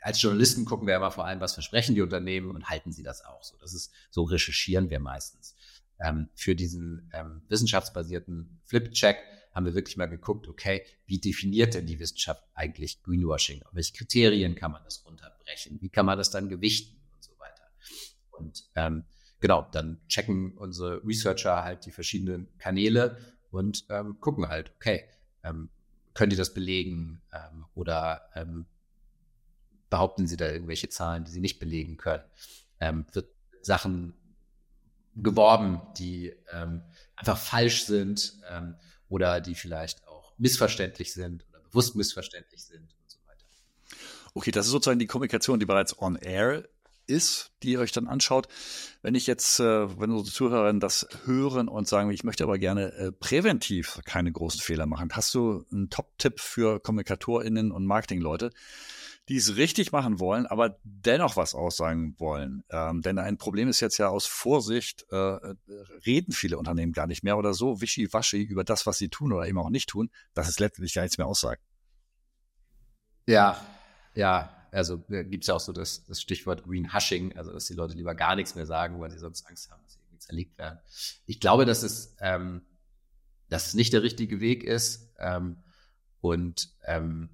als 0.00 0.20
Journalisten 0.20 0.64
gucken 0.64 0.86
wir 0.86 0.96
immer 0.96 1.10
vor 1.10 1.24
allem, 1.24 1.40
was 1.40 1.54
versprechen 1.54 1.94
die 1.94 2.02
Unternehmen 2.02 2.50
und 2.50 2.68
halten 2.68 2.92
sie 2.92 3.02
das 3.02 3.24
auch 3.24 3.42
so. 3.42 3.56
Das 3.58 3.74
ist 3.74 3.92
so 4.10 4.24
recherchieren 4.24 4.90
wir 4.90 5.00
meistens. 5.00 5.54
Ähm, 6.00 6.28
für 6.34 6.54
diesen 6.54 7.10
ähm, 7.12 7.42
wissenschaftsbasierten 7.48 8.60
Flip-Check 8.64 9.18
haben 9.52 9.66
wir 9.66 9.74
wirklich 9.74 9.96
mal 9.96 10.06
geguckt, 10.06 10.48
okay, 10.48 10.84
wie 11.06 11.18
definiert 11.18 11.74
denn 11.74 11.86
die 11.86 11.98
Wissenschaft 11.98 12.42
eigentlich 12.54 13.02
Greenwashing? 13.02 13.62
Auf 13.64 13.74
welche 13.74 13.94
Kriterien 13.94 14.54
kann 14.54 14.70
man 14.72 14.84
das 14.84 15.04
runterbrechen? 15.04 15.80
Wie 15.80 15.88
kann 15.88 16.06
man 16.06 16.16
das 16.16 16.30
dann 16.30 16.48
gewichten 16.48 16.96
und 17.14 17.22
so 17.22 17.32
weiter? 17.38 17.64
Und 18.30 18.70
ähm, 18.76 19.04
genau, 19.40 19.66
dann 19.72 20.00
checken 20.08 20.56
unsere 20.56 21.04
Researcher 21.04 21.64
halt 21.64 21.86
die 21.86 21.90
verschiedenen 21.90 22.48
Kanäle 22.58 23.16
und 23.50 23.84
ähm, 23.88 24.20
gucken 24.20 24.48
halt, 24.48 24.72
okay, 24.76 25.04
ähm, 25.42 25.70
können 26.14 26.30
die 26.30 26.36
das 26.36 26.54
belegen 26.54 27.22
ähm, 27.32 27.64
oder 27.74 28.30
ähm, 28.34 28.66
behaupten 29.88 30.26
sie 30.26 30.36
da 30.36 30.48
irgendwelche 30.48 30.88
Zahlen, 30.88 31.24
die 31.24 31.30
sie 31.30 31.40
nicht 31.40 31.58
belegen 31.58 31.96
können? 31.96 32.22
Ähm, 32.78 33.06
wird 33.12 33.30
Sachen 33.62 34.14
geworben, 35.16 35.80
die 35.98 36.32
ähm, 36.52 36.82
einfach 37.16 37.36
falsch 37.36 37.84
sind 37.84 38.38
oder 39.08 39.40
die 39.40 39.54
vielleicht 39.54 40.06
auch 40.06 40.32
missverständlich 40.38 41.12
sind 41.12 41.44
oder 41.50 41.60
bewusst 41.60 41.96
missverständlich 41.96 42.64
sind 42.64 42.82
und 42.82 43.10
so 43.10 43.18
weiter. 43.26 43.44
Okay, 44.34 44.50
das 44.50 44.66
ist 44.66 44.72
sozusagen 44.72 44.98
die 44.98 45.06
Kommunikation, 45.06 45.60
die 45.60 45.66
bereits 45.66 45.98
on 45.98 46.16
air 46.16 46.66
ist, 47.10 47.52
die 47.62 47.72
ihr 47.72 47.80
euch 47.80 47.92
dann 47.92 48.06
anschaut. 48.06 48.48
Wenn 49.02 49.14
ich 49.14 49.26
jetzt, 49.26 49.60
äh, 49.60 50.00
wenn 50.00 50.10
unsere 50.10 50.34
Zuhörerinnen 50.34 50.80
das 50.80 51.06
hören 51.24 51.68
und 51.68 51.88
sagen, 51.88 52.10
ich 52.10 52.24
möchte 52.24 52.44
aber 52.44 52.58
gerne 52.58 52.92
äh, 52.92 53.12
präventiv 53.12 54.00
keine 54.04 54.32
großen 54.32 54.60
Fehler 54.60 54.86
machen, 54.86 55.10
hast 55.12 55.34
du 55.34 55.64
einen 55.72 55.90
Top-Tipp 55.90 56.40
für 56.40 56.80
KommunikatorInnen 56.80 57.72
und 57.72 57.84
Marketingleute, 57.86 58.50
die 59.28 59.36
es 59.36 59.56
richtig 59.56 59.92
machen 59.92 60.18
wollen, 60.18 60.46
aber 60.46 60.78
dennoch 60.82 61.36
was 61.36 61.54
aussagen 61.54 62.14
wollen? 62.18 62.64
Ähm, 62.70 63.02
denn 63.02 63.18
ein 63.18 63.38
Problem 63.38 63.68
ist 63.68 63.80
jetzt 63.80 63.98
ja 63.98 64.08
aus 64.08 64.26
Vorsicht, 64.26 65.06
äh, 65.10 65.16
reden 66.06 66.32
viele 66.32 66.58
Unternehmen 66.58 66.92
gar 66.92 67.06
nicht 67.06 67.22
mehr 67.22 67.38
oder 67.38 67.54
so 67.54 67.80
wischiwaschi 67.80 68.42
über 68.42 68.64
das, 68.64 68.86
was 68.86 68.98
sie 68.98 69.08
tun 69.08 69.32
oder 69.32 69.46
eben 69.46 69.58
auch 69.58 69.70
nicht 69.70 69.88
tun, 69.88 70.10
dass 70.34 70.48
es 70.48 70.58
letztlich 70.58 70.94
ja 70.94 71.02
nichts 71.02 71.18
mehr 71.18 71.26
aussagt. 71.26 71.62
Ja, 73.26 73.60
ja, 74.14 74.59
also 74.72 74.98
gibt 74.98 75.44
es 75.44 75.48
ja 75.48 75.54
auch 75.54 75.60
so 75.60 75.72
das, 75.72 76.04
das 76.04 76.20
Stichwort 76.20 76.64
Green 76.64 76.92
Hushing, 76.92 77.36
also 77.36 77.52
dass 77.52 77.66
die 77.66 77.74
Leute 77.74 77.94
lieber 77.94 78.14
gar 78.14 78.36
nichts 78.36 78.54
mehr 78.54 78.66
sagen, 78.66 79.00
weil 79.00 79.10
sie 79.10 79.18
sonst 79.18 79.46
Angst 79.46 79.70
haben, 79.70 79.82
dass 79.82 79.94
sie 79.94 80.00
irgendwie 80.00 80.18
zerlegt 80.18 80.58
werden. 80.58 80.78
Ich 81.26 81.40
glaube, 81.40 81.64
dass 81.64 81.82
es, 81.82 82.16
ähm, 82.20 82.62
dass 83.48 83.68
es 83.68 83.74
nicht 83.74 83.92
der 83.92 84.02
richtige 84.02 84.40
Weg 84.40 84.62
ist. 84.64 85.12
Ähm, 85.18 85.56
und 86.20 86.70
ähm, 86.84 87.30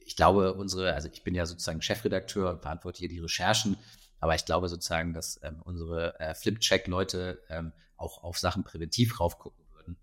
ich 0.00 0.16
glaube, 0.16 0.54
unsere, 0.54 0.94
also 0.94 1.08
ich 1.12 1.22
bin 1.22 1.34
ja 1.34 1.46
sozusagen 1.46 1.82
Chefredakteur 1.82 2.50
und 2.50 2.62
verantworte 2.62 2.98
hier 2.98 3.08
die 3.08 3.20
Recherchen, 3.20 3.76
aber 4.18 4.34
ich 4.34 4.44
glaube 4.44 4.68
sozusagen, 4.68 5.12
dass 5.12 5.40
ähm, 5.42 5.62
unsere 5.62 6.18
äh, 6.18 6.34
Flip-Check-Leute 6.34 7.42
ähm, 7.48 7.72
auch 7.96 8.22
auf 8.22 8.38
Sachen 8.38 8.64
präventiv 8.64 9.20
raufgucken 9.20 9.64
würden. 9.72 9.96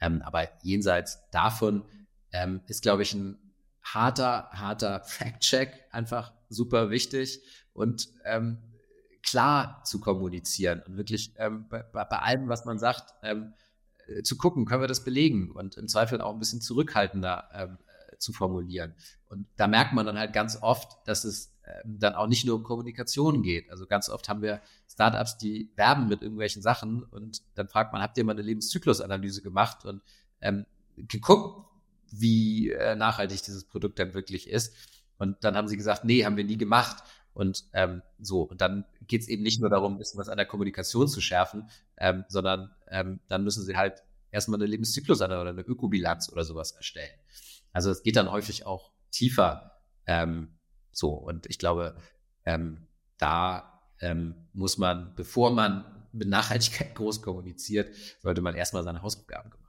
Ähm, 0.00 0.22
aber 0.22 0.48
jenseits 0.62 1.28
davon 1.30 1.84
ähm, 2.32 2.62
ist, 2.66 2.82
glaube 2.82 3.02
ich, 3.02 3.14
ein 3.14 3.38
harter, 3.84 4.48
harter 4.52 5.02
Fact-Check 5.04 5.84
einfach 5.90 6.32
super 6.48 6.90
wichtig 6.90 7.40
und 7.72 8.08
ähm, 8.24 8.58
klar 9.22 9.82
zu 9.84 10.00
kommunizieren 10.00 10.82
und 10.86 10.96
wirklich 10.96 11.34
ähm, 11.36 11.66
bei, 11.68 11.82
bei, 11.82 12.02
allem, 12.02 12.48
was 12.48 12.64
man 12.64 12.78
sagt, 12.78 13.14
ähm, 13.22 13.54
äh, 14.06 14.22
zu 14.22 14.36
gucken, 14.36 14.64
können 14.64 14.82
wir 14.82 14.88
das 14.88 15.04
belegen 15.04 15.50
und 15.50 15.76
im 15.76 15.88
Zweifel 15.88 16.20
auch 16.20 16.32
ein 16.32 16.38
bisschen 16.38 16.60
zurückhaltender 16.60 17.48
ähm, 17.52 17.78
äh, 18.10 18.18
zu 18.18 18.32
formulieren. 18.32 18.94
Und 19.26 19.46
da 19.56 19.66
merkt 19.66 19.92
man 19.92 20.06
dann 20.06 20.18
halt 20.18 20.32
ganz 20.32 20.58
oft, 20.60 20.98
dass 21.06 21.24
es 21.24 21.52
ähm, 21.66 21.98
dann 21.98 22.14
auch 22.14 22.26
nicht 22.26 22.44
nur 22.44 22.56
um 22.56 22.62
Kommunikation 22.62 23.42
geht. 23.42 23.70
Also 23.70 23.86
ganz 23.86 24.08
oft 24.08 24.28
haben 24.28 24.42
wir 24.42 24.60
Startups, 24.88 25.38
die 25.38 25.70
werben 25.76 26.08
mit 26.08 26.22
irgendwelchen 26.22 26.62
Sachen 26.62 27.02
und 27.02 27.42
dann 27.54 27.68
fragt 27.68 27.92
man, 27.92 28.02
habt 28.02 28.18
ihr 28.18 28.24
mal 28.24 28.32
eine 28.32 28.42
Lebenszyklusanalyse 28.42 29.42
gemacht 29.42 29.84
und 29.84 30.02
ähm, 30.40 30.66
geguckt, 30.96 31.63
wie 32.18 32.70
äh, 32.70 32.94
nachhaltig 32.96 33.42
dieses 33.42 33.64
Produkt 33.64 33.98
dann 33.98 34.14
wirklich 34.14 34.48
ist. 34.48 34.74
Und 35.18 35.42
dann 35.44 35.56
haben 35.56 35.68
sie 35.68 35.76
gesagt, 35.76 36.04
nee, 36.04 36.24
haben 36.24 36.36
wir 36.36 36.44
nie 36.44 36.56
gemacht. 36.56 37.02
Und 37.32 37.64
ähm, 37.72 38.02
so, 38.18 38.42
und 38.42 38.60
dann 38.60 38.84
geht 39.06 39.22
es 39.22 39.28
eben 39.28 39.42
nicht 39.42 39.60
nur 39.60 39.70
darum, 39.70 39.94
ein 39.94 39.98
bisschen 39.98 40.20
was 40.20 40.28
an 40.28 40.36
der 40.36 40.46
Kommunikation 40.46 41.08
zu 41.08 41.20
schärfen, 41.20 41.68
ähm, 41.96 42.24
sondern 42.28 42.70
ähm, 42.88 43.20
dann 43.28 43.42
müssen 43.42 43.64
sie 43.64 43.76
halt 43.76 44.02
erstmal 44.30 44.58
eine 44.58 44.66
Lebenszyklus 44.66 45.20
oder 45.20 45.40
eine 45.40 45.62
Ökobilanz 45.62 46.30
oder 46.30 46.44
sowas 46.44 46.72
erstellen. 46.72 47.18
Also 47.72 47.90
es 47.90 48.02
geht 48.02 48.16
dann 48.16 48.30
häufig 48.30 48.66
auch 48.66 48.92
tiefer 49.10 49.80
ähm, 50.06 50.58
so. 50.92 51.10
Und 51.10 51.46
ich 51.46 51.58
glaube, 51.58 51.96
ähm, 52.44 52.86
da 53.18 53.80
ähm, 54.00 54.34
muss 54.52 54.78
man, 54.78 55.14
bevor 55.16 55.50
man 55.50 55.84
mit 56.12 56.28
Nachhaltigkeit 56.28 56.94
groß 56.94 57.22
kommuniziert, 57.22 57.94
sollte 58.20 58.42
man 58.42 58.54
erstmal 58.54 58.84
seine 58.84 59.02
Hausaufgaben 59.02 59.50
machen 59.50 59.63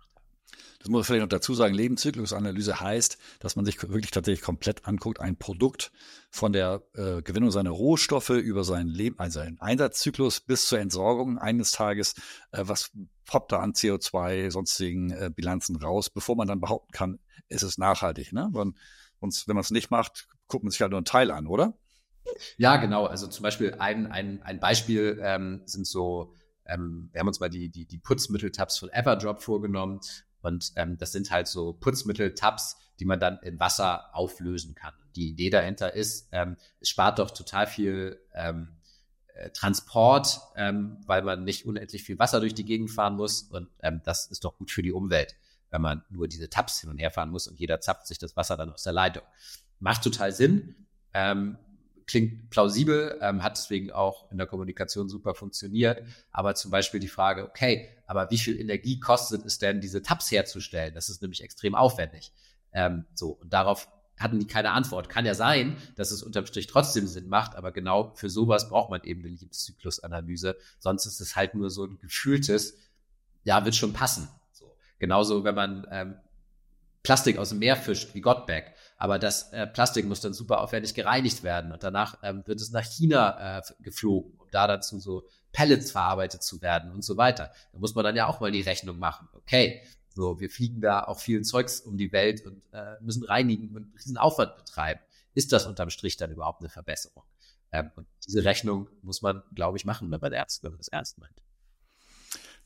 das 0.80 0.90
muss 0.90 1.00
man 1.00 1.04
vielleicht 1.04 1.22
noch 1.22 1.30
dazu 1.30 1.54
sagen, 1.54 1.74
Lebenszyklusanalyse 1.74 2.80
heißt, 2.80 3.18
dass 3.40 3.56
man 3.56 3.66
sich 3.66 3.82
wirklich 3.82 4.12
tatsächlich 4.12 4.44
komplett 4.44 4.86
anguckt, 4.86 5.20
ein 5.20 5.38
Produkt 5.38 5.92
von 6.30 6.54
der 6.54 6.84
äh, 6.94 7.22
Gewinnung 7.22 7.52
seiner 7.52 7.72
Rohstoffe 7.72 8.30
über 8.30 8.64
seinen, 8.64 8.90
Leben, 8.90 9.18
also 9.20 9.40
seinen 9.40 9.60
Einsatzzyklus 9.60 10.42
bis 10.42 10.68
zur 10.68 10.80
Entsorgung 10.80 11.38
eines 11.38 11.72
Tages, 11.72 12.16
äh, 12.52 12.64
was 12.66 12.92
poppt 13.26 13.52
da 13.52 13.60
an 13.60 13.74
CO2, 13.74 14.52
sonstigen 14.52 15.12
äh, 15.12 15.32
Bilanzen 15.34 15.76
raus, 15.78 16.10
bevor 16.10 16.36
man 16.36 16.48
dann 16.48 16.62
behaupten 16.62 16.92
kann, 16.92 17.20
ist 17.50 17.64
es 17.64 17.78
nachhaltig. 17.78 18.34
Ne? 18.34 18.50
Und, 18.54 18.78
sonst, 19.20 19.48
wenn 19.48 19.56
man 19.56 19.64
es 19.64 19.72
nicht 19.72 19.92
macht, 19.92 20.28
guckt 20.48 20.64
man 20.64 20.72
sich 20.72 20.82
halt 20.82 20.92
nur 20.92 21.00
einen 21.00 21.06
Teil 21.06 21.32
an, 21.32 21.48
oder? 21.48 21.74
Ja, 22.58 22.78
genau. 22.78 23.06
Also 23.06 23.28
zum 23.28 23.44
Beispiel 23.44 23.76
ein, 23.80 24.08
ein, 24.08 24.42
ein 24.44 24.60
Beispiel 24.60 25.20
ähm, 25.22 25.62
sind 25.66 25.88
so, 25.88 26.34
ähm, 26.66 27.10
wir 27.12 27.20
haben 27.20 27.28
uns 27.28 27.40
mal 27.40 27.50
die, 27.50 27.70
die, 27.70 27.86
die 27.86 27.98
Putzmitteltabs 27.98 28.80
von 28.80 28.90
Everdrop 28.90 29.42
vorgenommen 29.42 30.00
und 30.46 30.74
ähm, 30.76 30.96
das 31.00 31.12
sind 31.12 31.32
halt 31.32 31.48
so 31.48 31.74
Putzmittel-Tabs, 31.74 32.78
die 33.00 33.06
man 33.06 33.20
dann 33.20 33.40
in 33.40 33.60
Wasser 33.60 34.16
auflösen 34.16 34.76
kann. 34.76 34.94
Die 35.16 35.30
Idee 35.30 35.50
dahinter 35.50 35.94
ist, 35.94 36.30
ähm, 36.32 36.56
es 36.80 36.90
spart 36.90 37.18
doch 37.18 37.32
total 37.32 37.66
viel 37.66 38.22
ähm, 38.36 38.78
äh, 39.34 39.50
Transport, 39.50 40.40
ähm, 40.56 41.02
weil 41.08 41.24
man 41.24 41.46
nicht 41.46 41.66
unendlich 41.66 42.04
viel 42.04 42.20
Wasser 42.20 42.42
durch 42.42 42.54
die 42.54 42.64
Gegend 42.64 42.92
fahren 42.92 43.16
muss. 43.16 43.42
Und 43.42 43.70
ähm, 43.82 44.02
das 44.06 44.28
ist 44.28 44.46
doch 44.46 44.56
gut 44.56 44.70
für 44.70 44.84
die 44.84 44.92
Umwelt, 44.92 45.36
wenn 45.72 45.82
man 45.82 46.04
nur 46.12 46.28
diese 46.28 46.48
Tabs 46.48 46.80
hin 46.80 46.92
und 46.92 47.00
her 47.00 47.10
fahren 47.10 47.32
muss 47.32 47.48
und 47.48 47.60
jeder 47.60 47.82
zapft 47.82 48.06
sich 48.06 48.20
das 48.20 48.36
Wasser 48.38 48.56
dann 48.56 48.72
aus 48.72 48.84
der 48.84 48.94
Leitung. 48.94 49.24
Macht 49.80 50.04
total 50.04 50.32
Sinn. 50.32 50.76
Ähm, 51.12 51.58
klingt 52.08 52.50
plausibel, 52.50 53.18
ähm, 53.22 53.44
hat 53.44 53.58
deswegen 53.58 53.92
auch 53.92 54.32
in 54.32 54.38
der 54.38 54.48
Kommunikation 54.48 55.10
super 55.10 55.34
funktioniert. 55.34 56.04
Aber 56.32 56.56
zum 56.56 56.72
Beispiel 56.72 57.00
die 57.00 57.08
Frage, 57.08 57.46
okay, 57.46 57.90
aber 58.06 58.30
wie 58.32 58.38
viel 58.38 58.60
Energie 58.60 59.00
kostet 59.00 59.46
es 59.46 59.58
denn, 59.58 59.82
diese 59.82 60.02
Tabs 60.02 60.32
herzustellen? 60.32 60.94
Das 60.94 61.10
ist 61.10 61.22
nämlich 61.22 61.44
extrem 61.44 61.76
aufwendig. 61.76 62.32
Ähm, 62.74 63.06
so, 63.14 63.32
und 63.32 63.52
darauf 63.52 63.88
hatten 64.18 64.40
die 64.40 64.48
keine 64.48 64.72
Antwort. 64.72 65.10
Kann 65.10 65.26
ja 65.26 65.34
sein, 65.34 65.76
dass 65.96 66.12
es 66.12 66.24
unterm 66.24 66.46
Strich 66.46 66.68
trotzdem 66.68 67.08
Sinn 67.08 67.28
macht, 67.28 67.56
aber 67.56 67.72
genau 67.72 68.14
für 68.16 68.30
sowas 68.30 68.70
braucht 68.70 68.90
man 68.90 69.04
eben 69.04 69.22
eine 69.22 69.30
Lebenszyklusanalyse. 69.30 70.58
Sonst 70.80 71.06
ist 71.06 71.20
es 71.20 71.36
halt 71.36 71.56
nur 71.56 71.70
so 71.70 71.86
ein 71.86 72.00
gefühltes, 72.00 72.78
ja, 73.44 73.66
wird 73.66 73.76
schon 73.76 73.94
passen. 73.94 74.30
So. 74.54 74.74
Genauso, 75.00 75.44
wenn 75.44 75.56
man 75.56 75.88
ähm, 75.92 76.16
Plastik 77.04 77.38
aus 77.38 77.50
dem 77.50 77.60
Meer 77.60 77.76
fischt, 77.76 78.14
wie 78.14 78.22
Gottberg. 78.22 78.74
Aber 78.98 79.20
das 79.20 79.52
äh, 79.52 79.68
Plastik 79.68 80.06
muss 80.06 80.22
dann 80.22 80.34
super 80.34 80.62
aufwendig 80.62 80.94
gereinigt 80.94 81.44
werden 81.44 81.72
und 81.72 81.84
danach 81.84 82.18
ähm, 82.24 82.44
wird 82.46 82.62
es 82.62 82.72
nach 82.72 82.86
China 82.86 83.58
äh, 83.58 83.62
geflogen, 83.82 84.34
um 84.38 84.48
da 84.52 84.68
dann 84.68 84.82
zu 84.82 85.00
so 85.00 85.28
Pellets 85.52 85.92
verarbeitet 85.92 86.44
zu 86.44 86.62
werden 86.62 86.92
und 86.92 87.04
so 87.04 87.18
weiter. 87.18 87.52
Da 87.74 87.80
muss 87.80 87.96
man 87.96 88.06
dann 88.06 88.16
ja 88.16 88.28
auch 88.28 88.40
mal 88.40 88.52
die 88.52 88.62
Rechnung 88.62 88.98
machen. 88.98 89.28
Okay, 89.34 89.82
so, 90.16 90.40
wir 90.40 90.50
fliegen 90.50 90.80
da 90.80 91.04
auch 91.04 91.20
viel 91.20 91.42
Zeugs 91.42 91.82
um 91.82 91.98
die 91.98 92.14
Welt 92.14 92.46
und 92.46 92.62
äh, 92.72 92.96
müssen 93.02 93.26
reinigen 93.26 93.76
und 93.76 93.94
riesen 93.96 94.18
Aufwand 94.18 94.56
betreiben. 94.56 95.02
Ist 95.34 95.52
das 95.52 95.66
unterm 95.66 95.90
Strich 95.90 96.16
dann 96.16 96.32
überhaupt 96.32 96.62
eine 96.62 96.70
Verbesserung? 96.70 97.24
Ähm, 97.74 97.92
und 97.96 98.08
diese 98.26 98.46
Rechnung 98.46 98.88
muss 99.02 99.22
man, 99.22 99.44
glaube 99.54 99.78
ich, 99.78 99.84
machen, 99.84 100.10
wenn 100.12 100.22
man, 100.22 100.32
ernst, 100.32 100.64
wenn 100.64 100.72
man 100.72 100.78
das 100.78 100.88
ernst 100.88 101.18
meint. 101.18 101.45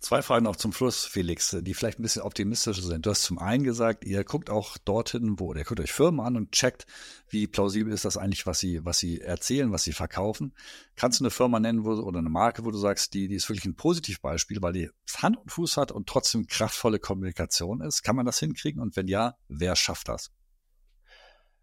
Zwei 0.02 0.22
Fragen 0.22 0.46
noch 0.46 0.56
zum 0.56 0.72
Schluss, 0.72 1.06
Felix, 1.06 1.58
die 1.60 1.74
vielleicht 1.74 2.00
ein 2.00 2.04
bisschen 2.04 2.22
optimistischer 2.22 2.82
sind. 2.82 3.06
Du 3.06 3.10
hast 3.10 3.24
zum 3.24 3.38
einen 3.38 3.66
gesagt, 3.66 4.06
ihr 4.06 4.24
guckt 4.24 4.50
auch 4.50 4.78
dorthin, 4.78 5.38
wo 5.42 5.54
ihr 5.54 5.66
guckt 5.66 5.82
euch 5.82 5.92
Firmen 5.92 6.26
an 6.26 6.38
und 6.38 6.54
checkt, 6.54 6.86
wie 7.28 7.48
plausibel 7.48 7.92
ist 7.92 8.06
das 8.06 8.16
eigentlich, 8.16 8.46
was 8.46 8.60
sie, 8.60 8.86
was 8.86 8.98
sie 8.98 9.20
erzählen, 9.20 9.74
was 9.74 9.84
sie 9.84 9.92
verkaufen. 9.92 10.54
Kannst 10.96 11.20
du 11.20 11.26
eine 11.26 11.32
Firma 11.32 11.60
nennen 11.60 11.84
wo, 11.84 11.92
oder 11.92 12.20
eine 12.20 12.30
Marke, 12.30 12.64
wo 12.64 12.72
du 12.72 12.78
sagst, 12.78 13.14
die, 13.14 13.28
die 13.28 13.36
ist 13.36 13.50
wirklich 13.50 13.66
ein 13.66 13.76
Positivbeispiel, 13.76 14.62
weil 14.62 14.72
die 14.72 14.90
Hand 15.18 15.36
und 15.36 15.52
Fuß 15.52 15.76
hat 15.76 15.92
und 15.92 16.08
trotzdem 16.08 16.48
kraftvolle 16.48 17.00
Kommunikation 17.00 17.82
ist? 17.82 18.02
Kann 18.02 18.16
man 18.16 18.26
das 18.26 18.40
hinkriegen? 18.40 18.82
Und 18.82 18.96
wenn 18.96 19.10
ja, 19.10 19.36
wer 19.50 19.76
schafft 19.76 20.08
das? 20.08 20.32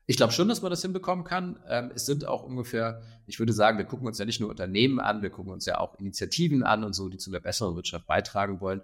Ich 0.08 0.16
glaube 0.16 0.32
schon, 0.32 0.48
dass 0.48 0.62
man 0.62 0.70
das 0.70 0.82
hinbekommen 0.82 1.24
kann. 1.24 1.58
Ähm, 1.68 1.90
es 1.94 2.06
sind 2.06 2.26
auch 2.26 2.44
ungefähr, 2.44 3.02
ich 3.26 3.40
würde 3.40 3.52
sagen, 3.52 3.76
wir 3.76 3.84
gucken 3.84 4.06
uns 4.06 4.18
ja 4.18 4.24
nicht 4.24 4.40
nur 4.40 4.50
Unternehmen 4.50 5.00
an, 5.00 5.20
wir 5.22 5.30
gucken 5.30 5.52
uns 5.52 5.66
ja 5.66 5.78
auch 5.78 5.98
Initiativen 5.98 6.62
an 6.62 6.84
und 6.84 6.92
so, 6.92 7.08
die 7.08 7.18
zu 7.18 7.30
einer 7.30 7.40
besseren 7.40 7.74
Wirtschaft 7.74 8.06
beitragen 8.06 8.60
wollen. 8.60 8.82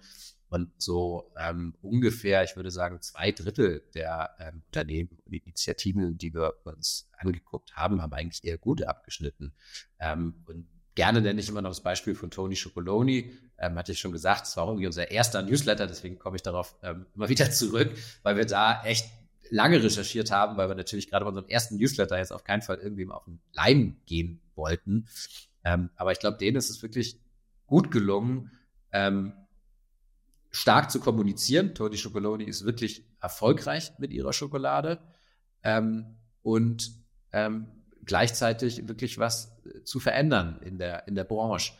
Und 0.48 0.70
so 0.76 1.32
ähm, 1.38 1.74
ungefähr, 1.80 2.42
ich 2.44 2.56
würde 2.56 2.70
sagen, 2.70 3.00
zwei 3.00 3.32
Drittel 3.32 3.84
der 3.94 4.30
ähm, 4.38 4.62
Unternehmen 4.66 5.18
und 5.24 5.32
Initiativen, 5.32 6.18
die 6.18 6.34
wir 6.34 6.54
uns 6.64 7.08
angeguckt 7.16 7.74
haben, 7.74 8.02
haben 8.02 8.12
eigentlich 8.12 8.44
eher 8.44 8.58
gut 8.58 8.82
abgeschnitten. 8.82 9.54
Ähm, 9.98 10.34
und 10.46 10.66
gerne 10.94 11.22
nenne 11.22 11.40
ich 11.40 11.48
immer 11.48 11.62
noch 11.62 11.70
das 11.70 11.82
Beispiel 11.82 12.14
von 12.14 12.30
Tony 12.30 12.56
Chocoloni. 12.56 13.32
Ähm, 13.58 13.76
hatte 13.76 13.92
ich 13.92 14.00
schon 14.00 14.12
gesagt, 14.12 14.46
es 14.46 14.56
war 14.56 14.66
irgendwie 14.66 14.86
unser 14.86 15.10
erster 15.10 15.40
Newsletter, 15.40 15.86
deswegen 15.86 16.18
komme 16.18 16.36
ich 16.36 16.42
darauf 16.42 16.74
ähm, 16.82 17.06
immer 17.14 17.28
wieder 17.28 17.50
zurück, 17.50 17.90
weil 18.22 18.36
wir 18.36 18.44
da 18.44 18.82
echt 18.84 19.08
lange 19.52 19.82
recherchiert 19.82 20.30
haben, 20.30 20.56
weil 20.56 20.68
wir 20.68 20.74
natürlich 20.74 21.10
gerade 21.10 21.24
bei 21.24 21.28
unserem 21.28 21.48
ersten 21.48 21.76
Newsletter 21.76 22.16
jetzt 22.16 22.32
auf 22.32 22.42
keinen 22.42 22.62
Fall 22.62 22.78
irgendwie 22.78 23.06
auf 23.08 23.24
den 23.24 23.38
Leim 23.52 23.98
gehen 24.06 24.40
wollten. 24.54 25.06
Ähm, 25.62 25.90
aber 25.94 26.12
ich 26.12 26.18
glaube, 26.18 26.38
denen 26.38 26.56
ist 26.56 26.70
es 26.70 26.82
wirklich 26.82 27.20
gut 27.66 27.90
gelungen, 27.90 28.50
ähm, 28.92 29.34
stark 30.50 30.90
zu 30.90 31.00
kommunizieren. 31.00 31.74
Toni 31.74 31.98
Chocoloni 31.98 32.44
ist 32.44 32.64
wirklich 32.64 33.04
erfolgreich 33.20 33.92
mit 33.98 34.10
ihrer 34.10 34.32
Schokolade 34.32 35.00
ähm, 35.62 36.16
und 36.42 36.90
ähm, 37.32 37.66
gleichzeitig 38.04 38.88
wirklich 38.88 39.18
was 39.18 39.54
äh, 39.66 39.84
zu 39.84 40.00
verändern 40.00 40.60
in 40.62 40.78
der, 40.78 41.06
in 41.06 41.14
der 41.14 41.24
Branche. 41.24 41.74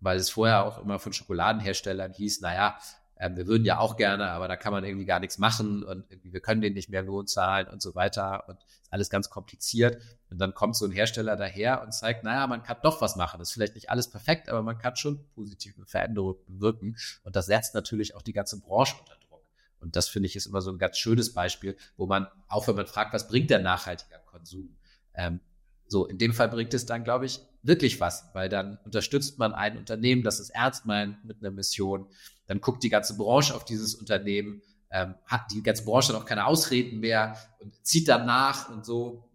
Weil 0.00 0.18
es 0.18 0.30
vorher 0.30 0.64
auch 0.64 0.82
immer 0.82 0.98
von 0.98 1.12
Schokoladenherstellern 1.12 2.12
hieß, 2.12 2.40
naja, 2.40 2.78
ähm, 3.18 3.36
wir 3.36 3.46
würden 3.46 3.64
ja 3.64 3.78
auch 3.78 3.96
gerne, 3.96 4.30
aber 4.30 4.46
da 4.48 4.56
kann 4.56 4.72
man 4.72 4.84
irgendwie 4.84 5.04
gar 5.04 5.18
nichts 5.18 5.38
machen 5.38 5.82
und 5.82 6.10
irgendwie, 6.10 6.32
wir 6.32 6.40
können 6.40 6.60
denen 6.60 6.74
nicht 6.74 6.88
mehr 6.88 7.02
Lohn 7.02 7.26
zahlen 7.26 7.66
und 7.66 7.82
so 7.82 7.94
weiter 7.94 8.48
und 8.48 8.58
ist 8.80 8.92
alles 8.92 9.10
ganz 9.10 9.28
kompliziert. 9.28 10.00
Und 10.30 10.38
dann 10.38 10.54
kommt 10.54 10.76
so 10.76 10.84
ein 10.84 10.92
Hersteller 10.92 11.36
daher 11.36 11.82
und 11.82 11.92
zeigt, 11.92 12.22
naja, 12.22 12.46
man 12.46 12.62
kann 12.62 12.76
doch 12.82 13.00
was 13.00 13.16
machen. 13.16 13.38
Das 13.38 13.48
ist 13.48 13.54
vielleicht 13.54 13.74
nicht 13.74 13.90
alles 13.90 14.08
perfekt, 14.08 14.48
aber 14.48 14.62
man 14.62 14.78
kann 14.78 14.94
schon 14.96 15.26
positive 15.34 15.84
Veränderungen 15.86 16.38
bewirken. 16.46 16.96
Und 17.24 17.34
das 17.34 17.46
setzt 17.46 17.74
natürlich 17.74 18.14
auch 18.14 18.22
die 18.22 18.32
ganze 18.32 18.60
Branche 18.60 18.94
unter 19.00 19.16
Druck. 19.28 19.44
Und 19.80 19.96
das 19.96 20.08
finde 20.08 20.26
ich 20.28 20.36
ist 20.36 20.46
immer 20.46 20.60
so 20.60 20.70
ein 20.70 20.78
ganz 20.78 20.98
schönes 20.98 21.34
Beispiel, 21.34 21.76
wo 21.96 22.06
man, 22.06 22.28
auch 22.46 22.68
wenn 22.68 22.76
man 22.76 22.86
fragt, 22.86 23.12
was 23.14 23.26
bringt 23.26 23.50
der 23.50 23.60
nachhaltiger 23.60 24.18
Konsum? 24.18 24.76
Ähm, 25.14 25.40
so, 25.88 26.06
in 26.06 26.18
dem 26.18 26.34
Fall 26.34 26.48
bringt 26.48 26.74
es 26.74 26.86
dann, 26.86 27.02
glaube 27.02 27.26
ich, 27.26 27.40
wirklich 27.62 27.98
was, 27.98 28.28
weil 28.34 28.48
dann 28.48 28.78
unterstützt 28.84 29.38
man 29.38 29.54
ein 29.54 29.76
Unternehmen, 29.76 30.22
das 30.22 30.38
es 30.38 30.50
ernst 30.50 30.86
meint 30.86 31.24
mit 31.24 31.38
einer 31.40 31.50
Mission. 31.50 32.06
Dann 32.48 32.60
guckt 32.60 32.82
die 32.82 32.88
ganze 32.88 33.16
Branche 33.16 33.54
auf 33.54 33.64
dieses 33.64 33.94
Unternehmen, 33.94 34.62
ähm, 34.90 35.14
hat 35.24 35.52
die 35.52 35.62
ganze 35.62 35.84
Branche 35.84 36.12
dann 36.12 36.22
auch 36.22 36.26
keine 36.26 36.46
Ausreden 36.46 36.98
mehr 36.98 37.38
und 37.60 37.74
zieht 37.86 38.08
dann 38.08 38.26
nach 38.26 38.68
und 38.70 38.84
so 38.84 39.28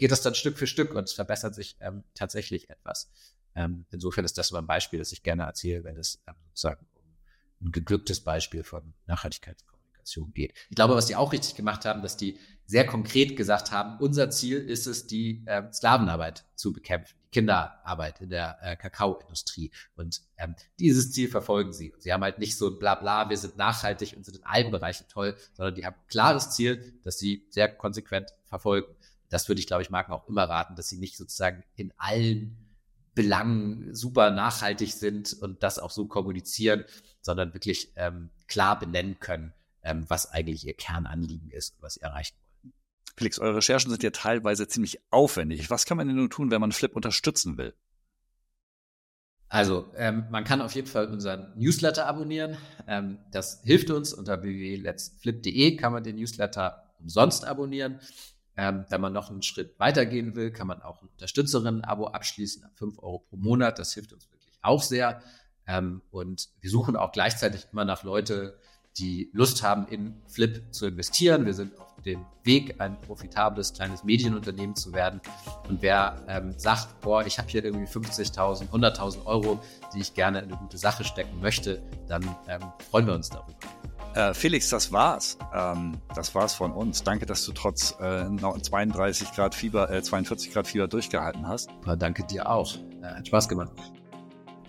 geht 0.00 0.10
das 0.10 0.22
dann 0.22 0.34
Stück 0.34 0.56
für 0.56 0.66
Stück 0.66 0.94
und 0.94 1.04
es 1.04 1.12
verbessert 1.12 1.54
sich 1.54 1.76
ähm, 1.80 2.04
tatsächlich 2.14 2.70
etwas. 2.70 3.10
Ähm, 3.54 3.84
insofern 3.90 4.24
ist 4.24 4.38
das 4.38 4.50
immer 4.50 4.62
ein 4.62 4.66
Beispiel, 4.66 4.98
das 4.98 5.12
ich 5.12 5.22
gerne 5.22 5.42
erzähle, 5.42 5.84
wenn 5.84 5.96
es 5.96 6.22
ähm, 6.26 6.34
sozusagen 6.54 6.86
ein 7.60 7.70
geglücktes 7.70 8.20
Beispiel 8.20 8.64
von 8.64 8.94
Nachhaltigkeitskommunikation 10.00 10.32
geht. 10.34 10.54
Ich 10.68 10.76
glaube, 10.76 10.94
was 10.94 11.06
die 11.06 11.16
auch 11.16 11.32
richtig 11.32 11.54
gemacht 11.54 11.84
haben, 11.84 12.02
dass 12.02 12.16
die 12.16 12.38
sehr 12.66 12.86
konkret 12.86 13.36
gesagt 13.36 13.72
haben, 13.72 13.98
unser 13.98 14.30
Ziel 14.30 14.58
ist 14.58 14.86
es, 14.86 15.06
die 15.06 15.42
äh, 15.46 15.72
Sklavenarbeit 15.72 16.44
zu 16.54 16.72
bekämpfen, 16.72 17.16
die 17.26 17.30
Kinderarbeit 17.30 18.20
in 18.20 18.30
der 18.30 18.58
äh, 18.62 18.76
Kakaoindustrie. 18.76 19.72
Und 19.96 20.20
ähm, 20.36 20.54
dieses 20.78 21.10
Ziel 21.10 21.28
verfolgen 21.28 21.72
sie. 21.72 21.92
Und 21.92 22.02
sie 22.02 22.12
haben 22.12 22.22
halt 22.22 22.38
nicht 22.38 22.56
so 22.56 22.68
ein 22.68 22.78
Blabla, 22.78 23.28
wir 23.28 23.36
sind 23.36 23.56
nachhaltig 23.56 24.14
und 24.16 24.24
sind 24.24 24.36
in 24.36 24.44
allen 24.44 24.70
Bereichen 24.70 25.06
toll, 25.08 25.36
sondern 25.54 25.74
die 25.74 25.84
haben 25.84 25.96
ein 25.96 26.08
klares 26.08 26.50
Ziel, 26.50 27.00
das 27.02 27.18
sie 27.18 27.44
sehr 27.50 27.68
konsequent 27.68 28.30
verfolgen. 28.44 28.94
Das 29.30 29.48
würde 29.48 29.60
ich, 29.60 29.66
glaube 29.66 29.82
ich, 29.82 29.90
Marken 29.90 30.12
auch 30.12 30.28
immer 30.28 30.44
raten, 30.44 30.76
dass 30.76 30.88
sie 30.88 30.98
nicht 30.98 31.16
sozusagen 31.16 31.64
in 31.74 31.92
allen 31.96 32.56
Belangen 33.14 33.94
super 33.94 34.30
nachhaltig 34.30 34.92
sind 34.92 35.32
und 35.34 35.62
das 35.64 35.80
auch 35.80 35.90
so 35.90 36.06
kommunizieren, 36.06 36.84
sondern 37.20 37.52
wirklich 37.52 37.92
ähm, 37.96 38.30
klar 38.46 38.78
benennen 38.78 39.18
können, 39.20 39.52
ähm, 39.82 40.04
was 40.08 40.30
eigentlich 40.30 40.66
ihr 40.66 40.74
Kernanliegen 40.74 41.50
ist 41.50 41.74
und 41.76 41.82
was 41.82 41.94
sie 41.94 42.02
erreichen 42.02 42.36
wollen. 42.36 42.72
Felix, 43.16 43.38
eure 43.38 43.56
Recherchen 43.56 43.90
sind 43.90 44.02
ja 44.02 44.10
teilweise 44.10 44.68
ziemlich 44.68 45.00
aufwendig. 45.10 45.68
Was 45.70 45.84
kann 45.84 45.96
man 45.96 46.06
denn 46.06 46.16
nun 46.16 46.30
tun, 46.30 46.50
wenn 46.50 46.60
man 46.60 46.72
Flip 46.72 46.94
unterstützen 46.94 47.58
will? 47.58 47.74
Also, 49.48 49.92
ähm, 49.96 50.26
man 50.30 50.44
kann 50.44 50.62
auf 50.62 50.76
jeden 50.76 50.86
Fall 50.86 51.08
unseren 51.08 51.52
Newsletter 51.56 52.06
abonnieren. 52.06 52.56
Ähm, 52.86 53.18
das 53.32 53.62
hilft 53.64 53.90
uns. 53.90 54.12
Unter 54.12 54.42
www.letsflip.de 54.42 55.76
kann 55.76 55.92
man 55.92 56.04
den 56.04 56.16
Newsletter 56.16 56.94
umsonst 57.00 57.44
abonnieren. 57.44 57.98
Ähm, 58.56 58.84
wenn 58.90 59.00
man 59.00 59.12
noch 59.12 59.28
einen 59.28 59.42
Schritt 59.42 59.78
weitergehen 59.80 60.36
will, 60.36 60.52
kann 60.52 60.68
man 60.68 60.82
auch 60.82 61.02
ein 61.02 61.08
Unterstützerinnen-Abo 61.08 62.06
abschließen, 62.06 62.64
5 62.74 62.98
Euro 63.00 63.18
pro 63.18 63.36
Monat. 63.36 63.80
Das 63.80 63.92
hilft 63.92 64.12
uns 64.12 64.30
wirklich 64.30 64.58
auch 64.62 64.82
sehr. 64.82 65.20
Ähm, 65.66 66.02
und 66.10 66.48
wir 66.60 66.70
suchen 66.70 66.94
auch 66.94 67.10
gleichzeitig 67.10 67.66
immer 67.72 67.84
nach 67.84 68.04
Leute, 68.04 68.56
die 69.00 69.30
Lust 69.32 69.62
haben, 69.62 69.86
in 69.88 70.14
Flip 70.26 70.62
zu 70.70 70.86
investieren. 70.86 71.46
Wir 71.46 71.54
sind 71.54 71.78
auf 71.80 71.94
den 72.04 72.24
Weg, 72.44 72.80
ein 72.80 73.00
profitables 73.00 73.72
kleines 73.72 74.04
Medienunternehmen 74.04 74.74
zu 74.76 74.92
werden. 74.92 75.20
Und 75.68 75.82
wer 75.82 76.16
ähm, 76.28 76.54
sagt, 76.56 77.00
boah, 77.00 77.24
ich 77.24 77.38
habe 77.38 77.48
hier 77.48 77.64
irgendwie 77.64 77.90
50.000, 77.90 78.70
100.000 78.70 79.26
Euro, 79.26 79.60
die 79.94 80.00
ich 80.00 80.14
gerne 80.14 80.40
in 80.40 80.46
eine 80.46 80.56
gute 80.56 80.78
Sache 80.78 81.04
stecken 81.04 81.40
möchte, 81.40 81.82
dann 82.08 82.22
ähm, 82.48 82.60
freuen 82.90 83.06
wir 83.06 83.14
uns 83.14 83.28
darüber. 83.28 83.56
Äh, 84.14 84.34
Felix, 84.34 84.68
das 84.70 84.90
war's. 84.90 85.38
Ähm, 85.54 85.96
das 86.14 86.34
war's 86.34 86.54
von 86.54 86.72
uns. 86.72 87.02
Danke, 87.02 87.26
dass 87.26 87.44
du 87.44 87.52
trotz 87.52 87.94
äh, 88.00 88.26
32 88.36 89.32
Grad 89.32 89.54
Fieber, 89.54 89.90
äh, 89.90 90.02
42 90.02 90.52
Grad 90.52 90.66
Fieber 90.66 90.88
durchgehalten 90.88 91.46
hast. 91.46 91.70
Ja, 91.86 91.96
danke 91.96 92.24
dir 92.24 92.50
auch. 92.50 92.74
Äh, 93.02 93.06
hat 93.06 93.26
Spaß 93.26 93.48
gemacht. 93.48 93.70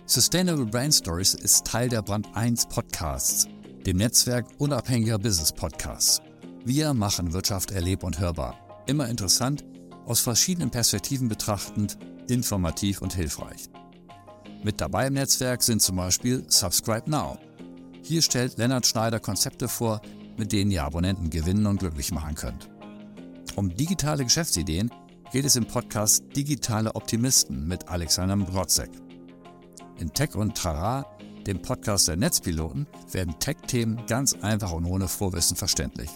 Sustainable 0.06 0.66
Brand 0.66 0.94
Stories 0.94 1.34
ist 1.34 1.66
Teil 1.66 1.88
der 1.88 2.02
Brand 2.02 2.28
1 2.34 2.66
Podcasts, 2.66 3.48
dem 3.86 3.96
Netzwerk 3.96 4.46
unabhängiger 4.58 5.18
Business 5.18 5.52
Podcasts. 5.52 6.22
Wir 6.64 6.94
machen 6.94 7.32
Wirtschaft 7.32 7.72
erleb- 7.72 8.04
und 8.04 8.20
hörbar. 8.20 8.56
Immer 8.86 9.08
interessant, 9.08 9.64
aus 10.06 10.20
verschiedenen 10.20 10.70
Perspektiven 10.70 11.28
betrachtend, 11.28 11.98
informativ 12.28 13.02
und 13.02 13.14
hilfreich. 13.14 13.68
Mit 14.62 14.80
dabei 14.80 15.08
im 15.08 15.14
Netzwerk 15.14 15.62
sind 15.64 15.82
zum 15.82 15.96
Beispiel 15.96 16.44
Subscribe 16.48 17.10
Now. 17.10 17.38
Hier 18.02 18.22
stellt 18.22 18.58
Lennart 18.58 18.86
Schneider 18.86 19.18
Konzepte 19.18 19.68
vor, 19.68 20.00
mit 20.36 20.52
denen 20.52 20.70
ihr 20.70 20.84
Abonnenten 20.84 21.30
gewinnen 21.30 21.66
und 21.66 21.80
glücklich 21.80 22.12
machen 22.12 22.36
könnt. 22.36 22.68
Um 23.56 23.74
digitale 23.74 24.22
Geschäftsideen 24.22 24.90
geht 25.32 25.44
es 25.44 25.56
im 25.56 25.66
Podcast 25.66 26.24
Digitale 26.36 26.94
Optimisten 26.94 27.66
mit 27.66 27.88
Alexander 27.88 28.36
Brotzek. 28.36 28.90
In 29.98 30.12
Tech 30.12 30.36
und 30.36 30.56
Trara, 30.56 31.04
dem 31.46 31.62
Podcast 31.62 32.08
der 32.08 32.16
Netzpiloten, 32.16 32.86
werden 33.10 33.38
Tech-Themen 33.38 34.04
ganz 34.06 34.34
einfach 34.42 34.72
und 34.72 34.84
ohne 34.84 35.08
Vorwissen 35.08 35.56
verständlich. 35.56 36.10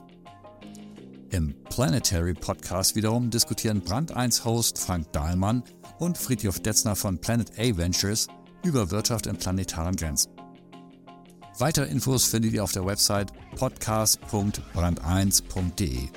Im 1.31 1.55
Planetary 1.65 2.35
Podcast 2.35 2.97
wiederum 2.97 3.31
diskutieren 3.31 3.81
Brand 3.81 4.17
1 4.17 4.45
Host 4.45 4.79
Frank 4.79 5.13
Dahlmann 5.13 5.65
und 5.99 6.17
Friedhof 6.17 6.61
Detzner 6.61 6.95
von 6.97 7.19
Planet 7.19 7.51
A 7.59 7.77
Ventures 7.77 8.29
über 8.65 8.91
Wirtschaft 8.91 9.27
in 9.27 9.37
planetaren 9.37 9.97
Grenzen. 9.97 10.33
Weitere 11.59 11.87
Infos 11.87 12.27
findet 12.27 12.53
ihr 12.53 12.63
auf 12.63 12.73
der 12.73 12.85
Website 12.85 13.33
podcast.brand1.de. 13.57 16.09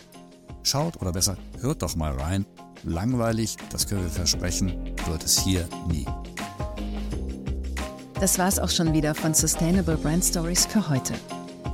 Schaut 0.63 1.01
oder 1.01 1.13
besser 1.13 1.37
hört 1.61 1.81
doch 1.81 1.95
mal 1.95 2.11
rein. 2.11 2.45
Langweilig, 2.83 3.55
das 3.71 3.87
können 3.87 4.03
wir 4.03 4.09
versprechen, 4.09 4.93
wird 5.07 5.23
es 5.23 5.39
hier 5.39 5.65
nie. 5.89 6.05
Das 8.19 8.37
war's 8.37 8.59
auch 8.59 8.69
schon 8.69 8.91
wieder 8.93 9.15
von 9.15 9.33
Sustainable 9.33 9.95
Brand 9.95 10.25
Stories 10.25 10.65
für 10.65 10.89
heute. 10.89 11.13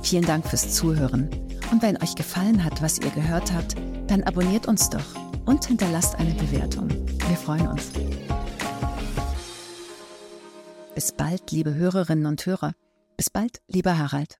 Vielen 0.02 0.24
Dank 0.24 0.46
fürs 0.46 0.72
Zuhören. 0.72 1.28
Und 1.72 1.82
wenn 1.82 2.00
euch 2.00 2.14
gefallen 2.14 2.62
hat, 2.62 2.80
was 2.82 3.00
ihr 3.00 3.10
gehört 3.10 3.52
habt, 3.52 3.74
dann 4.06 4.22
abonniert 4.22 4.68
uns 4.68 4.88
doch 4.88 5.16
und 5.44 5.64
hinterlasst 5.64 6.14
eine 6.14 6.34
Bewertung. 6.34 6.88
Wir 6.88 7.36
freuen 7.36 7.66
uns. 7.66 7.90
Bis 10.94 11.10
bald, 11.10 11.50
liebe 11.50 11.74
Hörerinnen 11.74 12.26
und 12.26 12.46
Hörer. 12.46 12.74
Bis 13.16 13.28
bald, 13.28 13.60
lieber 13.66 13.98
Harald. 13.98 14.38